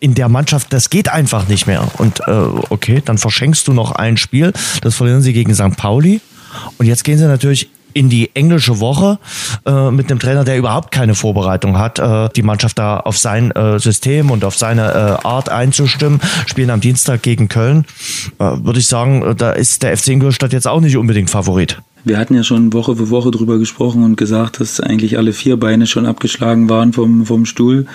in 0.00 0.14
der 0.14 0.28
Mannschaft, 0.28 0.72
das 0.74 0.90
geht 0.90 1.08
einfach 1.08 1.48
nicht 1.48 1.66
mehr. 1.66 1.88
Und 1.96 2.20
äh, 2.26 2.30
okay, 2.68 3.02
dann 3.02 3.16
verschenkst 3.16 3.66
du 3.66 3.72
noch 3.72 3.92
ein 3.92 4.18
Spiel, 4.18 4.52
das 4.82 4.94
verlieren 4.94 5.22
sie 5.22 5.32
gegen 5.32 5.54
St. 5.54 5.76
Pauli. 5.76 6.20
Und 6.78 6.86
jetzt 6.86 7.04
gehen 7.04 7.18
sie 7.18 7.26
natürlich 7.26 7.70
in 7.94 8.08
die 8.08 8.30
englische 8.34 8.80
Woche 8.80 9.18
äh, 9.64 9.90
mit 9.90 10.10
einem 10.10 10.18
Trainer, 10.18 10.44
der 10.44 10.58
überhaupt 10.58 10.90
keine 10.90 11.14
Vorbereitung 11.14 11.78
hat, 11.78 11.98
äh, 11.98 12.28
die 12.34 12.42
Mannschaft 12.42 12.78
da 12.78 12.98
auf 12.98 13.16
sein 13.16 13.50
äh, 13.52 13.78
System 13.78 14.30
und 14.30 14.44
auf 14.44 14.56
seine 14.56 14.82
äh, 15.22 15.26
Art 15.26 15.48
einzustimmen, 15.48 16.20
spielen 16.46 16.70
am 16.70 16.80
Dienstag 16.80 17.22
gegen 17.22 17.48
Köln. 17.48 17.86
Äh, 18.38 18.44
Würde 18.44 18.80
ich 18.80 18.86
sagen, 18.86 19.22
äh, 19.22 19.34
da 19.34 19.52
ist 19.52 19.82
der 19.82 19.96
FC 19.96 20.08
Ingolstadt 20.08 20.52
jetzt 20.52 20.68
auch 20.68 20.80
nicht 20.80 20.96
unbedingt 20.96 21.30
Favorit. 21.30 21.80
Wir 22.04 22.18
hatten 22.18 22.34
ja 22.34 22.42
schon 22.42 22.74
Woche 22.74 22.96
für 22.96 23.08
Woche 23.08 23.30
drüber 23.30 23.58
gesprochen 23.58 24.04
und 24.04 24.16
gesagt, 24.16 24.60
dass 24.60 24.80
eigentlich 24.80 25.16
alle 25.16 25.32
vier 25.32 25.56
Beine 25.56 25.86
schon 25.86 26.04
abgeschlagen 26.04 26.68
waren 26.68 26.92
vom, 26.92 27.24
vom 27.24 27.46
Stuhl. 27.46 27.86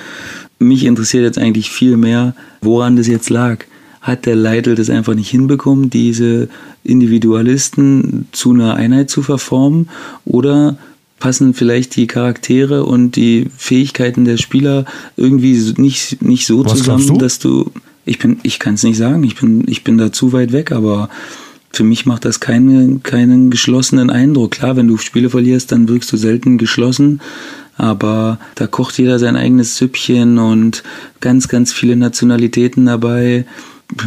Mich 0.58 0.86
interessiert 0.86 1.24
jetzt 1.24 1.38
eigentlich 1.38 1.70
viel 1.70 1.96
mehr, 1.96 2.34
woran 2.62 2.96
das 2.96 3.08
jetzt 3.08 3.30
lag 3.30 3.60
hat 4.02 4.26
der 4.26 4.36
Leitl 4.36 4.76
das 4.76 4.90
einfach 4.90 5.16
nicht 5.16 5.30
hinbekommen, 5.30 5.90
diese 5.90 6.50
Individualisten 6.84 8.28
zu 8.32 8.54
einer 8.54 8.76
Einheit 8.76 9.10
zu 9.10 9.22
verformen? 9.22 9.90
Oder 10.26 10.78
passen 11.20 11.54
vielleicht 11.54 11.96
die 11.96 12.08
Charaktere 12.08 12.86
und 12.86 13.16
die 13.16 13.48
Fähigkeiten 13.58 14.24
der 14.24 14.38
Spieler 14.38 14.86
irgendwie 15.18 15.74
nicht, 15.78 16.22
nicht 16.22 16.46
so 16.46 16.64
Was 16.64 16.78
zusammen, 16.78 17.20
dass 17.20 17.40
du 17.40 17.72
ich 18.10 18.18
bin, 18.18 18.40
ich 18.42 18.58
kann 18.58 18.74
es 18.74 18.84
nicht 18.84 18.98
sagen. 18.98 19.24
Ich 19.24 19.36
bin, 19.36 19.66
ich 19.68 19.84
bin 19.84 20.00
da 20.00 20.12
zu 20.12 20.34
weit 20.34 20.52
weg, 20.52 20.72
aber 20.72 21.10
für 21.72 21.84
mich 21.84 22.08
macht 22.08 22.26
das 22.26 22.40
keine, 22.40 23.00
keinen 23.04 23.52
geschlossenen 23.52 24.10
Eindruck. 24.10 24.52
Klar, 24.52 24.76
wenn 24.76 24.88
du 24.88 24.98
Spiele 24.98 25.30
verlierst, 25.30 25.72
dann 25.72 25.88
wirkst 25.88 26.12
du 26.12 26.18
selten 26.18 26.58
geschlossen. 26.58 27.22
Aber 27.78 28.40
da 28.56 28.66
kocht 28.66 28.98
jeder 28.98 29.20
sein 29.20 29.36
eigenes 29.36 29.78
Süppchen 29.78 30.40
und 30.40 30.84
ganz, 31.22 31.48
ganz 31.48 31.72
viele 31.72 31.96
Nationalitäten 31.96 32.88
dabei 32.88 33.46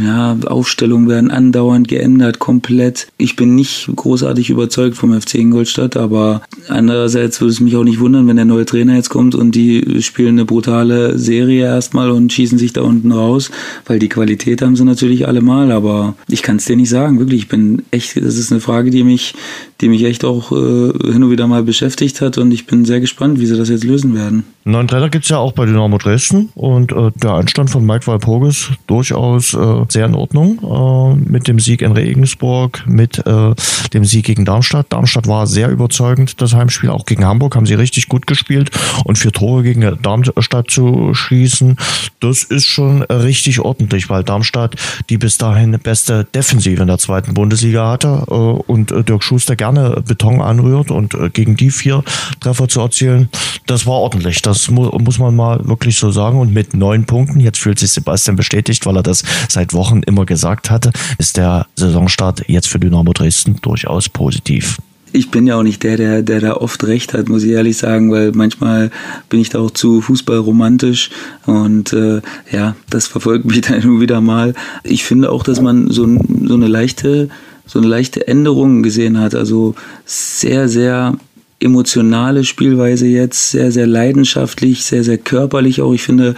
ja, 0.00 0.36
Aufstellungen 0.46 1.08
werden 1.08 1.30
andauernd 1.30 1.88
geändert, 1.88 2.38
komplett. 2.38 3.08
Ich 3.18 3.34
bin 3.34 3.54
nicht 3.54 3.90
großartig 3.94 4.48
überzeugt 4.50 4.96
vom 4.96 5.18
FC 5.18 5.34
Ingolstadt, 5.34 5.96
aber 5.96 6.42
andererseits 6.68 7.40
würde 7.40 7.52
es 7.52 7.60
mich 7.60 7.76
auch 7.76 7.82
nicht 7.82 7.98
wundern, 7.98 8.28
wenn 8.28 8.36
der 8.36 8.44
neue 8.44 8.64
Trainer 8.64 8.94
jetzt 8.94 9.10
kommt 9.10 9.34
und 9.34 9.54
die 9.54 10.00
spielen 10.02 10.36
eine 10.36 10.44
brutale 10.44 11.18
Serie 11.18 11.64
erstmal 11.64 12.10
und 12.10 12.32
schießen 12.32 12.58
sich 12.58 12.72
da 12.72 12.82
unten 12.82 13.10
raus, 13.10 13.50
weil 13.86 13.98
die 13.98 14.08
Qualität 14.08 14.62
haben 14.62 14.76
sie 14.76 14.84
natürlich 14.84 15.26
allemal, 15.26 15.72
aber 15.72 16.14
ich 16.28 16.42
kann 16.42 16.56
es 16.56 16.64
dir 16.66 16.76
nicht 16.76 16.90
sagen, 16.90 17.18
wirklich. 17.18 17.42
Ich 17.42 17.48
bin 17.48 17.82
echt, 17.90 18.16
das 18.16 18.36
ist 18.36 18.52
eine 18.52 18.60
Frage, 18.60 18.90
die 18.90 19.02
mich, 19.02 19.34
die 19.80 19.88
mich 19.88 20.04
echt 20.04 20.24
auch 20.24 20.52
äh, 20.52 20.92
hin 21.12 21.24
und 21.24 21.30
wieder 21.30 21.48
mal 21.48 21.64
beschäftigt 21.64 22.20
hat 22.20 22.38
und 22.38 22.52
ich 22.52 22.66
bin 22.66 22.84
sehr 22.84 23.00
gespannt, 23.00 23.40
wie 23.40 23.46
sie 23.46 23.56
das 23.56 23.68
jetzt 23.68 23.84
lösen 23.84 24.14
werden. 24.14 24.44
Einen 24.64 24.74
neuen 24.74 24.88
Trainer 24.88 25.10
gibt 25.10 25.24
es 25.24 25.30
ja 25.30 25.38
auch 25.38 25.52
bei 25.52 25.66
Dynamo 25.66 25.98
Dresden 25.98 26.50
und 26.54 26.92
äh, 26.92 27.10
der 27.16 27.34
Einstand 27.34 27.70
von 27.70 27.84
Mike 27.84 28.06
Walpurgis 28.06 28.70
durchaus 28.86 29.54
äh, 29.54 29.71
sehr 29.88 30.06
in 30.06 30.14
Ordnung 30.14 30.58
äh, 30.62 31.30
mit 31.30 31.48
dem 31.48 31.58
Sieg 31.58 31.82
in 31.82 31.92
Regensburg, 31.92 32.84
mit 32.86 33.18
äh, 33.26 33.54
dem 33.92 34.04
Sieg 34.04 34.26
gegen 34.26 34.44
Darmstadt. 34.44 34.86
Darmstadt 34.90 35.26
war 35.26 35.46
sehr 35.46 35.68
überzeugend, 35.68 36.40
das 36.40 36.54
Heimspiel. 36.54 36.90
Auch 36.90 37.06
gegen 37.06 37.24
Hamburg 37.24 37.56
haben 37.56 37.66
sie 37.66 37.74
richtig 37.74 38.08
gut 38.08 38.26
gespielt 38.26 38.70
und 39.04 39.18
vier 39.18 39.32
Tore 39.32 39.62
gegen 39.62 39.98
Darmstadt 40.02 40.70
zu 40.70 41.14
schießen, 41.14 41.76
das 42.20 42.42
ist 42.44 42.66
schon 42.66 43.02
richtig 43.02 43.60
ordentlich, 43.60 44.08
weil 44.08 44.22
Darmstadt 44.24 44.76
die 45.10 45.18
bis 45.18 45.38
dahin 45.38 45.72
beste 45.78 46.24
Defensive 46.24 46.80
in 46.80 46.88
der 46.88 46.98
zweiten 46.98 47.34
Bundesliga 47.34 47.90
hatte 47.90 48.24
äh, 48.28 48.34
und 48.34 48.92
äh, 48.92 49.02
Dirk 49.02 49.22
Schuster 49.24 49.56
gerne 49.56 50.02
Beton 50.06 50.40
anrührt 50.40 50.90
und 50.90 51.14
äh, 51.14 51.30
gegen 51.30 51.56
die 51.56 51.70
vier 51.70 52.04
Treffer 52.40 52.68
zu 52.68 52.80
erzielen, 52.80 53.28
das 53.66 53.86
war 53.86 53.94
ordentlich. 53.94 54.42
Das 54.42 54.70
mu 54.70 54.90
muss 54.98 55.18
man 55.18 55.34
mal 55.34 55.66
wirklich 55.66 55.96
so 55.96 56.10
sagen. 56.10 56.38
Und 56.38 56.52
mit 56.52 56.74
neun 56.74 57.04
Punkten, 57.04 57.40
jetzt 57.40 57.58
fühlt 57.58 57.78
sich 57.78 57.92
Sebastian 57.92 58.36
bestätigt, 58.36 58.86
weil 58.86 58.96
er 58.96 59.02
das 59.02 59.22
seit 59.48 59.61
Wochen 59.72 60.02
immer 60.02 60.26
gesagt 60.26 60.70
hatte, 60.70 60.90
ist 61.18 61.36
der 61.36 61.66
Saisonstart 61.76 62.48
jetzt 62.48 62.68
für 62.68 62.78
Dynamo 62.78 63.12
Dresden 63.12 63.58
durchaus 63.62 64.08
positiv 64.08 64.78
ich 65.12 65.30
bin 65.30 65.46
ja 65.46 65.56
auch 65.56 65.62
nicht 65.62 65.82
der, 65.82 65.96
der, 65.96 66.22
der 66.22 66.40
da 66.40 66.54
oft 66.54 66.84
recht 66.84 67.14
hat, 67.14 67.28
muss 67.28 67.44
ich 67.44 67.50
ehrlich 67.50 67.76
sagen, 67.76 68.10
weil 68.10 68.32
manchmal 68.32 68.90
bin 69.28 69.40
ich 69.40 69.50
da 69.50 69.60
auch 69.60 69.70
zu 69.70 70.00
fußballromantisch 70.00 71.10
und 71.46 71.92
äh, 71.92 72.22
ja, 72.50 72.76
das 72.90 73.06
verfolgt 73.06 73.44
mich 73.44 73.60
dann 73.62 73.82
immer 73.82 74.00
wieder 74.00 74.20
mal. 74.20 74.54
Ich 74.84 75.04
finde 75.04 75.30
auch, 75.30 75.44
dass 75.44 75.60
man 75.60 75.90
so, 75.90 76.06
so 76.44 76.54
eine 76.54 76.66
leichte, 76.66 77.28
so 77.66 77.78
eine 77.78 77.88
leichte 77.88 78.26
Änderung 78.26 78.82
gesehen 78.82 79.18
hat. 79.18 79.34
Also 79.34 79.74
sehr, 80.04 80.68
sehr 80.68 81.16
emotionale 81.62 82.44
Spielweise 82.44 83.06
jetzt, 83.06 83.50
sehr, 83.50 83.72
sehr 83.72 83.86
leidenschaftlich, 83.86 84.84
sehr, 84.84 85.04
sehr 85.04 85.18
körperlich 85.18 85.80
auch. 85.80 85.92
Ich 85.92 86.02
finde, 86.02 86.34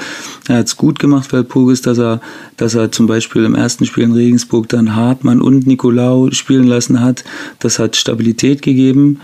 er 0.49 0.59
hat 0.59 0.67
es 0.67 0.77
gut 0.77 0.99
gemacht, 0.99 1.33
Walpurgis, 1.33 1.83
dass 1.83 1.99
er, 1.99 2.21
dass 2.57 2.75
er 2.75 2.93
zum 2.93 3.07
Beispiel 3.07 3.45
im 3.45 3.55
ersten 3.55 3.87
Spiel 3.87 4.05
in 4.05 4.13
Regensburg 4.13 4.69
dann 4.69 4.95
Hartmann 4.95 5.41
und 5.41 5.67
Nikolaou 5.67 6.31
spielen 6.33 6.67
lassen 6.67 7.01
hat. 7.01 7.25
Das 7.59 7.79
hat 7.79 7.97
Stabilität 7.97 8.63
gegeben. 8.63 9.21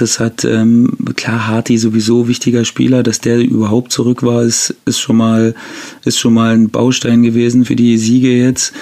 Das 0.00 0.20
hat, 0.20 0.44
ähm, 0.44 0.92
klar, 1.16 1.48
Harti 1.48 1.76
sowieso 1.76 2.28
wichtiger 2.28 2.64
Spieler, 2.64 3.02
dass 3.02 3.20
der 3.20 3.40
überhaupt 3.40 3.90
zurück 3.90 4.22
war, 4.22 4.44
ist, 4.44 4.72
ist 4.84 5.00
schon 5.00 5.16
mal, 5.16 5.56
ist 6.04 6.20
schon 6.20 6.34
mal 6.34 6.54
ein 6.54 6.70
Baustein 6.70 7.24
gewesen 7.24 7.64
für 7.64 7.74
die 7.74 7.98
Siege 7.98 8.30
jetzt. 8.30 8.72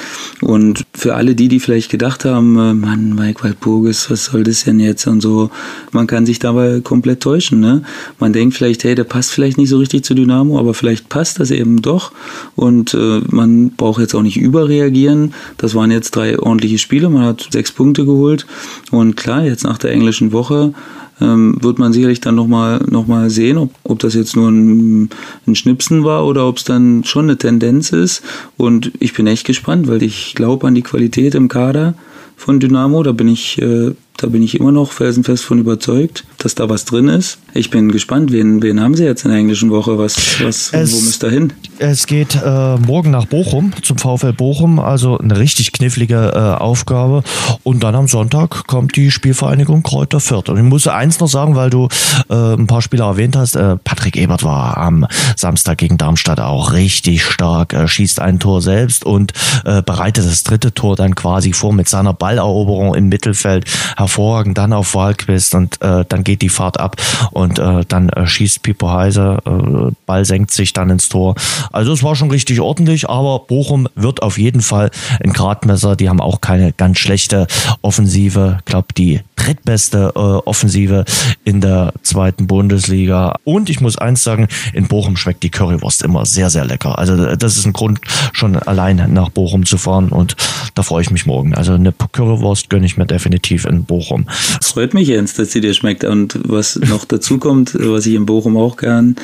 Und 0.43 0.85
für 0.93 1.15
alle 1.15 1.35
die, 1.35 1.49
die 1.49 1.59
vielleicht 1.59 1.91
gedacht 1.91 2.27
haben, 2.27 2.59
äh, 2.59 2.75
Mann, 2.75 3.15
Mike 3.15 3.43
Waldburgis, 3.43 4.11
was 4.11 4.27
soll 4.27 4.45
das 4.45 4.65
denn 4.65 4.79
jetzt 4.79 5.07
und 5.07 5.23
so, 5.23 5.49
man 5.91 6.07
kann 6.07 6.27
sich 6.27 6.39
dabei 6.39 6.81
komplett 6.81 7.21
täuschen, 7.21 7.61
ne? 7.61 7.81
Man 8.19 8.35
denkt 8.35 8.55
vielleicht, 8.55 8.85
hey, 8.85 8.95
der 8.95 9.05
passt 9.05 9.31
vielleicht 9.31 9.57
nicht 9.57 9.71
so 9.71 9.79
richtig 9.79 10.05
zu 10.05 10.13
Dynamo, 10.13 10.59
aber 10.59 10.75
vielleicht 10.75 11.09
passt 11.09 11.41
das 11.41 11.51
eben 11.51 11.81
doch. 11.81 12.13
Und 12.57 12.93
äh, 12.93 13.23
man 13.31 13.71
braucht 13.71 14.03
jetzt 14.03 14.15
auch 14.15 14.23
nicht 14.23 14.37
überreagieren. 14.37 15.33
Das 15.57 15.75
waren 15.75 15.91
jetzt 15.91 16.15
drei 16.15 16.39
ordentliche 16.39 16.77
Spiele, 16.77 17.09
man 17.09 17.25
hat 17.25 17.49
sechs 17.51 17.73
Punkte 17.73 18.05
geholt. 18.05 18.45
Und 18.91 19.17
klar, 19.17 19.45
jetzt 19.45 19.65
nach 19.65 19.79
der 19.79 19.93
englischen 19.93 20.33
Woche 20.33 20.75
ähm, 21.21 21.57
wird 21.61 21.79
man 21.79 21.93
sicherlich 21.93 22.21
dann 22.21 22.35
nochmal 22.35 22.85
noch 22.89 23.07
mal 23.07 23.31
sehen, 23.31 23.59
ob, 23.59 23.71
ob 23.85 23.99
das 23.99 24.15
jetzt 24.15 24.37
nur 24.37 24.51
ein, 24.51 25.11
ein 25.47 25.55
Schnipsen 25.55 26.05
war 26.05 26.27
oder 26.27 26.47
ob 26.47 26.59
es 26.59 26.65
dann 26.65 27.05
schon 27.05 27.27
eine 27.27 27.39
Tendenz 27.39 27.91
ist. 27.91 28.23
Und 28.57 28.93
ich 28.99 29.15
bin 29.15 29.27
echt 29.27 29.47
gespannt, 29.47 29.89
weil 29.89 30.03
ich 30.03 30.35
glaube 30.35 30.67
an 30.67 30.75
die 30.75 30.83
Qualität 30.83 31.35
im 31.35 31.49
Kader 31.49 31.95
von 32.37 32.61
Dynamo. 32.61 33.03
Da 33.03 33.13
bin 33.13 33.29
ich 33.29 33.61
äh, 33.61 33.93
da 34.17 34.29
bin 34.29 34.43
ich 34.43 34.59
immer 34.59 34.73
noch 34.73 34.93
felsenfest 34.93 35.45
von 35.45 35.59
überzeugt, 35.59 36.25
dass 36.39 36.55
da 36.55 36.69
was 36.69 36.85
drin 36.85 37.09
ist. 37.09 37.39
Ich 37.53 37.71
bin 37.71 37.93
gespannt, 37.93 38.33
wen, 38.33 38.63
wen 38.63 38.81
haben 38.81 38.95
Sie 38.95 39.05
jetzt 39.05 39.25
in 39.25 39.31
der 39.31 39.39
englischen 39.39 39.71
Woche? 39.71 39.99
Was, 39.99 40.43
was, 40.43 40.73
es, 40.73 40.93
wo 40.93 41.01
müsst 41.01 41.23
ihr 41.23 41.31
hin? 41.31 41.53
Es 41.79 42.07
geht 42.07 42.35
äh, 42.35 42.77
morgen 42.77 43.11
nach 43.11 43.27
Bochum, 43.27 43.73
zum 43.83 43.99
VfL 43.99 44.33
Bochum, 44.33 44.79
also 44.79 45.19
eine 45.19 45.39
richtig 45.39 45.73
knifflige 45.73 46.33
äh, 46.35 46.63
Aufgabe. 46.63 47.23
Und 47.65 47.83
dann 47.83 47.95
am 47.95 48.09
Sonntag 48.09 48.67
kommt 48.67 48.97
die 48.97 49.11
Spielvereinigung 49.11 49.83
Kräuter 49.83 50.21
Fürth. 50.21 50.49
Und 50.49 50.57
ich 50.57 50.63
muss 50.63 50.87
eins 50.87 51.21
noch 51.21 51.29
sagen, 51.29 51.55
weil 51.55 51.69
du 51.69 51.89
äh, 52.31 52.55
ein 52.55 52.67
paar 52.67 52.81
Spieler 52.81 53.05
erwähnt 53.07 53.37
hast. 53.37 53.57
Äh, 53.57 53.77
Patrick 53.77 54.17
Ebert 54.17 54.43
war 54.43 54.79
am 54.79 55.07
Samstag 55.37 55.79
gegen 55.79 55.99
Darmstadt 55.99 56.41
auch 56.41 56.73
richtig 56.73 57.23
stark, 57.23 57.75
äh, 57.75 57.87
schießt 57.87 58.21
ein 58.21 58.41
Tor 58.41 58.63
selbst 58.63 59.05
und 59.05 59.33
äh, 59.67 59.83
bereitet 59.83 60.25
das 60.25 60.45
dritte 60.45 60.73
Tor 60.73 60.97
dann 60.97 61.15
quasi 61.15 61.53
vor 61.53 61.75
mit 61.75 61.89
seiner 61.89 62.15
Balleroberung 62.15 62.95
im 62.95 63.09
Mittelfeld 63.09 63.67
hervorragend 63.99 64.57
dann 64.57 64.73
auf 64.73 64.95
Wahlquist 64.95 65.55
und 65.55 65.83
äh, 65.83 66.07
dann 66.09 66.25
geht 66.25 66.41
die 66.41 66.49
Fahrt 66.49 66.81
ab 66.81 66.97
und 67.33 67.59
äh, 67.59 67.85
dann 67.87 68.09
äh, 68.09 68.27
schießt 68.27 68.63
Pipo 68.63 68.91
Heise, 68.91 69.39
äh, 69.45 69.93
Ball 70.07 70.25
senkt 70.25 70.53
sich 70.53 70.73
dann 70.73 70.89
ins 70.89 71.11
Tor. 71.11 71.35
Also 71.73 71.93
es 71.93 72.03
war 72.03 72.17
schon 72.17 72.31
richtig 72.31 72.61
ordentlich, 72.61 73.09
aber 73.09 73.41
Bochum 73.41 73.89
wird 73.95 74.23
auf 74.23 74.39
jeden 74.39 74.61
Fall 74.61 74.91
ein 75.23 75.33
Gradmesser. 75.33 75.97
Die 75.97 76.09
haben 76.09 76.21
auch 76.21 76.41
keine 76.41 76.73
ganz 76.73 76.99
schlechte 76.99 77.47
Offensive. 77.83 78.59
Ich 78.61 78.65
glaube, 78.65 78.89
die 78.97 79.21
drittbeste 79.37 80.13
äh, 80.15 80.19
Offensive 80.19 81.05
in 81.45 81.61
der 81.61 81.93
zweiten 82.03 82.47
Bundesliga. 82.47 83.37
Und 83.45 83.71
ich 83.71 83.81
muss 83.81 83.97
eins 83.97 84.23
sagen, 84.23 84.49
in 84.73 84.89
Bochum 84.89 85.17
schmeckt 85.17 85.43
die 85.43 85.51
Currywurst 85.51 86.03
immer 86.03 86.27
sehr, 86.27 86.51
sehr 86.51 86.65
lecker. 86.65 86.99
Also 86.99 87.37
das 87.37 87.57
ist 87.57 87.67
ein 87.67 87.73
Grund, 87.73 88.01
schon 88.33 88.57
allein 88.57 89.13
nach 89.13 89.29
Bochum 89.29 89.65
zu 89.65 89.79
fahren 89.79 90.09
und 90.09 90.37
da 90.75 90.83
freue 90.83 91.03
ich 91.03 91.11
mich 91.11 91.27
morgen. 91.27 91.55
Also 91.55 91.75
eine 91.75 91.93
Currywurst 91.93 92.71
gönne 92.71 92.87
ich 92.87 92.97
mir 92.97 93.07
definitiv 93.07 93.65
in 93.65 93.85
Bochum. 93.85 94.27
Es 94.61 94.73
freut 94.73 94.95
mich, 94.95 95.09
Jens, 95.09 95.35
dass 95.35 95.53
sie 95.53 95.61
dir 95.61 95.75
schmeckt. 95.75 96.05
Und 96.05 96.39
was 96.45 96.77
noch 96.77 97.05
dazu 97.09 97.39
kommt, 97.39 97.75
was 97.79 98.07
ich 98.07 98.15
in 98.15 98.27
Bochum 98.27 98.57
auch 98.57 98.77
gern, 98.77 99.17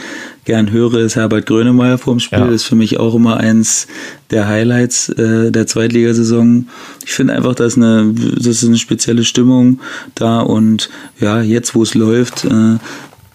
gern 0.44 0.70
höre, 0.70 0.94
ist 0.94 1.16
Herbert 1.16 1.46
Grönemeyer 1.46 1.98
vorm 1.98 2.20
Spiel. 2.20 2.38
Ja. 2.38 2.46
Das 2.46 2.56
ist 2.56 2.64
für 2.64 2.74
mich 2.74 2.98
auch 2.98 3.14
immer 3.14 3.38
eins 3.38 3.86
der 4.30 4.48
Highlights 4.48 5.10
äh, 5.10 5.50
der 5.50 5.66
Zweitligasaison. 5.66 6.68
Ich 7.04 7.12
finde 7.12 7.34
einfach, 7.34 7.54
dass 7.54 7.76
eine, 7.76 8.14
das 8.14 8.46
ist 8.46 8.64
eine 8.64 8.78
spezielle 8.78 9.24
Stimmung 9.24 9.80
da 10.14 10.40
und 10.40 10.90
ja, 11.20 11.40
jetzt 11.40 11.74
wo 11.74 11.82
es 11.82 11.94
läuft, 11.94 12.44
äh, 12.44 12.78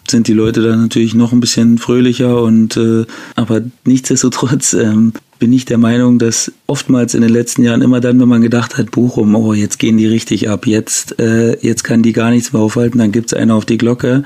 sind 0.09 0.27
die 0.27 0.33
Leute 0.33 0.61
da 0.61 0.75
natürlich 0.75 1.13
noch 1.13 1.33
ein 1.33 1.39
bisschen 1.39 1.77
fröhlicher 1.77 2.41
und 2.41 2.77
äh, 2.77 3.05
aber 3.35 3.61
nichtsdestotrotz 3.85 4.73
ähm, 4.73 5.13
bin 5.39 5.53
ich 5.53 5.65
der 5.65 5.77
Meinung, 5.77 6.17
dass 6.19 6.51
oftmals 6.65 7.13
in 7.13 7.21
den 7.21 7.29
letzten 7.29 7.63
Jahren 7.63 7.81
immer 7.81 7.99
dann, 7.99 8.19
wenn 8.19 8.27
man 8.27 8.41
gedacht 8.41 8.77
hat, 8.77 8.91
Bochum, 8.91 9.35
oh, 9.35 9.53
jetzt 9.53 9.77
gehen 9.77 9.97
die 9.97 10.07
richtig 10.07 10.49
ab, 10.49 10.65
jetzt, 10.65 11.19
äh, 11.19 11.57
jetzt 11.61 11.83
kann 11.83 12.01
die 12.01 12.13
gar 12.13 12.31
nichts 12.31 12.53
mehr 12.53 12.61
aufhalten, 12.61 12.97
dann 12.97 13.11
gibt's 13.11 13.33
eine 13.33 13.53
auf 13.53 13.65
die 13.65 13.77
Glocke. 13.77 14.23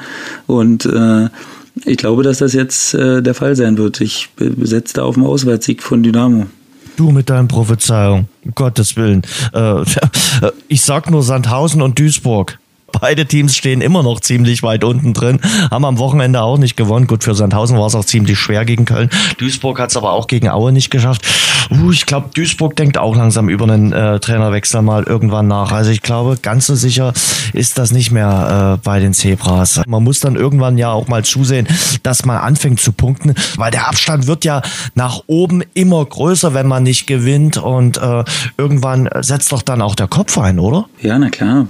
Und 0.48 0.86
äh, 0.86 1.28
ich 1.86 1.98
glaube, 1.98 2.24
dass 2.24 2.40
das 2.40 2.54
jetzt 2.54 2.94
äh, 2.94 3.22
der 3.22 3.34
Fall 3.34 3.56
sein 3.56 3.78
wird. 3.78 4.02
Ich 4.02 4.30
setze 4.62 4.96
da 4.96 5.04
auf 5.04 5.16
den 5.16 5.26
Auswärtssieg 5.26 5.84
von 5.84 6.04
Dynamo. 6.04 6.48
Du 7.02 7.10
mit 7.10 7.32
deinen 7.32 7.48
Prophezeiungen, 7.48 8.28
um 8.46 8.52
Gottes 8.54 8.96
Willen. 8.96 9.24
Äh, 9.54 9.84
ich 10.68 10.84
sag 10.84 11.10
nur 11.10 11.24
Sandhausen 11.24 11.82
und 11.82 11.98
Duisburg. 11.98 12.60
Beide 12.92 13.26
Teams 13.26 13.56
stehen 13.56 13.82
immer 13.82 14.04
noch 14.04 14.20
ziemlich 14.20 14.64
weit 14.64 14.84
unten 14.84 15.14
drin, 15.14 15.40
haben 15.70 15.86
am 15.86 15.98
Wochenende 15.98 16.42
auch 16.42 16.58
nicht 16.58 16.78
gewonnen. 16.78 17.08
Gut, 17.08 17.24
für 17.24 17.36
Sandhausen 17.36 17.78
war 17.78 17.88
es 17.88 17.96
auch 17.96 18.06
ziemlich 18.06 18.40
schwer 18.40 18.66
gegen 18.66 18.86
Köln. 18.86 19.10
Duisburg 19.38 19.80
hat 19.80 19.90
es 19.92 19.98
aber 19.98 20.14
auch 20.14 20.28
gegen 20.28 20.50
Aue 20.50 20.72
nicht 20.72 20.92
geschafft. 20.92 21.26
Uh, 21.70 21.92
ich 21.92 22.06
glaube, 22.06 22.30
Duisburg 22.34 22.76
denkt 22.76 22.98
auch 22.98 23.16
langsam 23.16 23.48
über 23.48 23.64
einen 23.64 23.94
äh, 23.94 24.20
Trainerwechsel 24.20 24.82
mal 24.82 25.04
irgendwann 25.04 25.48
nach. 25.48 25.72
Also 25.72 25.92
ich 25.92 26.02
glaube, 26.02 26.38
ganz 26.42 26.68
so 26.68 26.76
sicher 26.76 27.14
ist 27.54 27.78
das 27.78 27.92
nicht 27.92 28.12
mehr 28.12 28.78
äh, 28.78 28.82
bei 28.84 29.00
den 29.00 29.14
Zebras. 29.14 29.82
Man 29.88 30.04
muss 30.04 30.20
dann 30.20 30.36
irgendwann 30.36 30.78
ja 30.78 30.92
auch 30.92 31.08
mal 31.08 31.24
zusehen, 31.24 31.68
dass 32.04 32.26
man 32.26 32.38
anfängt 32.38 32.82
zu 32.82 32.92
punkten, 32.92 33.36
weil 33.56 33.72
der 33.72 33.88
Abstand 33.88 34.28
wird 34.28 34.44
ja 34.44 34.62
nach 34.96 35.22
oben 35.28 35.64
immer 35.74 36.04
größer, 36.04 36.54
wenn 36.54 36.68
man 36.68 36.84
nicht 36.84 37.08
gewinnt 37.08 37.58
und 37.58 37.98
äh, 37.98 38.24
irgendwann 38.58 39.10
setzt 39.22 39.52
doch 39.52 39.62
dann 39.62 39.82
auch 39.82 39.96
der 39.96 40.08
Kopf 40.08 40.38
ein, 40.38 40.60
oder? 40.60 40.86
Ja, 41.02 41.18
na 41.18 41.30
klar. 41.30 41.68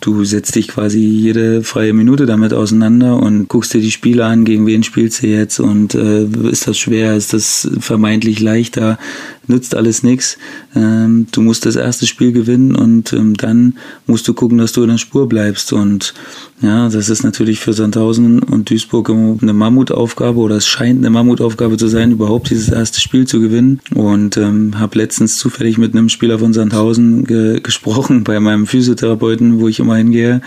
Du 0.00 0.24
setzt 0.24 0.54
dich 0.54 0.68
quasi 0.68 0.98
jede 0.98 1.62
freie 1.62 1.92
Minute 1.92 2.26
damit 2.26 2.52
auseinander 2.52 3.16
und 3.16 3.48
guckst 3.48 3.74
dir 3.74 3.80
die 3.80 3.90
Spiele 3.90 4.24
an, 4.24 4.44
gegen 4.44 4.66
wen 4.66 4.82
spielst 4.82 5.22
du 5.22 5.28
jetzt 5.28 5.60
und 5.60 5.94
äh, 5.94 6.24
ist 6.50 6.66
das 6.66 6.78
schwer, 6.78 7.16
ist 7.16 7.32
das 7.32 7.68
vermeintlich 7.78 8.40
leichter. 8.40 8.98
Nützt 9.46 9.74
alles 9.74 10.02
nichts. 10.02 10.38
Ähm, 10.74 11.26
du 11.32 11.40
musst 11.40 11.66
das 11.66 11.76
erste 11.76 12.06
Spiel 12.06 12.32
gewinnen 12.32 12.74
und 12.74 13.12
ähm, 13.12 13.34
dann 13.34 13.74
musst 14.06 14.26
du 14.28 14.34
gucken, 14.34 14.58
dass 14.58 14.72
du 14.72 14.82
in 14.82 14.90
der 14.90 14.98
Spur 14.98 15.28
bleibst. 15.28 15.72
Und 15.72 16.14
ja, 16.60 16.88
das 16.88 17.08
ist 17.08 17.24
natürlich 17.24 17.58
für 17.58 17.72
Sandhausen 17.72 18.40
und 18.40 18.70
Duisburg 18.70 19.10
eine 19.10 19.52
Mammutaufgabe 19.52 20.38
oder 20.38 20.56
es 20.56 20.66
scheint 20.66 20.98
eine 20.98 21.10
Mammutaufgabe 21.10 21.76
zu 21.76 21.88
sein, 21.88 22.12
überhaupt 22.12 22.50
dieses 22.50 22.68
erste 22.68 23.00
Spiel 23.00 23.26
zu 23.26 23.40
gewinnen. 23.40 23.80
Und 23.94 24.36
ähm, 24.36 24.78
habe 24.78 24.98
letztens 24.98 25.36
zufällig 25.38 25.78
mit 25.78 25.94
einem 25.94 26.08
Spieler 26.08 26.38
von 26.38 26.52
Sandhausen 26.52 27.24
ge 27.24 27.60
gesprochen 27.60 28.24
bei 28.24 28.38
meinem 28.40 28.66
Physiotherapeuten, 28.66 29.60
wo 29.60 29.68
ich 29.68 29.80
immer 29.80 29.96
hingehe. 29.96 30.40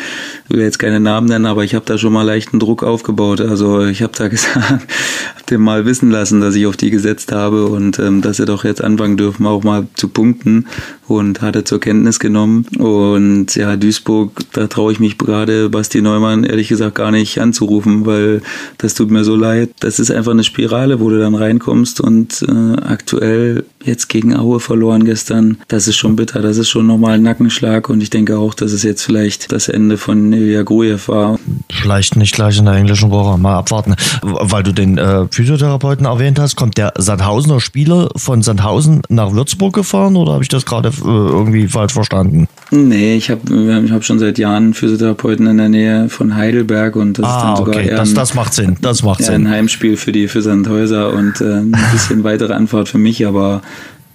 Ich 0.47 0.55
will 0.55 0.61
jetzt 0.61 0.79
keine 0.79 0.99
Namen 0.99 1.27
nennen, 1.27 1.45
aber 1.45 1.63
ich 1.63 1.75
habe 1.75 1.85
da 1.85 1.97
schon 1.97 2.13
mal 2.13 2.23
leichten 2.23 2.59
Druck 2.59 2.83
aufgebaut. 2.83 3.41
Also 3.41 3.85
ich 3.85 4.01
habe 4.01 4.13
da 4.15 4.27
gesagt, 4.29 4.87
hab 5.35 5.47
dem 5.47 5.61
mal 5.61 5.85
wissen 5.85 6.11
lassen, 6.11 6.39
dass 6.39 6.55
ich 6.55 6.65
auf 6.65 6.77
die 6.77 6.91
gesetzt 6.91 7.31
habe 7.31 7.65
und 7.67 7.99
ähm, 7.99 8.21
dass 8.21 8.37
sie 8.37 8.45
doch 8.45 8.63
jetzt 8.63 8.84
anfangen 8.85 9.17
dürfen, 9.17 9.45
auch 9.45 9.63
mal 9.63 9.87
zu 9.95 10.07
punkten 10.07 10.67
und 11.07 11.41
hat 11.41 11.55
er 11.55 11.65
zur 11.65 11.79
Kenntnis 11.79 12.19
genommen. 12.19 12.65
Und 12.77 13.55
ja, 13.55 13.75
Duisburg, 13.75 14.31
da 14.53 14.67
traue 14.67 14.91
ich 14.91 14.99
mich 14.99 15.17
gerade 15.17 15.69
Basti 15.69 16.01
Neumann 16.01 16.43
ehrlich 16.43 16.69
gesagt 16.69 16.95
gar 16.95 17.11
nicht 17.11 17.39
anzurufen, 17.39 18.05
weil 18.05 18.41
das 18.77 18.93
tut 18.93 19.11
mir 19.11 19.23
so 19.23 19.35
leid. 19.35 19.71
Das 19.79 19.99
ist 19.99 20.11
einfach 20.11 20.31
eine 20.31 20.43
Spirale, 20.43 20.99
wo 20.99 21.09
du 21.09 21.19
dann 21.19 21.35
reinkommst 21.35 21.99
und 22.01 22.43
äh, 22.47 22.81
aktuell 22.81 23.65
jetzt 23.85 24.09
gegen 24.09 24.35
Aue 24.35 24.59
verloren 24.59 25.05
gestern. 25.05 25.57
Das 25.67 25.87
ist 25.87 25.95
schon 25.95 26.15
bitter, 26.15 26.41
das 26.41 26.57
ist 26.57 26.69
schon 26.69 26.87
nochmal 26.87 27.15
ein 27.15 27.23
Nackenschlag 27.23 27.89
und 27.89 28.01
ich 28.01 28.09
denke 28.09 28.37
auch, 28.37 28.53
dass 28.53 28.71
es 28.71 28.83
jetzt 28.83 29.03
vielleicht 29.03 29.51
das 29.51 29.67
Ende 29.67 29.97
von 29.97 30.33
Ilya 30.33 30.63
Grujew 30.63 30.99
war. 31.07 31.39
Vielleicht 31.71 32.15
nicht 32.15 32.35
gleich 32.35 32.57
in 32.57 32.65
der 32.65 32.75
englischen 32.75 33.11
Woche, 33.11 33.37
mal 33.37 33.57
abwarten. 33.57 33.95
Weil 34.21 34.63
du 34.63 34.73
den 34.73 34.97
äh, 34.97 35.27
Physiotherapeuten 35.29 36.05
erwähnt 36.05 36.39
hast, 36.39 36.55
kommt 36.55 36.77
der 36.77 36.93
Sandhausener 36.97 37.59
Spieler 37.59 38.09
von 38.15 38.41
Sandhausen 38.41 39.01
nach 39.09 39.33
Würzburg 39.33 39.73
gefahren 39.73 40.15
oder 40.15 40.33
habe 40.33 40.43
ich 40.43 40.49
das 40.49 40.65
gerade 40.65 40.89
äh, 40.89 41.05
irgendwie 41.05 41.67
falsch 41.67 41.93
verstanden? 41.93 42.47
Nee, 42.71 43.15
ich 43.15 43.29
habe 43.29 43.83
ich 43.85 43.91
hab 43.91 44.03
schon 44.03 44.19
seit 44.19 44.37
Jahren 44.37 44.73
Physiotherapeuten 44.73 45.47
in 45.47 45.57
der 45.57 45.69
Nähe 45.69 46.09
von 46.09 46.35
Heidelberg 46.35 46.95
und 46.95 47.19
das 47.19 47.25
ah, 47.25 47.37
ist 47.37 47.43
dann 47.43 47.55
sogar 47.57 47.75
okay. 47.75 47.89
eher 47.89 47.97
das, 47.97 48.13
das 48.13 48.33
macht 48.33 48.53
Sinn. 48.53 48.77
Das 48.81 49.03
macht 49.03 49.23
Sinn. 49.23 49.47
ein 49.47 49.49
Heimspiel 49.49 49.97
für 49.97 50.11
die 50.11 50.27
für 50.27 50.41
Sandhäuser 50.41 51.13
und 51.13 51.41
äh, 51.41 51.59
ein 51.59 51.75
bisschen 51.91 52.23
weitere 52.23 52.53
Anfahrt 52.53 52.89
für 52.89 52.97
mich, 52.97 53.25
aber 53.25 53.61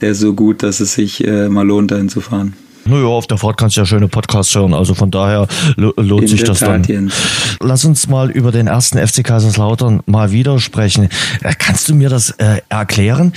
der 0.01 0.11
ist 0.11 0.21
so 0.21 0.35
gut, 0.35 0.63
dass 0.63 0.81
es 0.81 0.95
sich 0.95 1.27
äh, 1.27 1.49
mal 1.49 1.67
lohnt, 1.67 1.91
dahin 1.91 2.09
zu 2.09 2.21
fahren. 2.21 2.55
Naja, 2.87 3.07
auf 3.07 3.27
der 3.27 3.39
Fahrt 3.39 3.57
kannst 3.57 3.77
du 3.77 3.83
ja 3.83 3.87
schöne 3.87 4.09
Podcasts 4.09 4.55
hören, 4.55 4.75
also 4.75 4.95
von 4.95 5.11
daher 5.11 5.47
lo 5.77 5.93
lohnt 5.97 6.23
In 6.23 6.29
sich 6.29 6.45
das 6.45 6.61
dann. 6.61 7.13
Lass 7.61 7.85
uns 7.85 8.09
mal 8.09 8.31
über 8.31 8.53
den 8.53 8.67
ersten 8.67 8.99
FC 8.99 9.23
Kaiserslautern 9.23 10.01
mal 10.07 10.33
wieder 10.33 10.59
sprechen. 10.59 11.09
Äh, 11.43 11.55
Kannst 11.59 11.89
du 11.89 11.95
mir 11.95 12.09
das 12.09 12.31
äh, 12.39 12.63
erklären? 12.69 13.33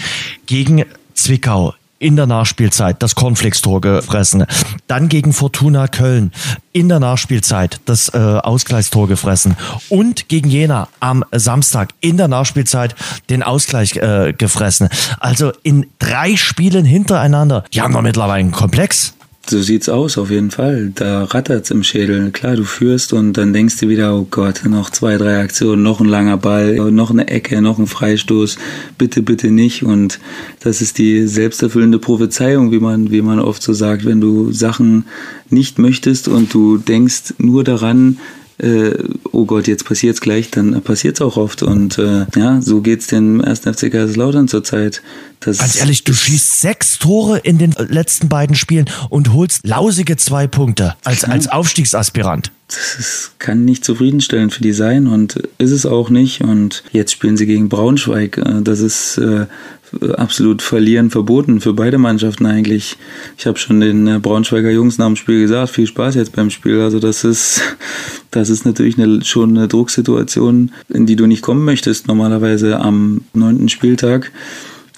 Gegen 0.46 0.86
Zwickau 1.14 1.74
in 2.04 2.18
der 2.18 2.28
Nachspielzeit 2.28 3.02
das 3.02 3.16
Cornflakes-Tor 3.16 3.82
gefressen. 3.82 4.46
Dann 4.88 5.08
gegen 5.08 5.32
Fortuna 5.32 5.88
Köln 5.88 6.32
in 6.74 6.90
der 6.90 7.00
Nachspielzeit 7.00 7.80
das 7.86 8.14
äh, 8.14 8.18
Ausgleichstor 8.18 9.08
gefressen. 9.08 9.56
Und 9.90 10.28
gegen 10.28 10.50
Jena 10.50 10.90
am 11.00 11.24
Samstag 11.32 11.94
in 12.02 12.18
der 12.18 12.28
Nachspielzeit 12.28 12.96
den 13.30 13.42
Ausgleich 13.42 13.96
äh, 13.96 14.34
gefressen. 14.38 14.90
Also 15.20 15.54
in 15.64 15.88
drei 16.00 16.36
Spielen 16.36 16.84
hintereinander. 16.84 17.64
Die 17.74 17.82
haben 17.82 17.94
doch 17.94 18.02
mittlerweile 18.02 18.34
einen 18.34 18.52
Komplex. 18.52 19.14
So 19.46 19.62
sieht's 19.62 19.90
aus, 19.90 20.18
auf 20.18 20.32
jeden 20.32 20.52
Fall. 20.52 20.94
Da 20.96 21.26
rattert's 21.26 21.70
im 21.70 21.84
Schädel. 21.84 22.32
Klar, 22.32 22.56
du 22.56 22.64
führst 22.64 23.12
und 23.12 23.34
dann 23.34 23.52
denkst 23.52 23.76
du 23.78 23.90
wieder, 23.90 24.16
oh 24.16 24.26
Gott, 24.32 24.62
noch 24.66 24.90
zwei, 24.90 25.18
drei 25.18 25.42
Aktionen, 25.42 25.84
noch 25.84 26.00
ein 26.00 26.08
langer 26.08 26.38
Ball, 26.38 26.76
noch 26.92 27.12
eine 27.12 27.28
Ecke, 27.28 27.62
noch 27.62 27.78
ein 27.78 27.88
Freistoß. 27.88 28.58
Bitte, 28.98 29.22
bitte 29.22 29.52
nicht. 29.52 29.84
Und 29.84 30.20
das 30.62 30.82
ist 30.82 30.98
die 30.98 31.28
selbsterfüllende 31.28 32.00
Prophezeiung, 32.00 32.72
wie 32.72 32.80
man, 32.80 33.12
wie 33.12 33.22
man 33.22 33.40
oft 33.40 33.62
so 33.62 33.74
sagt, 33.74 34.06
wenn 34.06 34.22
du 34.22 34.54
Sachen 34.54 35.06
nicht 35.50 35.78
möchtest 35.78 36.30
und 36.30 36.54
du 36.54 36.78
denkst 36.78 37.34
nur 37.38 37.66
daran, 37.66 38.20
äh, 38.60 38.94
oh 39.32 39.46
Gott, 39.46 39.68
jetzt 39.68 39.86
passiert's 39.86 40.22
gleich, 40.22 40.52
dann 40.52 40.82
passiert's 40.82 41.22
auch 41.22 41.36
oft. 41.36 41.64
Und 41.64 41.98
äh, 41.98 42.26
ja, 42.36 42.62
so 42.62 42.80
geht's 42.80 43.08
dem 43.08 43.42
ersten 43.42 43.74
FC 43.74 43.92
Kaiserslautern 43.92 44.48
zurzeit. 44.48 45.02
Das 45.46 45.58
Ganz 45.60 45.76
ehrlich, 45.78 46.04
du 46.04 46.14
schießt 46.14 46.62
sechs 46.62 47.00
Tore 47.00 47.40
in 47.40 47.58
den 47.58 47.72
letzten 47.72 48.30
beiden 48.30 48.56
Spielen 48.56 48.90
und 49.10 49.34
holst 49.34 49.66
lausige 49.66 50.18
zwei 50.18 50.48
Punkte 50.48 50.96
als, 51.04 51.24
als 51.24 51.48
Aufstiegsaspirant. 51.48 52.52
das 52.68 52.96
ist, 53.00 53.32
kann 53.40 53.66
nicht 53.66 53.84
zufriedenstellend 53.84 54.54
für 54.54 54.64
die 54.64 54.74
sein 54.74 55.08
und 55.08 55.36
ist 55.58 55.72
es 55.72 55.86
auch 55.86 56.10
nicht. 56.10 56.42
Und 56.42 56.84
jetzt 56.92 57.12
spielen 57.12 57.38
sie 57.38 57.46
gegen 57.46 57.70
Braunschweig. 57.70 58.38
Äh, 58.38 58.62
Das 58.62 58.80
ist 58.80 59.18
äh, 59.18 59.46
absolut 60.18 60.62
verlieren 60.62 61.10
verboten 61.12 61.62
für 61.62 61.74
beide 61.74 61.98
Mannschaften 61.98 62.46
eigentlich. 62.46 62.98
Ich 63.38 63.46
habe 63.46 63.60
schon 63.60 63.80
den 63.80 64.22
Braunschweiger 64.22 64.72
Jungs 64.72 64.98
nach 64.98 65.08
dem 65.08 65.16
Spiel 65.16 65.42
gesagt, 65.42 65.72
viel 65.72 65.88
Spaß 65.88 66.16
jetzt 66.16 66.34
beim 66.34 66.50
Spiel. 66.50 66.82
Also 66.82 67.00
das 67.00 67.24
ist, 67.24 67.62
das 68.32 68.50
ist 68.50 68.66
natürlich 68.66 68.98
eine, 68.98 69.24
schon 69.24 69.58
eine 69.58 69.68
Drucksituation, 69.68 70.72
in 70.90 71.06
die 71.06 71.16
du 71.16 71.28
nicht 71.28 71.42
kommen 71.42 71.66
möchtest 71.66 72.08
normalerweise 72.08 72.80
am 72.80 73.22
neunten 73.34 73.70
Spieltag. 73.70 74.32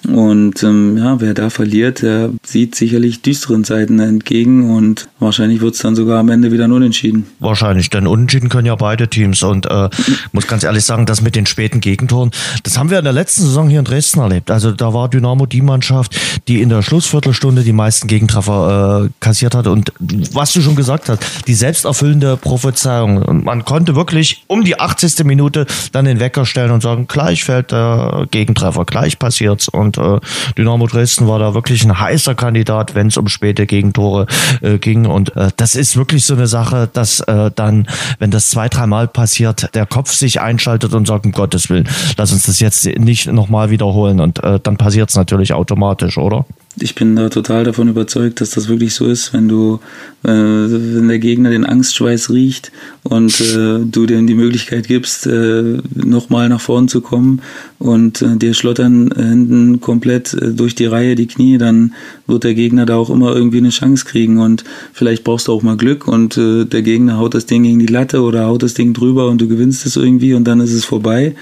Und 0.08 0.62
ähm, 0.62 0.96
ja, 0.96 1.20
wer 1.20 1.34
da 1.34 1.50
verliert, 1.50 2.02
der 2.02 2.30
sieht 2.44 2.74
sicherlich 2.74 3.22
düsteren 3.22 3.64
Zeiten 3.64 3.98
entgegen 3.98 4.70
und 4.76 5.08
wahrscheinlich 5.18 5.60
wird 5.60 5.74
es 5.74 5.80
dann 5.80 5.96
sogar 5.96 6.20
am 6.20 6.28
Ende 6.28 6.52
wieder 6.52 6.68
nur 6.68 6.80
entschieden. 6.82 7.26
Wahrscheinlich, 7.40 7.90
denn 7.90 8.06
unentschieden 8.06 8.48
können 8.48 8.66
ja 8.66 8.76
beide 8.76 9.08
Teams. 9.08 9.42
Und 9.42 9.66
äh, 9.66 9.88
muss 10.32 10.46
ganz 10.46 10.62
ehrlich 10.62 10.84
sagen, 10.84 11.06
das 11.06 11.22
mit 11.22 11.34
den 11.34 11.46
späten 11.46 11.80
Gegentoren, 11.80 12.30
das 12.62 12.78
haben 12.78 12.90
wir 12.90 12.98
in 12.98 13.04
der 13.04 13.12
letzten 13.12 13.42
Saison 13.42 13.68
hier 13.68 13.80
in 13.80 13.84
Dresden 13.84 14.20
erlebt. 14.20 14.50
Also 14.50 14.72
da 14.72 14.94
war 14.94 15.08
Dynamo 15.08 15.46
die 15.46 15.62
Mannschaft, 15.62 16.16
die 16.48 16.62
in 16.62 16.68
der 16.68 16.82
Schlussviertelstunde 16.82 17.62
die 17.62 17.72
meisten 17.72 18.06
Gegentreffer 18.06 19.06
äh, 19.06 19.10
kassiert 19.20 19.54
hat. 19.54 19.66
Und 19.66 19.92
was 20.32 20.52
du 20.52 20.60
schon 20.60 20.76
gesagt 20.76 21.08
hast, 21.08 21.48
die 21.48 21.54
selbsterfüllende 21.54 22.36
Prophezeiung. 22.36 23.22
Und 23.22 23.44
man 23.44 23.64
konnte 23.64 23.96
wirklich 23.96 24.44
um 24.46 24.64
die 24.64 24.78
80. 24.78 25.24
Minute 25.24 25.66
dann 25.92 26.04
den 26.04 26.20
Wecker 26.20 26.46
stellen 26.46 26.70
und 26.70 26.82
sagen, 26.82 27.06
gleich 27.08 27.44
fällt 27.44 27.72
der 27.72 28.26
Gegentreffer, 28.30 28.84
gleich 28.84 29.18
passiert's. 29.18 29.68
Und 29.68 29.95
äh, 29.96 30.20
Dynamo 30.56 30.86
Dresden 30.86 31.28
war 31.28 31.38
da 31.38 31.54
wirklich 31.54 31.84
ein 31.84 31.98
heißer 31.98 32.34
Kandidat, 32.34 32.94
wenn 32.94 33.08
es 33.08 33.16
um 33.16 33.28
späte 33.28 33.66
Gegentore 33.66 34.26
äh, 34.60 34.78
ging. 34.78 35.06
Und 35.06 35.34
äh, 35.36 35.50
das 35.56 35.74
ist 35.74 35.96
wirklich 35.96 36.24
so 36.24 36.34
eine 36.34 36.46
Sache, 36.46 36.88
dass 36.92 37.20
äh, 37.20 37.50
dann, 37.54 37.86
wenn 38.18 38.30
das 38.30 38.50
zwei, 38.50 38.68
dreimal 38.68 39.08
passiert, 39.08 39.74
der 39.74 39.86
Kopf 39.86 40.12
sich 40.12 40.40
einschaltet 40.40 40.94
und 40.94 41.06
sagt, 41.06 41.26
um 41.26 41.32
Gottes 41.32 41.70
Willen, 41.70 41.88
lass 42.16 42.32
uns 42.32 42.46
das 42.46 42.60
jetzt 42.60 42.86
nicht 42.86 43.30
nochmal 43.32 43.70
wiederholen. 43.70 44.20
Und 44.20 44.42
äh, 44.42 44.60
dann 44.60 44.76
passiert 44.76 45.10
es 45.10 45.16
natürlich 45.16 45.52
automatisch, 45.52 46.18
oder? 46.18 46.44
Ich 46.78 46.94
bin 46.94 47.16
da 47.16 47.30
total 47.30 47.64
davon 47.64 47.88
überzeugt, 47.88 48.42
dass 48.42 48.50
das 48.50 48.68
wirklich 48.68 48.92
so 48.94 49.06
ist, 49.06 49.32
wenn 49.32 49.48
du, 49.48 49.80
äh, 50.24 50.28
wenn 50.28 51.08
der 51.08 51.18
Gegner 51.18 51.48
den 51.48 51.64
Angstschweiß 51.64 52.28
riecht 52.28 52.70
und 53.02 53.40
äh, 53.40 53.78
du 53.80 54.04
dem 54.04 54.26
die 54.26 54.34
Möglichkeit 54.34 54.86
gibst, 54.86 55.26
äh, 55.26 55.78
nochmal 55.94 56.50
nach 56.50 56.60
vorn 56.60 56.88
zu 56.88 57.00
kommen 57.00 57.40
und 57.78 58.20
äh, 58.20 58.36
dir 58.36 58.52
schlottern 58.52 59.10
äh, 59.12 59.22
hinten 59.22 59.80
komplett 59.80 60.34
äh, 60.34 60.52
durch 60.52 60.74
die 60.74 60.84
Reihe 60.84 61.14
die 61.14 61.28
Knie, 61.28 61.56
dann 61.56 61.94
wird 62.26 62.44
der 62.44 62.54
Gegner 62.54 62.84
da 62.84 62.96
auch 62.96 63.08
immer 63.08 63.34
irgendwie 63.34 63.58
eine 63.58 63.70
Chance 63.70 64.04
kriegen 64.04 64.38
und 64.38 64.64
vielleicht 64.92 65.24
brauchst 65.24 65.48
du 65.48 65.52
auch 65.52 65.62
mal 65.62 65.78
Glück 65.78 66.06
und 66.06 66.36
äh, 66.36 66.66
der 66.66 66.82
Gegner 66.82 67.16
haut 67.16 67.32
das 67.32 67.46
Ding 67.46 67.62
gegen 67.62 67.78
die 67.78 67.86
Latte 67.86 68.20
oder 68.20 68.48
haut 68.48 68.62
das 68.62 68.74
Ding 68.74 68.92
drüber 68.92 69.28
und 69.28 69.40
du 69.40 69.48
gewinnst 69.48 69.86
es 69.86 69.96
irgendwie 69.96 70.34
und 70.34 70.44
dann 70.44 70.60
ist 70.60 70.74
es 70.74 70.84
vorbei. 70.84 71.34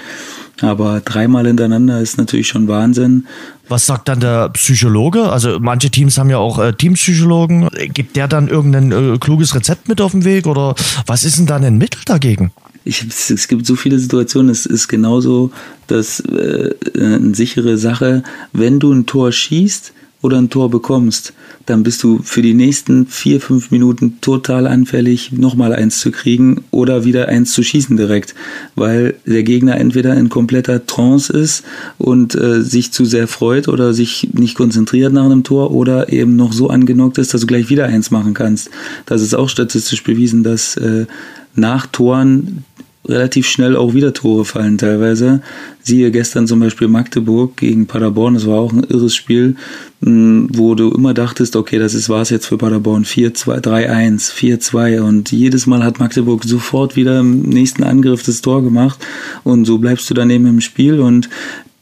Aber 0.61 1.01
dreimal 1.01 1.45
hintereinander 1.47 1.99
ist 1.99 2.17
natürlich 2.17 2.47
schon 2.47 2.67
Wahnsinn. 2.67 3.27
Was 3.67 3.85
sagt 3.85 4.07
dann 4.07 4.19
der 4.19 4.49
Psychologe? 4.49 5.29
Also 5.29 5.59
manche 5.59 5.89
Teams 5.89 6.17
haben 6.17 6.29
ja 6.29 6.37
auch 6.37 6.59
äh, 6.59 6.73
Teampsychologen. 6.73 7.67
Gibt 7.93 8.15
der 8.15 8.27
dann 8.27 8.47
irgendein 8.47 8.91
äh, 8.91 9.17
kluges 9.17 9.53
Rezept 9.53 9.89
mit 9.89 9.99
auf 10.01 10.11
den 10.11 10.23
Weg 10.23 10.47
oder 10.47 10.75
was 11.07 11.23
ist 11.23 11.39
denn 11.39 11.45
dann 11.45 11.63
ein 11.63 11.77
Mittel 11.77 12.01
dagegen? 12.05 12.51
Ich, 12.85 13.03
es 13.03 13.47
gibt 13.47 13.65
so 13.65 13.75
viele 13.75 13.97
Situationen, 13.97 14.51
es 14.51 14.67
ist 14.67 14.87
genauso 14.87 15.51
das 15.87 16.19
äh, 16.19 16.69
eine 16.95 17.33
sichere 17.33 17.77
Sache, 17.77 18.23
wenn 18.53 18.79
du 18.79 18.93
ein 18.93 19.07
Tor 19.07 19.31
schießt 19.31 19.91
oder 20.25 20.37
ein 20.37 20.49
Tor 20.49 20.69
bekommst, 20.71 21.33
dann 21.67 21.83
bist 21.83 22.01
du 22.03 22.19
für 22.23 22.41
die 22.41 22.53
nächsten 22.53 23.05
vier, 23.05 23.39
fünf 23.39 23.69
Minuten 23.69 24.19
total 24.21 24.67
anfällig, 24.67 25.31
nochmal 25.31 25.73
eins 25.73 25.99
zu 25.99 26.11
kriegen 26.11 26.63
oder 26.71 27.05
wieder 27.05 27.29
eins 27.29 27.51
zu 27.51 27.63
schießen 27.63 27.95
direkt, 27.95 28.33
weil 28.75 29.15
der 29.25 29.43
Gegner 29.43 29.77
entweder 29.77 30.15
in 30.17 30.29
kompletter 30.29 30.85
Trance 30.85 31.31
ist 31.31 31.63
und 31.99 32.33
äh, 32.35 32.61
sich 32.61 32.91
zu 32.91 33.05
sehr 33.05 33.27
freut 33.27 33.67
oder 33.67 33.93
sich 33.93 34.29
nicht 34.33 34.55
konzentriert 34.55 35.13
nach 35.13 35.25
einem 35.25 35.43
Tor 35.43 35.71
oder 35.71 36.11
eben 36.11 36.35
noch 36.35 36.53
so 36.53 36.69
angenockt 36.69 37.19
ist, 37.19 37.33
dass 37.33 37.41
du 37.41 37.47
gleich 37.47 37.69
wieder 37.69 37.85
eins 37.85 38.09
machen 38.09 38.33
kannst. 38.33 38.71
Das 39.05 39.21
ist 39.21 39.35
auch 39.35 39.49
statistisch 39.49 40.03
bewiesen, 40.03 40.43
dass 40.43 40.75
äh, 40.77 41.05
nach 41.55 41.85
Toren 41.85 42.63
relativ 43.07 43.47
schnell 43.47 43.75
auch 43.75 43.93
wieder 43.93 44.13
Tore 44.13 44.45
fallen 44.45 44.77
teilweise. 44.77 45.41
Siehe 45.81 46.11
gestern 46.11 46.47
zum 46.47 46.59
Beispiel 46.59 46.87
Magdeburg 46.87 47.57
gegen 47.57 47.87
Paderborn, 47.87 48.33
das 48.33 48.47
war 48.47 48.57
auch 48.57 48.73
ein 48.73 48.83
irres 48.83 49.15
Spiel, 49.15 49.55
wo 50.01 50.75
du 50.75 50.91
immer 50.91 51.13
dachtest, 51.13 51.55
okay, 51.55 51.79
das 51.79 51.93
ist 51.93 52.09
war's 52.09 52.29
jetzt 52.29 52.47
für 52.47 52.57
Paderborn, 52.57 53.05
4-2, 53.05 53.61
3-1, 53.61 54.33
4-2 54.33 55.01
und 55.01 55.31
jedes 55.31 55.67
Mal 55.67 55.83
hat 55.83 55.99
Magdeburg 55.99 56.43
sofort 56.43 56.95
wieder 56.95 57.19
im 57.19 57.41
nächsten 57.43 57.83
Angriff 57.83 58.23
das 58.23 58.41
Tor 58.41 58.63
gemacht. 58.63 58.99
Und 59.43 59.65
so 59.65 59.77
bleibst 59.77 60.09
du 60.09 60.13
dann 60.13 60.29
eben 60.29 60.47
im 60.47 60.61
Spiel 60.61 60.99
und 60.99 61.29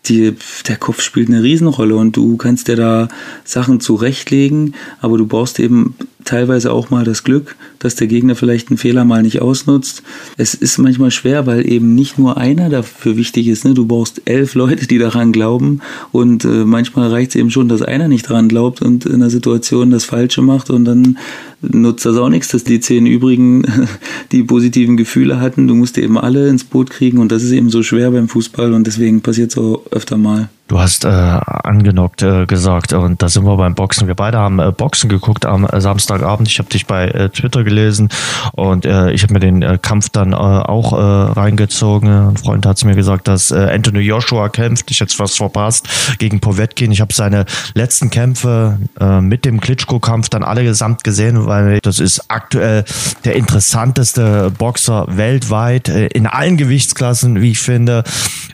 die, 0.05 0.35
der 0.67 0.75
Kopf 0.77 1.01
spielt 1.01 1.29
eine 1.29 1.43
Riesenrolle. 1.43 1.95
Und 1.95 2.17
du 2.17 2.37
kannst 2.37 2.67
dir 2.67 2.75
da 2.75 3.07
Sachen 3.43 3.79
zurechtlegen, 3.79 4.75
aber 5.01 5.17
du 5.17 5.25
brauchst 5.25 5.59
eben 5.59 5.95
teilweise 6.25 6.71
auch 6.71 6.89
mal 6.89 7.03
das 7.03 7.23
Glück, 7.23 7.55
dass 7.79 7.95
der 7.95 8.07
Gegner 8.07 8.35
vielleicht 8.35 8.69
einen 8.69 8.77
Fehler 8.77 9.05
mal 9.05 9.23
nicht 9.23 9.41
ausnutzt. 9.41 10.03
Es 10.37 10.53
ist 10.53 10.77
manchmal 10.77 11.11
schwer, 11.11 11.45
weil 11.45 11.69
eben 11.69 11.95
nicht 11.95 12.17
nur 12.17 12.37
einer 12.37 12.69
dafür 12.69 13.17
wichtig 13.17 13.47
ist. 13.47 13.65
Ne? 13.65 13.73
Du 13.73 13.85
brauchst 13.85 14.21
elf 14.25 14.55
Leute, 14.55 14.87
die 14.87 14.97
daran 14.97 15.31
glauben 15.31 15.81
und 16.11 16.45
äh, 16.45 16.65
manchmal 16.65 17.09
reicht 17.09 17.31
es 17.31 17.35
eben 17.35 17.51
schon, 17.51 17.69
dass 17.69 17.81
einer 17.81 18.07
nicht 18.07 18.29
daran 18.29 18.47
glaubt 18.47 18.81
und 18.81 19.05
in 19.05 19.19
der 19.19 19.29
Situation 19.29 19.91
das 19.91 20.05
Falsche 20.05 20.41
macht 20.41 20.69
und 20.69 20.85
dann 20.85 21.17
nutzt 21.61 22.05
das 22.05 22.17
auch 22.17 22.29
nichts, 22.29 22.49
dass 22.49 22.63
die 22.63 22.79
zehn 22.79 23.05
übrigen 23.05 23.63
die 24.31 24.43
positiven 24.43 24.97
Gefühle 24.97 25.39
hatten. 25.39 25.67
Du 25.67 25.75
musst 25.75 25.97
eben 25.97 26.17
alle 26.17 26.49
ins 26.49 26.63
Boot 26.63 26.89
kriegen 26.89 27.19
und 27.19 27.31
das 27.31 27.43
ist 27.43 27.51
eben 27.51 27.69
so 27.69 27.83
schwer 27.83 28.11
beim 28.11 28.27
Fußball 28.27 28.73
und 28.73 28.87
deswegen 28.87 29.21
passiert 29.21 29.51
es 29.51 29.57
auch 29.57 29.83
öfter 29.91 30.17
mal. 30.17 30.49
Du 30.69 30.79
hast 30.79 31.03
äh, 31.03 31.09
angenockt 31.09 32.21
äh, 32.21 32.45
gesagt 32.45 32.93
und 32.93 33.21
da 33.21 33.27
sind 33.27 33.43
wir 33.43 33.57
beim 33.57 33.75
Boxen. 33.75 34.07
Wir 34.07 34.15
beide 34.15 34.37
haben 34.37 34.59
äh, 34.59 34.71
Boxen 34.71 35.09
geguckt 35.09 35.45
am 35.45 35.65
äh, 35.65 35.81
Samstagabend. 35.81 36.47
Ich 36.47 36.57
habe 36.57 36.69
dich 36.69 36.87
bei 36.87 37.09
äh, 37.09 37.29
Twitter 37.29 37.65
gelesen 37.65 38.07
und 38.53 38.85
äh, 38.85 39.11
ich 39.11 39.23
habe 39.23 39.33
mir 39.33 39.39
den 39.41 39.61
äh, 39.61 39.77
Kampf 39.81 40.07
dann 40.07 40.31
äh, 40.31 40.35
auch 40.35 40.93
äh, 40.93 40.95
reingezogen. 41.33 42.09
Ein 42.09 42.37
Freund 42.37 42.65
hat 42.65 42.83
mir 42.85 42.95
gesagt, 42.95 43.27
dass 43.27 43.51
äh, 43.51 43.55
Anthony 43.73 43.99
Joshua 43.99 44.47
kämpft. 44.47 44.89
Ich 44.89 44.99
jetzt 44.99 45.15
fast 45.15 45.35
verpasst 45.35 46.17
gegen 46.17 46.39
Povetkin. 46.39 46.93
Ich 46.93 47.01
habe 47.01 47.13
seine 47.13 47.43
letzten 47.73 48.09
Kämpfe 48.09 48.79
äh, 49.01 49.19
mit 49.19 49.43
dem 49.43 49.59
Klitschko-Kampf 49.59 50.29
dann 50.29 50.43
alle 50.45 50.63
gesamt 50.63 51.03
gesehen, 51.03 51.45
weil 51.45 51.79
das 51.81 51.99
ist 51.99 52.31
aktuell 52.31 52.85
der 53.25 53.35
interessanteste 53.35 54.49
Boxer 54.57 55.07
weltweit 55.09 55.89
äh, 55.89 56.07
in 56.07 56.25
allen 56.25 56.55
Gewichtsklassen, 56.55 57.41
wie 57.41 57.51
ich 57.51 57.59
finde. 57.59 58.05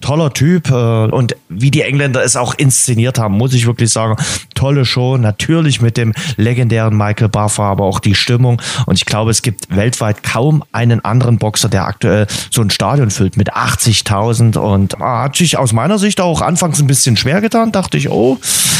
Toller 0.02 0.34
Typ 0.34 0.72
äh, 0.72 0.74
und 0.74 1.36
wie 1.50 1.70
die 1.70 1.84
Engländer 1.84 1.99
Engländer 2.00 2.24
es 2.24 2.38
auch 2.38 2.54
inszeniert 2.54 3.20
haben, 3.20 3.36
muss 3.38 3.54
ich 3.54 3.66
wirklich 3.66 3.92
sagen. 3.92 4.16
Tolle 4.56 4.86
Show, 4.86 5.18
natürlich 5.18 5.82
mit 5.82 5.98
dem 5.98 6.14
legendären 6.38 6.96
Michael 6.96 7.28
Buffer, 7.28 7.64
aber 7.64 7.84
auch 7.84 8.00
die 8.00 8.16
Stimmung. 8.16 8.62
Und 8.86 8.98
ich 8.98 9.06
glaube, 9.06 9.32
es 9.32 9.42
gibt 9.42 9.76
weltweit 9.76 10.24
kaum 10.24 10.64
einen 10.72 11.04
anderen 11.04 11.40
Boxer, 11.40 11.68
der 11.68 11.86
aktuell 11.86 12.26
so 12.52 12.62
ein 12.62 12.70
Stadion 12.70 13.12
füllt 13.12 13.36
mit 13.36 13.54
80.000. 13.54 14.58
Und 14.58 15.02
ah, 15.02 15.24
hat 15.24 15.36
sich 15.36 15.58
aus 15.58 15.74
meiner 15.74 16.00
Sicht 16.00 16.22
auch 16.22 16.42
anfangs 16.42 16.80
ein 16.80 16.88
bisschen 16.88 17.18
schwer 17.18 17.42
getan. 17.42 17.74
Dachte 17.74 17.98
ich, 17.98 18.10
oh, 18.10 18.38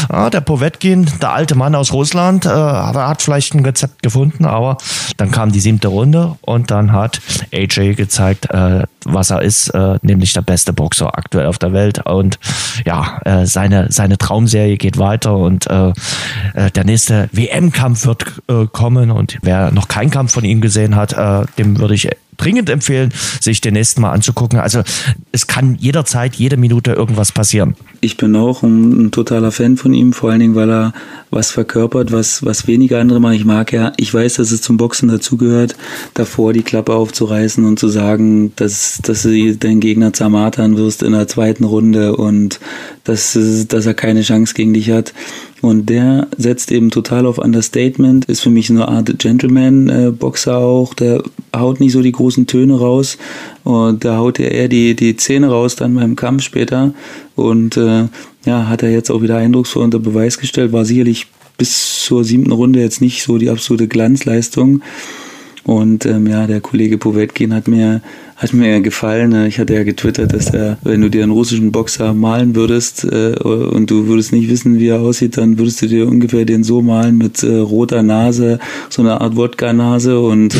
ah, 0.08 0.30
der 0.30 0.40
Povetkin, 0.40 1.06
der 1.20 1.32
alte 1.32 1.56
Mann 1.56 1.74
aus 1.74 1.92
Russland, 1.92 2.46
äh, 2.46 2.48
hat 2.48 3.20
vielleicht 3.20 3.54
ein 3.54 3.62
Rezept 3.66 4.02
gefunden. 4.02 4.46
Aber 4.46 4.78
dann 5.18 5.30
kam 5.30 5.52
die 5.52 5.60
siebte 5.60 5.88
Runde 5.88 6.36
und 6.40 6.70
dann 6.70 6.92
hat 6.92 7.20
AJ 7.52 7.96
gezeigt, 7.96 8.50
äh, 8.50 8.84
was 9.04 9.30
er 9.30 9.42
ist, 9.42 9.68
äh, 9.70 9.98
nämlich 10.02 10.32
der 10.32 10.42
beste 10.42 10.72
Boxer 10.72 11.18
aktuell 11.18 11.46
auf 11.46 11.58
der 11.58 11.74
Welt. 11.74 12.06
Und 12.06 12.38
ja, 12.86 13.09
äh, 13.24 13.46
seine, 13.46 13.86
seine 13.90 14.18
Traumserie 14.18 14.76
geht 14.76 14.98
weiter 14.98 15.36
und 15.36 15.66
äh, 15.68 15.92
äh 16.54 16.70
der 16.70 16.84
nächste 16.84 17.28
WM-Kampf 17.32 18.06
wird 18.06 18.42
äh, 18.48 18.66
kommen. 18.66 19.10
Und 19.10 19.38
wer 19.42 19.70
noch 19.70 19.88
keinen 19.88 20.10
Kampf 20.10 20.32
von 20.32 20.44
ihm 20.44 20.60
gesehen 20.60 20.96
hat, 20.96 21.12
äh, 21.12 21.46
dem 21.58 21.78
würde 21.78 21.94
ich 21.94 22.08
dringend 22.40 22.70
empfehlen, 22.70 23.12
sich 23.40 23.60
den 23.60 23.74
nächsten 23.74 24.00
Mal 24.00 24.12
anzugucken. 24.12 24.58
Also 24.58 24.82
es 25.32 25.46
kann 25.46 25.76
jederzeit, 25.78 26.34
jede 26.34 26.56
Minute 26.56 26.92
irgendwas 26.92 27.32
passieren. 27.32 27.74
Ich 28.00 28.16
bin 28.16 28.34
auch 28.36 28.62
ein, 28.62 29.06
ein, 29.06 29.10
totaler 29.10 29.52
Fan 29.52 29.76
von 29.76 29.92
ihm, 29.92 30.12
vor 30.12 30.30
allen 30.30 30.40
Dingen, 30.40 30.54
weil 30.54 30.70
er 30.70 30.92
was 31.30 31.50
verkörpert, 31.50 32.12
was, 32.12 32.44
was 32.44 32.66
wenige 32.66 32.98
andere 32.98 33.20
machen. 33.20 33.34
Ich 33.34 33.44
mag 33.44 33.72
ja, 33.72 33.92
ich 33.96 34.12
weiß, 34.12 34.34
dass 34.34 34.50
es 34.50 34.62
zum 34.62 34.76
Boxen 34.76 35.08
dazugehört, 35.08 35.76
davor 36.14 36.52
die 36.52 36.62
Klappe 36.62 36.94
aufzureißen 36.94 37.64
und 37.64 37.78
zu 37.78 37.88
sagen, 37.88 38.52
dass, 38.56 39.00
dass 39.02 39.22
du 39.22 39.56
deinen 39.56 39.80
Gegner 39.80 40.12
zermartern 40.12 40.76
wirst 40.76 41.02
in 41.02 41.12
der 41.12 41.28
zweiten 41.28 41.64
Runde 41.64 42.16
und 42.16 42.58
dass, 43.04 43.38
dass 43.68 43.86
er 43.86 43.94
keine 43.94 44.22
Chance 44.22 44.54
gegen 44.54 44.72
dich 44.72 44.90
hat. 44.90 45.12
Und 45.62 45.90
der 45.90 46.28
setzt 46.36 46.72
eben 46.72 46.90
total 46.90 47.26
auf 47.26 47.38
Understatement, 47.38 48.24
ist 48.26 48.40
für 48.40 48.50
mich 48.50 48.70
eine 48.70 48.88
Art 48.88 49.18
Gentleman-Boxer 49.18 50.56
auch. 50.56 50.94
Der 50.94 51.22
haut 51.54 51.80
nicht 51.80 51.92
so 51.92 52.00
die 52.00 52.12
großen 52.12 52.46
Töne 52.46 52.78
raus. 52.78 53.18
Und 53.64 54.04
da 54.04 54.16
haut 54.16 54.40
er 54.40 54.52
eher 54.52 54.68
die, 54.68 54.96
die 54.96 55.16
Zähne 55.16 55.48
raus 55.48 55.76
dann 55.76 55.94
beim 55.94 56.16
Kampf 56.16 56.42
später. 56.44 56.94
Und 57.36 57.76
äh, 57.76 58.08
ja, 58.46 58.68
hat 58.68 58.82
er 58.82 58.90
jetzt 58.90 59.10
auch 59.10 59.20
wieder 59.22 59.36
eindrucksvoll 59.36 59.84
unter 59.84 59.98
Beweis 59.98 60.38
gestellt. 60.38 60.72
War 60.72 60.84
sicherlich 60.84 61.26
bis 61.58 62.04
zur 62.04 62.24
siebten 62.24 62.52
Runde 62.52 62.80
jetzt 62.80 63.02
nicht 63.02 63.22
so 63.22 63.36
die 63.36 63.50
absolute 63.50 63.86
Glanzleistung. 63.86 64.80
Und 65.70 66.04
ähm, 66.04 66.26
ja, 66.26 66.48
der 66.48 66.60
Kollege 66.60 66.98
Povetkin 66.98 67.54
hat 67.54 67.68
mir 67.68 68.00
hat 68.34 68.52
mir 68.52 68.80
gefallen. 68.80 69.46
Ich 69.46 69.60
hatte 69.60 69.74
ja 69.74 69.84
getwittert, 69.84 70.32
dass 70.32 70.50
er, 70.50 70.78
wenn 70.82 71.00
du 71.00 71.08
dir 71.08 71.22
einen 71.22 71.30
russischen 71.30 71.70
Boxer 71.70 72.12
malen 72.12 72.56
würdest 72.56 73.04
äh, 73.04 73.34
und 73.38 73.88
du 73.88 74.08
würdest 74.08 74.32
nicht 74.32 74.48
wissen, 74.48 74.80
wie 74.80 74.88
er 74.88 74.98
aussieht, 74.98 75.36
dann 75.36 75.58
würdest 75.58 75.80
du 75.80 75.86
dir 75.86 76.08
ungefähr 76.08 76.44
den 76.44 76.64
so 76.64 76.82
malen 76.82 77.18
mit 77.18 77.44
äh, 77.44 77.58
roter 77.58 78.02
Nase, 78.02 78.58
so 78.88 79.02
einer 79.02 79.20
Art 79.20 79.36
Wodka-Nase 79.36 80.18
und, 80.18 80.56
äh, 80.56 80.58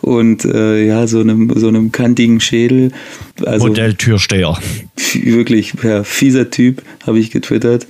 und 0.00 0.44
äh, 0.46 0.84
ja, 0.84 1.06
so 1.06 1.20
einem, 1.20 1.52
so 1.54 1.68
einem 1.68 1.92
kantigen 1.92 2.40
Schädel. 2.40 2.90
Also, 3.46 3.68
Modelltürsteher. 3.68 4.58
Wirklich, 5.14 5.74
ja, 5.84 6.02
fieser 6.02 6.50
Typ, 6.50 6.82
habe 7.06 7.20
ich 7.20 7.30
getwittert. 7.30 7.86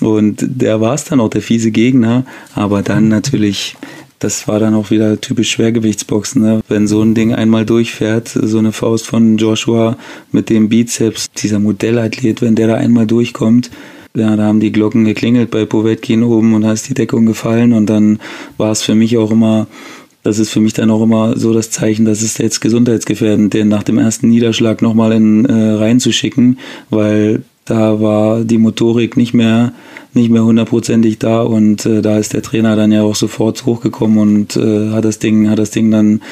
Und 0.00 0.46
der 0.46 0.80
war 0.80 0.94
es 0.94 1.02
dann 1.02 1.18
auch, 1.18 1.30
der 1.30 1.42
fiese 1.42 1.72
Gegner, 1.72 2.24
aber 2.54 2.82
dann 2.82 3.08
natürlich 3.08 3.76
das 4.18 4.48
war 4.48 4.58
dann 4.58 4.74
auch 4.74 4.90
wieder 4.90 5.20
typisch 5.20 5.50
Schwergewichtsboxen. 5.50 6.42
Ne? 6.42 6.60
Wenn 6.68 6.86
so 6.86 7.02
ein 7.02 7.14
Ding 7.14 7.34
einmal 7.34 7.66
durchfährt, 7.66 8.28
so 8.28 8.58
eine 8.58 8.72
Faust 8.72 9.06
von 9.06 9.36
Joshua 9.36 9.96
mit 10.32 10.50
dem 10.50 10.68
Bizeps, 10.68 11.30
dieser 11.30 11.58
Modellathlet, 11.58 12.42
wenn 12.42 12.54
der 12.54 12.68
da 12.68 12.74
einmal 12.74 13.06
durchkommt, 13.06 13.70
ja, 14.14 14.34
da 14.34 14.44
haben 14.44 14.60
die 14.60 14.72
Glocken 14.72 15.04
geklingelt 15.04 15.50
bei 15.50 15.66
Povetkin 15.66 16.22
oben 16.22 16.54
und 16.54 16.62
da 16.62 16.72
ist 16.72 16.88
die 16.88 16.94
Deckung 16.94 17.26
gefallen 17.26 17.74
und 17.74 17.86
dann 17.86 18.18
war 18.56 18.72
es 18.72 18.82
für 18.82 18.94
mich 18.94 19.18
auch 19.18 19.30
immer 19.30 19.66
das 20.22 20.40
ist 20.40 20.50
für 20.50 20.60
mich 20.60 20.72
dann 20.72 20.90
auch 20.90 21.02
immer 21.04 21.38
so 21.38 21.54
das 21.54 21.70
Zeichen, 21.70 22.04
dass 22.04 22.20
es 22.20 22.36
jetzt 22.38 22.60
gesundheitsgefährdend, 22.60 23.54
den 23.54 23.68
nach 23.68 23.84
dem 23.84 23.96
ersten 23.96 24.28
Niederschlag 24.28 24.82
nochmal 24.82 25.12
in 25.12 25.44
äh, 25.44 25.52
reinzuschicken, 25.52 26.58
weil 26.90 27.44
da 27.66 28.00
war 28.00 28.44
die 28.44 28.58
Motorik 28.58 29.16
nicht 29.16 29.34
mehr 29.34 29.72
nicht 30.14 30.30
mehr 30.30 30.44
hundertprozentig 30.44 31.18
da 31.18 31.42
und 31.42 31.84
äh, 31.84 32.00
da 32.00 32.18
ist 32.18 32.32
der 32.32 32.42
Trainer 32.42 32.74
dann 32.74 32.90
ja 32.90 33.02
auch 33.02 33.14
sofort 33.14 33.66
hochgekommen 33.66 34.18
und 34.18 34.56
äh, 34.56 34.90
hat 34.90 35.04
das 35.04 35.18
Ding, 35.18 35.50
hat 35.50 35.58
das 35.58 35.70
Ding 35.70 35.90
dann 35.90 36.22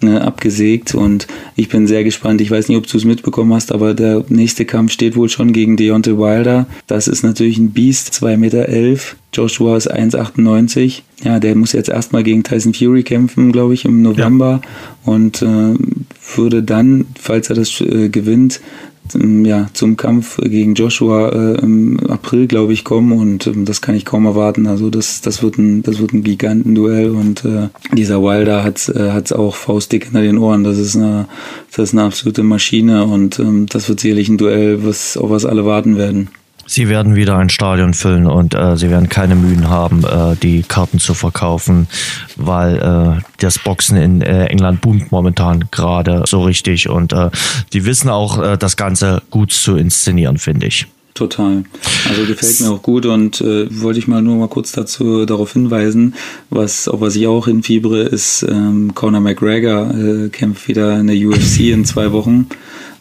ne, 0.00 0.20
abgesägt 0.22 0.94
und 0.94 1.26
ich 1.56 1.68
bin 1.68 1.86
sehr 1.86 2.04
gespannt. 2.04 2.40
Ich 2.40 2.50
weiß 2.50 2.68
nicht, 2.68 2.78
ob 2.78 2.86
du 2.86 2.96
es 2.96 3.04
mitbekommen 3.04 3.52
hast, 3.52 3.72
aber 3.72 3.94
der 3.94 4.24
nächste 4.28 4.64
Kampf 4.64 4.92
steht 4.92 5.16
wohl 5.16 5.28
schon 5.28 5.52
gegen 5.52 5.76
Deontay 5.76 6.16
Wilder. 6.16 6.66
Das 6.86 7.08
ist 7.08 7.22
natürlich 7.22 7.58
ein 7.58 7.70
Biest, 7.70 8.12
2,11 8.12 8.36
Meter. 8.36 8.68
Elf. 8.68 9.16
Joshua 9.34 9.76
ist 9.76 9.92
1,98. 9.92 11.02
Ja, 11.22 11.38
der 11.38 11.54
muss 11.54 11.72
jetzt 11.72 11.90
erstmal 11.90 12.22
gegen 12.22 12.44
Tyson 12.44 12.74
Fury 12.74 13.02
kämpfen, 13.02 13.52
glaube 13.52 13.74
ich, 13.74 13.84
im 13.84 14.02
November 14.02 14.60
ja. 14.62 15.12
und 15.12 15.42
äh, 15.42 15.74
würde 16.36 16.62
dann, 16.62 17.06
falls 17.18 17.50
er 17.50 17.56
das 17.56 17.80
äh, 17.80 18.08
gewinnt, 18.08 18.60
ja, 19.14 19.68
zum 19.72 19.96
Kampf 19.96 20.38
gegen 20.42 20.74
Joshua 20.74 21.28
äh, 21.28 21.60
im 21.60 21.98
April, 22.08 22.46
glaube 22.46 22.72
ich, 22.72 22.84
kommen 22.84 23.12
und 23.12 23.46
ähm, 23.46 23.64
das 23.64 23.80
kann 23.80 23.94
ich 23.94 24.04
kaum 24.04 24.26
erwarten. 24.26 24.66
Also 24.66 24.90
das, 24.90 25.20
das 25.20 25.42
wird 25.42 25.58
ein, 25.58 25.82
das 25.82 25.98
wird 25.98 26.12
ein 26.12 26.22
Gigantenduell 26.22 27.10
und 27.10 27.44
äh, 27.44 27.68
dieser 27.92 28.22
Wilder 28.22 28.64
hat 28.64 28.88
äh, 28.88 29.10
hat's 29.10 29.32
auch 29.32 29.54
faustdick 29.54 30.04
hinter 30.04 30.22
den 30.22 30.38
Ohren. 30.38 30.64
Das 30.64 30.78
ist 30.78 30.96
eine, 30.96 31.26
das 31.70 31.90
ist 31.90 31.94
eine 31.94 32.04
absolute 32.04 32.42
Maschine 32.42 33.04
und 33.04 33.38
ähm, 33.38 33.66
das 33.66 33.88
wird 33.88 34.00
sicherlich 34.00 34.28
ein 34.28 34.38
Duell, 34.38 34.84
was 34.84 35.16
auf 35.16 35.30
was 35.30 35.44
alle 35.44 35.64
warten 35.64 35.96
werden. 35.96 36.28
Sie 36.68 36.90
werden 36.90 37.16
wieder 37.16 37.38
ein 37.38 37.48
Stadion 37.48 37.94
füllen 37.94 38.26
und 38.26 38.54
äh, 38.54 38.76
sie 38.76 38.90
werden 38.90 39.08
keine 39.08 39.34
Mühen 39.34 39.70
haben, 39.70 40.04
äh, 40.04 40.36
die 40.36 40.62
Karten 40.62 40.98
zu 40.98 41.14
verkaufen, 41.14 41.88
weil 42.36 42.76
äh, 42.76 43.22
das 43.38 43.58
Boxen 43.58 43.96
in 43.96 44.20
äh, 44.20 44.44
England 44.46 44.82
boomt 44.82 45.10
momentan 45.10 45.64
gerade 45.70 46.24
so 46.26 46.42
richtig 46.42 46.90
und 46.90 47.14
äh, 47.14 47.30
die 47.72 47.86
wissen 47.86 48.10
auch, 48.10 48.38
äh, 48.42 48.58
das 48.58 48.76
Ganze 48.76 49.22
gut 49.30 49.50
zu 49.50 49.76
inszenieren, 49.76 50.36
finde 50.36 50.66
ich. 50.66 50.86
Total. 51.14 51.64
Also 52.06 52.26
gefällt 52.26 52.60
mir 52.60 52.70
auch 52.70 52.82
gut 52.82 53.04
und 53.04 53.40
wollte 53.40 53.98
ich 53.98 54.06
mal 54.06 54.22
nur 54.22 54.36
mal 54.36 54.46
kurz 54.46 54.70
dazu 54.70 55.26
darauf 55.26 55.52
hinweisen, 55.52 56.14
was 56.48 56.86
auf 56.86 57.00
was 57.00 57.16
ich 57.16 57.26
auch 57.26 57.46
hinfiebere, 57.46 58.02
ist 58.02 58.46
ähm, 58.48 58.92
Conor 58.94 59.20
McGregor 59.20 60.28
kämpft 60.30 60.68
wieder 60.68 61.00
in 61.00 61.08
der 61.08 61.16
UFC 61.16 61.70
in 61.70 61.84
zwei 61.84 62.12
Wochen 62.12 62.46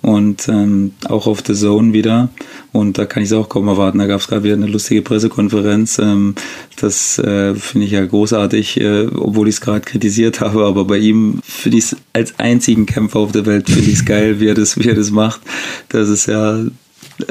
und 0.01 0.47
ähm, 0.47 0.91
auch 1.09 1.27
auf 1.27 1.43
The 1.45 1.53
Zone 1.53 1.93
wieder. 1.93 2.29
Und 2.71 2.97
da 2.97 3.05
kann 3.05 3.23
ich 3.23 3.29
es 3.29 3.33
auch 3.33 3.49
kaum 3.49 3.67
erwarten. 3.67 3.99
Da 3.99 4.07
gab 4.07 4.19
es 4.19 4.27
gerade 4.27 4.43
wieder 4.43 4.53
eine 4.53 4.67
lustige 4.67 5.01
Pressekonferenz. 5.01 5.99
Ähm, 5.99 6.35
das 6.75 7.17
äh, 7.19 7.55
finde 7.55 7.85
ich 7.85 7.93
ja 7.93 8.05
großartig, 8.05 8.79
äh, 8.79 9.07
obwohl 9.07 9.47
ich 9.47 9.55
es 9.55 9.61
gerade 9.61 9.81
kritisiert 9.81 10.41
habe. 10.41 10.65
Aber 10.65 10.85
bei 10.85 10.97
ihm 10.97 11.39
finde 11.43 11.77
ich 11.77 11.85
es 11.85 11.95
als 12.13 12.37
einzigen 12.39 12.85
Kämpfer 12.85 13.19
auf 13.19 13.31
der 13.31 13.45
Welt 13.45 13.69
finde 13.69 13.89
ich 13.89 13.95
es 13.95 14.05
geil, 14.05 14.39
wie 14.39 14.47
er 14.47 14.55
das, 14.55 14.77
wie 14.77 14.87
er 14.87 14.95
das 14.95 15.11
macht. 15.11 15.41
Das 15.89 16.09
ist 16.09 16.27
ja 16.27 16.63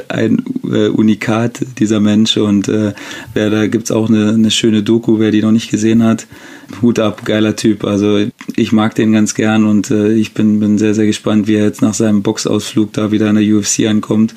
ein 0.09 0.43
äh, 0.65 0.89
Unikat, 0.89 1.59
dieser 1.79 1.99
Mensch. 1.99 2.37
Und 2.37 2.67
äh, 2.67 2.93
wer, 3.33 3.49
da 3.49 3.67
gibt's 3.67 3.91
auch 3.91 4.09
eine, 4.09 4.29
eine 4.29 4.51
schöne 4.51 4.83
Doku, 4.83 5.19
wer 5.19 5.31
die 5.31 5.41
noch 5.41 5.51
nicht 5.51 5.71
gesehen 5.71 6.03
hat. 6.03 6.27
Hut 6.81 6.99
ab, 6.99 7.25
geiler 7.25 7.55
Typ. 7.55 7.83
Also 7.83 8.19
ich 8.55 8.71
mag 8.71 8.95
den 8.95 9.11
ganz 9.11 9.35
gern 9.35 9.65
und 9.65 9.91
äh, 9.91 10.13
ich 10.13 10.33
bin, 10.33 10.59
bin 10.59 10.77
sehr, 10.77 10.93
sehr 10.93 11.05
gespannt, 11.05 11.47
wie 11.47 11.55
er 11.55 11.65
jetzt 11.65 11.81
nach 11.81 11.93
seinem 11.93 12.21
Boxausflug 12.21 12.93
da 12.93 13.11
wieder 13.11 13.29
in 13.29 13.35
der 13.35 13.43
UFC 13.43 13.87
ankommt. 13.87 14.35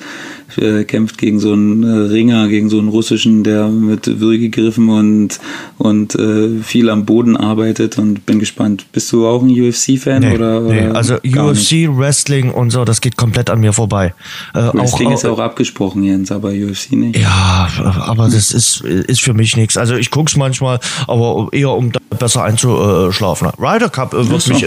Er 0.57 0.83
kämpft 0.83 1.17
gegen 1.17 1.39
so 1.39 1.53
einen 1.53 1.83
äh, 1.83 2.11
Ringer, 2.11 2.47
gegen 2.49 2.69
so 2.69 2.79
einen 2.79 2.89
russischen, 2.89 3.43
der 3.43 3.69
mit 3.69 4.19
Würgegriffen 4.19 4.89
und, 4.89 5.39
und 5.77 6.15
äh, 6.15 6.59
viel 6.61 6.89
am 6.89 7.05
Boden 7.05 7.37
arbeitet 7.37 7.97
und 7.97 8.25
bin 8.25 8.39
gespannt. 8.39 8.85
Bist 8.91 9.11
du 9.11 9.27
auch 9.27 9.41
ein 9.41 9.49
UFC-Fan? 9.49 10.21
Nee, 10.21 10.35
oder, 10.35 10.59
nee. 10.61 10.87
oder 10.87 10.95
also 10.95 11.15
UFC, 11.15 11.71
nicht? 11.71 11.97
Wrestling 11.97 12.51
und 12.51 12.71
so, 12.71 12.83
das 12.83 13.01
geht 13.01 13.15
komplett 13.17 13.49
an 13.49 13.61
mir 13.61 13.71
vorbei. 13.71 14.13
Äh, 14.53 14.59
Wrestling 14.73 15.09
auch, 15.09 15.13
ist 15.13 15.25
auch 15.25 15.39
abgesprochen, 15.39 16.03
Jens, 16.03 16.31
aber 16.31 16.49
UFC 16.49 16.93
nicht. 16.93 17.17
Ja, 17.17 17.69
aber 18.05 18.25
das 18.25 18.51
ist, 18.51 18.81
ist 18.81 19.21
für 19.21 19.33
mich 19.33 19.55
nichts. 19.55 19.77
Also 19.77 19.95
ich 19.95 20.11
guck's 20.11 20.35
manchmal, 20.35 20.79
aber 21.07 21.47
eher 21.51 21.71
um 21.71 21.91
besser 22.21 22.43
einzuschlafen. 22.43 23.49
Ryder 23.59 23.89
Cup 23.89 24.13
äh, 24.13 24.29
wird 24.29 24.47
mich 24.47 24.65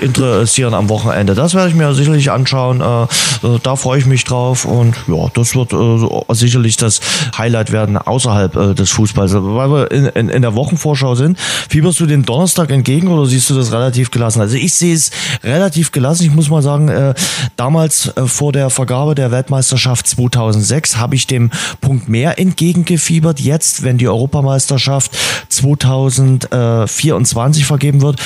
interessieren 0.00 0.74
am 0.74 0.88
Wochenende. 0.88 1.34
Das 1.34 1.54
werde 1.54 1.70
ich 1.70 1.74
mir 1.74 1.94
sicherlich 1.94 2.30
anschauen. 2.30 2.80
Äh, 2.80 3.02
äh, 3.46 3.58
da 3.62 3.76
freue 3.76 4.00
ich 4.00 4.06
mich 4.06 4.24
drauf 4.24 4.64
und 4.64 4.94
ja, 5.06 5.28
das 5.32 5.54
wird 5.54 5.72
sicherlich 6.36 6.76
das 6.76 7.00
Highlight 7.38 7.72
werden 7.72 7.96
außerhalb 7.96 8.74
des 8.74 8.90
Fußballs. 8.90 9.34
Weil 9.34 9.70
wir 9.70 9.90
in, 9.90 10.06
in, 10.06 10.28
in 10.28 10.42
der 10.42 10.54
Wochenvorschau 10.54 11.14
sind, 11.14 11.38
fieberst 11.38 12.00
du 12.00 12.06
den 12.06 12.24
Donnerstag 12.24 12.70
entgegen 12.70 13.08
oder 13.08 13.26
siehst 13.26 13.48
du 13.50 13.54
das 13.54 13.72
relativ 13.72 14.10
gelassen? 14.10 14.40
Also 14.40 14.56
ich 14.56 14.74
sehe 14.74 14.94
es 14.94 15.10
relativ 15.44 15.92
gelassen. 15.92 16.24
Ich 16.24 16.32
muss 16.32 16.50
mal 16.50 16.62
sagen, 16.62 17.14
damals 17.56 18.12
vor 18.26 18.52
der 18.52 18.70
Vergabe 18.70 19.14
der 19.14 19.30
Weltmeisterschaft 19.30 20.08
2006 20.08 20.96
habe 20.96 21.14
ich 21.14 21.26
dem 21.26 21.50
Punkt 21.80 22.08
mehr 22.08 22.38
entgegengefiebert. 22.38 23.38
Jetzt, 23.38 23.84
wenn 23.84 23.98
die 23.98 24.08
Europameisterschaft 24.08 25.16
2024 26.96 27.66
vergeben 27.66 28.00
wird, 28.00 28.20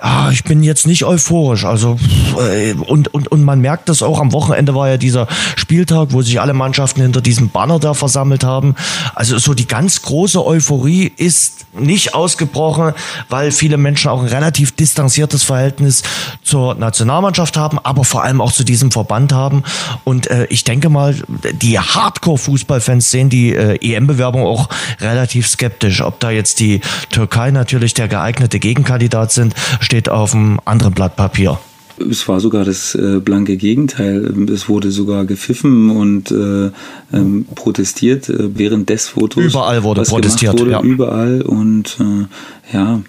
ah, 0.00 0.30
ich 0.30 0.44
bin 0.44 0.62
jetzt 0.62 0.86
nicht 0.86 1.04
euphorisch. 1.04 1.64
Also 1.64 1.98
äh, 2.38 2.74
und, 2.74 3.12
und, 3.14 3.28
und 3.28 3.44
man 3.44 3.60
merkt 3.60 3.88
das 3.88 4.02
auch, 4.02 4.20
am 4.20 4.32
Wochenende 4.32 4.74
war 4.74 4.88
ja 4.88 4.96
dieser 4.96 5.26
Spieltag, 5.56 6.08
wo 6.12 6.22
sich 6.22 6.40
alle 6.40 6.54
Mannschaften 6.54 7.02
hinter 7.02 7.20
diesem 7.20 7.50
Banner 7.50 7.78
da 7.78 7.94
versammelt 7.94 8.44
haben. 8.44 8.74
Also 9.14 9.38
so 9.38 9.54
die 9.54 9.66
ganz 9.66 10.02
große 10.02 10.44
Euphorie 10.44 11.12
ist 11.16 11.66
nicht 11.78 12.14
ausgebrochen, 12.14 12.92
weil 13.28 13.52
viele 13.52 13.76
Menschen 13.76 14.10
auch 14.10 14.22
ein 14.22 14.28
relativ 14.28 14.72
distanziertes 14.72 15.42
Verhältnis 15.42 16.02
zur 16.42 16.74
Nationalmannschaft 16.74 17.56
haben, 17.56 17.78
aber 17.82 18.04
vor 18.04 18.24
allem 18.24 18.40
auch 18.40 18.52
zu 18.52 18.64
diesem 18.64 18.90
Verband 18.90 19.32
haben. 19.32 19.62
Und 20.04 20.28
äh, 20.28 20.46
ich 20.50 20.64
denke 20.64 20.88
mal, 20.88 21.14
die 21.52 21.78
Hardcore-Fußballfans 21.78 23.10
sehen 23.10 23.28
die 23.28 23.54
äh, 23.54 23.78
EM-Bewerbung 23.80 24.42
auch 24.42 24.68
relativ 25.00 25.46
skeptisch. 25.48 26.02
Ob 26.02 26.20
da 26.20 26.30
jetzt 26.30 26.60
die 26.60 26.80
Türkei 27.10 27.50
natürlich 27.50 27.94
der 27.98 28.08
geeignete 28.08 28.58
Gegenkandidat 28.58 29.32
sind, 29.32 29.54
steht 29.80 30.08
auf 30.08 30.34
einem 30.34 30.60
anderen 30.64 30.94
Blatt 30.94 31.16
Papier. 31.16 31.58
Es 31.98 32.28
war 32.28 32.38
sogar 32.38 32.64
das 32.64 32.94
äh, 32.94 33.18
blanke 33.18 33.56
Gegenteil. 33.56 34.32
Es 34.50 34.68
wurde 34.68 34.90
sogar 34.90 35.24
gepfiffen 35.24 35.90
und 35.90 36.30
äh, 36.30 36.70
ähm, 37.12 37.46
protestiert 37.54 38.28
äh, 38.28 38.56
während 38.56 38.88
des 38.88 39.08
Fotos. 39.08 39.44
Überall 39.44 39.82
wurde 39.82 40.02
protestiert. 40.02 40.60
Wurde, 40.60 40.70
ja. 40.70 40.80
Überall 40.80 41.42
und 41.42 41.98
äh, 42.00 42.74
ja, 42.74 43.00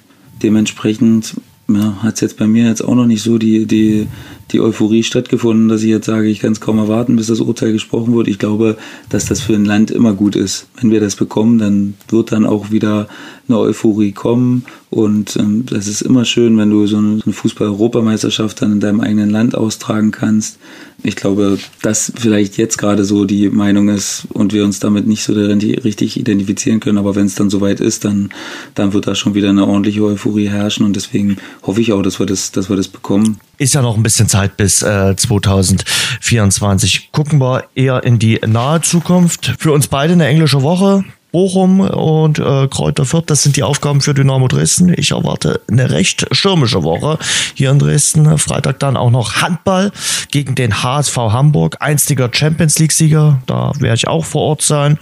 dementsprechend 0.42 1.36
ja, 1.68 1.98
hat 2.02 2.16
es 2.16 2.22
jetzt 2.22 2.38
bei 2.38 2.48
mir 2.48 2.68
jetzt 2.68 2.82
auch 2.84 2.96
noch 2.96 3.06
nicht 3.06 3.22
so 3.22 3.38
die, 3.38 3.66
die, 3.68 4.08
die 4.52 4.62
Euphorie 4.62 5.04
stattgefunden, 5.04 5.68
dass 5.68 5.84
ich 5.84 5.90
jetzt 5.90 6.06
sage, 6.06 6.28
ich 6.28 6.40
kann 6.40 6.54
es 6.54 6.62
kaum 6.62 6.78
erwarten, 6.78 7.16
bis 7.16 7.28
das 7.28 7.40
Urteil 7.40 7.72
gesprochen 7.72 8.16
wird. 8.16 8.28
Ich 8.28 8.40
glaube, 8.40 8.78
dass 9.10 9.26
das 9.26 9.42
für 9.42 9.54
ein 9.54 9.66
Land 9.66 9.92
immer 9.92 10.14
gut 10.14 10.36
ist. 10.36 10.68
Wenn 10.80 10.92
wir 10.92 11.00
das 11.00 11.16
bekommen, 11.16 11.60
dann 11.60 11.94
wird 12.10 12.32
dann 12.32 12.46
auch 12.46 12.72
wieder 12.72 13.08
eine 13.48 13.60
Euphorie 13.60 14.12
kommen. 14.12 14.66
Und 14.90 15.36
ähm, 15.38 15.66
das 15.68 15.88
ist 15.88 16.02
immer 16.02 16.26
schön, 16.26 16.58
wenn 16.58 16.72
du 16.72 16.88
so 16.88 16.98
eine, 16.98 17.22
Fußball-Europameisterschaft 17.22 18.62
dann 18.62 18.74
in 18.74 18.80
deinem 18.80 19.02
eigenen 19.02 19.30
Land 19.30 19.56
austragen 19.56 20.12
kannst. 20.12 20.58
Ich 21.04 21.16
glaube, 21.16 21.60
dass 21.82 22.12
vielleicht 22.16 22.58
jetzt 22.58 22.78
gerade 22.78 23.06
so 23.06 23.26
die 23.26 23.50
Meinung 23.50 23.90
ist 23.90 24.28
und 24.34 24.52
wir 24.52 24.66
uns 24.66 24.80
damit 24.80 25.06
nicht 25.06 25.24
so 25.24 25.34
richtig 25.34 26.18
identifizieren 26.18 26.80
können. 26.80 26.98
Aber 26.98 27.16
wenn 27.16 27.28
es 27.28 27.36
dann 27.36 27.50
soweit 27.50 27.80
ist, 27.82 28.06
dann, 28.06 28.30
dann 28.74 28.94
wird 28.94 29.06
da 29.06 29.14
schon 29.14 29.36
wieder 29.36 29.50
eine 29.50 29.68
ordentliche 29.68 30.04
Euphorie 30.04 30.50
herrschen. 30.50 30.86
Und 30.86 30.96
deswegen 30.96 31.38
hoffe 31.64 31.82
ich 31.82 31.94
auch, 31.94 32.02
dass 32.02 32.20
wir 32.20 32.26
das, 32.26 32.52
dass 32.52 32.70
wir 32.70 32.76
das 32.76 32.88
bekommen. 32.88 33.40
Ist 33.60 33.74
ja 33.74 33.82
noch 33.82 33.98
ein 33.98 34.04
bisschen 34.04 34.30
Zeit 34.30 34.56
bis 34.56 34.82
äh, 34.82 35.18
2024. 35.18 37.12
Gucken 37.12 37.40
wir 37.40 37.66
eher 37.76 38.06
in 38.06 38.18
die 38.18 38.40
nahe 38.48 38.80
Zukunft. 38.80 39.54
Für 39.60 39.74
uns 39.74 39.88
beide 39.90 40.14
eine 40.14 40.28
englische 40.28 40.62
Woche. 40.62 41.04
Bochum 41.32 41.80
und 41.80 42.40
äh, 42.40 42.68
Kräuter 42.68 43.06
Fürth, 43.06 43.26
das 43.28 43.44
sind 43.44 43.56
die 43.56 43.64
Aufgaben 43.64 44.02
für 44.02 44.14
Dynamo 44.14 44.48
Dresden. 44.48 44.94
Ich 44.96 45.12
erwarte 45.12 45.62
eine 45.70 45.92
recht 45.92 46.26
stürmische 46.32 46.84
Woche 46.84 47.20
hier 47.54 47.72
in 47.72 47.80
Dresden. 47.80 48.38
Freitag 48.38 48.80
dann 48.80 48.98
auch 48.98 49.12
noch 49.12 49.42
Handball 49.42 49.92
gegen 50.32 50.56
den 50.56 50.84
HSV 50.84 51.16
Hamburg, 51.16 51.78
einstiger 51.80 52.30
Champions 52.32 52.80
League-Sieger. 52.80 53.42
Da 53.46 53.72
werde 53.80 53.96
ich 53.96 54.08
auch 54.08 54.26
vor 54.26 54.42
Ort 54.42 54.62
sein. 54.62 54.98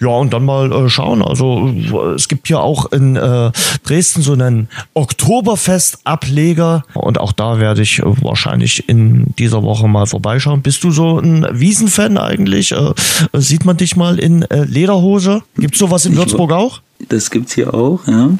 Ja, 0.00 0.08
und 0.08 0.32
dann 0.32 0.44
mal 0.44 0.70
äh, 0.72 0.88
schauen. 0.88 1.22
Also 1.22 1.68
es 2.14 2.28
gibt 2.28 2.46
hier 2.48 2.60
auch 2.60 2.92
in 2.92 3.16
äh, 3.16 3.50
Dresden 3.84 4.22
so 4.22 4.32
einen 4.32 4.68
Oktoberfest-Ableger 4.94 6.84
und 6.94 7.18
auch 7.18 7.32
da 7.32 7.58
werde 7.58 7.82
ich 7.82 8.00
wahrscheinlich 8.04 8.88
in 8.88 9.34
dieser 9.38 9.62
Woche 9.62 9.88
mal 9.88 10.06
vorbeischauen. 10.06 10.62
Bist 10.62 10.84
du 10.84 10.90
so 10.90 11.18
ein 11.18 11.46
Wiesenfan 11.52 12.18
eigentlich? 12.18 12.72
Äh, 12.72 12.92
sieht 13.32 13.64
man 13.64 13.76
dich 13.76 13.96
mal 13.96 14.18
in 14.18 14.42
äh, 14.42 14.64
Lederhose? 14.64 15.42
Gibt 15.64 15.76
es 15.76 15.80
sowas 15.80 16.04
in 16.04 16.14
Würzburg 16.14 16.52
auch? 16.52 16.82
Das 17.08 17.30
gibt 17.30 17.48
es 17.48 17.54
hier 17.54 17.72
auch, 17.72 18.06
ja. 18.06 18.36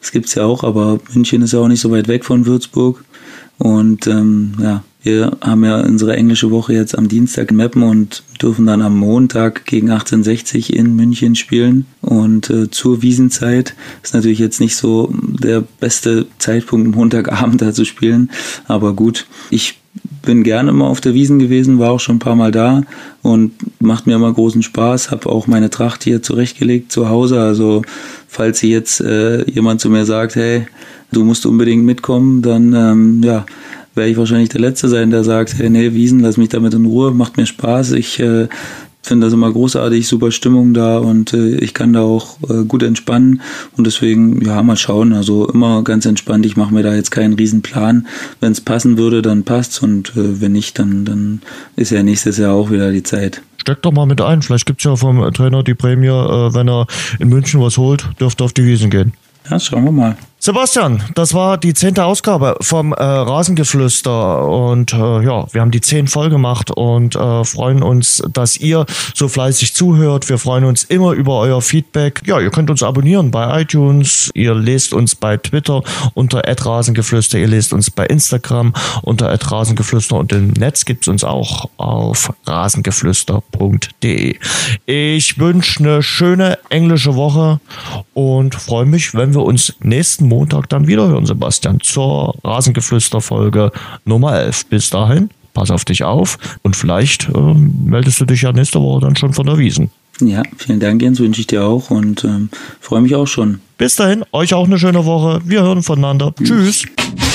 Das 0.00 0.10
gibt 0.10 0.26
es 0.26 0.34
ja 0.34 0.42
auch, 0.42 0.64
aber 0.64 0.98
München 1.12 1.40
ist 1.42 1.52
ja 1.52 1.60
auch 1.60 1.68
nicht 1.68 1.78
so 1.78 1.92
weit 1.92 2.08
weg 2.08 2.24
von 2.24 2.46
Würzburg. 2.46 3.04
Und 3.58 4.08
ähm, 4.08 4.54
ja, 4.60 4.82
wir 5.04 5.36
haben 5.40 5.62
ja 5.62 5.78
unsere 5.82 6.16
englische 6.16 6.50
Woche 6.50 6.72
jetzt 6.72 6.98
am 6.98 7.06
Dienstag 7.06 7.52
in 7.52 7.58
Meppen 7.58 7.84
und 7.84 8.24
dürfen 8.42 8.66
dann 8.66 8.82
am 8.82 8.98
Montag 8.98 9.66
gegen 9.66 9.88
1860 9.88 10.74
in 10.74 10.96
München 10.96 11.36
spielen. 11.36 11.86
Und 12.00 12.50
äh, 12.50 12.68
zur 12.68 13.02
Wiesenzeit 13.02 13.76
ist 14.02 14.14
natürlich 14.14 14.40
jetzt 14.40 14.58
nicht 14.58 14.74
so 14.74 15.14
der 15.14 15.60
beste 15.60 16.26
Zeitpunkt, 16.40 16.96
Montagabend 16.96 17.62
da 17.62 17.72
zu 17.72 17.84
spielen. 17.84 18.32
Aber 18.66 18.94
gut, 18.94 19.28
ich 19.48 19.78
bin 20.24 20.42
gerne 20.42 20.70
immer 20.70 20.86
auf 20.86 21.00
der 21.00 21.14
Wiesen 21.14 21.38
gewesen, 21.38 21.78
war 21.78 21.92
auch 21.92 22.00
schon 22.00 22.16
ein 22.16 22.20
paar 22.20 22.36
Mal 22.36 22.50
da 22.50 22.82
und 23.22 23.52
macht 23.80 24.06
mir 24.06 24.16
immer 24.16 24.32
großen 24.32 24.62
Spaß. 24.62 25.10
Habe 25.10 25.28
auch 25.28 25.46
meine 25.46 25.70
Tracht 25.70 26.04
hier 26.04 26.22
zurechtgelegt 26.22 26.90
zu 26.90 27.08
Hause. 27.08 27.40
Also 27.40 27.82
falls 28.28 28.60
hier 28.60 28.70
jetzt 28.70 29.00
äh, 29.00 29.48
jemand 29.50 29.80
zu 29.80 29.90
mir 29.90 30.04
sagt, 30.04 30.36
hey, 30.36 30.66
du 31.12 31.24
musst 31.24 31.46
unbedingt 31.46 31.84
mitkommen, 31.84 32.42
dann 32.42 32.74
ähm, 32.74 33.22
ja, 33.22 33.46
werde 33.94 34.10
ich 34.10 34.16
wahrscheinlich 34.16 34.48
der 34.48 34.60
Letzte 34.60 34.88
sein, 34.88 35.10
der 35.10 35.24
sagt, 35.24 35.56
hey, 35.58 35.70
nee, 35.70 35.92
Wiesen, 35.92 36.20
lass 36.20 36.36
mich 36.36 36.48
damit 36.48 36.74
in 36.74 36.86
Ruhe, 36.86 37.12
macht 37.12 37.36
mir 37.36 37.46
Spaß. 37.46 37.92
Ich 37.92 38.18
äh, 38.20 38.48
finde 39.04 39.26
das 39.26 39.34
immer 39.34 39.52
großartig, 39.52 40.08
super 40.08 40.30
Stimmung 40.30 40.74
da 40.74 40.98
und 40.98 41.32
äh, 41.34 41.56
ich 41.56 41.74
kann 41.74 41.92
da 41.92 42.00
auch 42.00 42.38
äh, 42.48 42.64
gut 42.64 42.82
entspannen 42.82 43.42
und 43.76 43.86
deswegen, 43.86 44.44
ja, 44.44 44.62
mal 44.62 44.76
schauen. 44.76 45.12
Also 45.12 45.48
immer 45.48 45.82
ganz 45.84 46.06
entspannt. 46.06 46.46
Ich 46.46 46.56
mache 46.56 46.72
mir 46.72 46.82
da 46.82 46.94
jetzt 46.94 47.10
keinen 47.10 47.34
Riesenplan. 47.34 48.06
Wenn 48.40 48.52
es 48.52 48.60
passen 48.60 48.96
würde, 48.96 49.22
dann 49.22 49.44
passt's 49.44 49.80
und 49.80 50.10
äh, 50.16 50.40
wenn 50.40 50.52
nicht, 50.52 50.78
dann, 50.78 51.04
dann 51.04 51.42
ist 51.76 51.90
ja 51.90 52.02
nächstes 52.02 52.38
Jahr 52.38 52.54
auch 52.54 52.70
wieder 52.70 52.92
die 52.92 53.02
Zeit. 53.02 53.42
Steck 53.58 53.82
doch 53.82 53.92
mal 53.92 54.06
mit 54.06 54.20
ein. 54.20 54.42
Vielleicht 54.42 54.66
gibt's 54.66 54.84
ja 54.84 54.96
vom 54.96 55.20
Trainer 55.32 55.62
die 55.62 55.74
Prämie, 55.74 56.08
äh, 56.08 56.54
wenn 56.54 56.68
er 56.68 56.86
in 57.18 57.28
München 57.28 57.60
was 57.60 57.76
holt, 57.76 58.08
dürfte 58.20 58.44
auf 58.44 58.52
die 58.52 58.64
Wiesen 58.64 58.90
gehen. 58.90 59.12
Ja, 59.50 59.60
schauen 59.60 59.84
wir 59.84 59.92
mal. 59.92 60.16
Sebastian, 60.46 61.02
das 61.14 61.32
war 61.32 61.56
die 61.56 61.72
zehnte 61.72 62.04
Ausgabe 62.04 62.58
vom 62.60 62.92
äh, 62.92 63.02
Rasengeflüster 63.02 64.46
und 64.46 64.92
äh, 64.92 65.22
ja, 65.24 65.46
wir 65.50 65.62
haben 65.62 65.70
die 65.70 65.80
zehn 65.80 66.06
voll 66.06 66.28
gemacht 66.28 66.70
und 66.70 67.16
äh, 67.16 67.44
freuen 67.44 67.82
uns, 67.82 68.22
dass 68.30 68.58
ihr 68.58 68.84
so 69.14 69.28
fleißig 69.28 69.74
zuhört. 69.74 70.28
Wir 70.28 70.36
freuen 70.36 70.66
uns 70.66 70.84
immer 70.84 71.12
über 71.12 71.38
euer 71.38 71.62
Feedback. 71.62 72.20
Ja, 72.26 72.40
ihr 72.40 72.50
könnt 72.50 72.68
uns 72.68 72.82
abonnieren 72.82 73.30
bei 73.30 73.62
iTunes, 73.62 74.30
ihr 74.34 74.54
lest 74.54 74.92
uns 74.92 75.14
bei 75.14 75.38
Twitter 75.38 75.82
unter 76.12 76.42
@rasengeflüster, 76.46 77.38
ihr 77.38 77.48
lest 77.48 77.72
uns 77.72 77.90
bei 77.90 78.04
Instagram 78.04 78.74
unter 79.00 79.34
@rasengeflüster 79.34 80.16
und 80.16 80.30
im 80.32 80.48
Netz 80.48 80.84
gibt's 80.84 81.08
uns 81.08 81.24
auch 81.24 81.70
auf 81.78 82.34
rasengeflüster.de. 82.46 84.36
Ich 84.84 85.38
wünsche 85.38 85.80
eine 85.80 86.02
schöne 86.02 86.58
englische 86.68 87.14
Woche 87.14 87.60
und 88.12 88.54
freue 88.54 88.84
mich, 88.84 89.14
wenn 89.14 89.32
wir 89.32 89.42
uns 89.42 89.72
nächsten 89.80 90.33
Montag 90.34 90.68
dann 90.68 90.88
wieder 90.88 91.06
hören, 91.06 91.26
Sebastian, 91.26 91.78
zur 91.80 92.34
Rasengeflüster-Folge 92.42 93.70
Nummer 94.04 94.36
11. 94.36 94.66
Bis 94.66 94.90
dahin, 94.90 95.30
pass 95.52 95.70
auf 95.70 95.84
dich 95.84 96.02
auf 96.02 96.38
und 96.62 96.74
vielleicht 96.74 97.28
äh, 97.28 97.54
meldest 97.84 98.20
du 98.20 98.24
dich 98.24 98.42
ja 98.42 98.52
nächste 98.52 98.80
Woche 98.80 99.02
dann 99.02 99.14
schon 99.16 99.32
von 99.32 99.46
der 99.46 99.58
Wiesen. 99.58 99.90
Ja, 100.20 100.42
vielen 100.56 100.80
Dank, 100.80 101.02
Jens, 101.02 101.20
wünsche 101.20 101.40
ich 101.40 101.46
dir 101.46 101.64
auch 101.64 101.90
und 101.90 102.24
ähm, 102.24 102.48
freue 102.80 103.00
mich 103.00 103.14
auch 103.14 103.26
schon. 103.26 103.60
Bis 103.78 103.94
dahin, 103.94 104.24
euch 104.32 104.54
auch 104.54 104.66
eine 104.66 104.78
schöne 104.78 105.04
Woche. 105.04 105.40
Wir 105.44 105.62
hören 105.62 105.82
voneinander. 105.82 106.34
Tschüss. 106.36 106.82
Tschüss. 106.82 107.34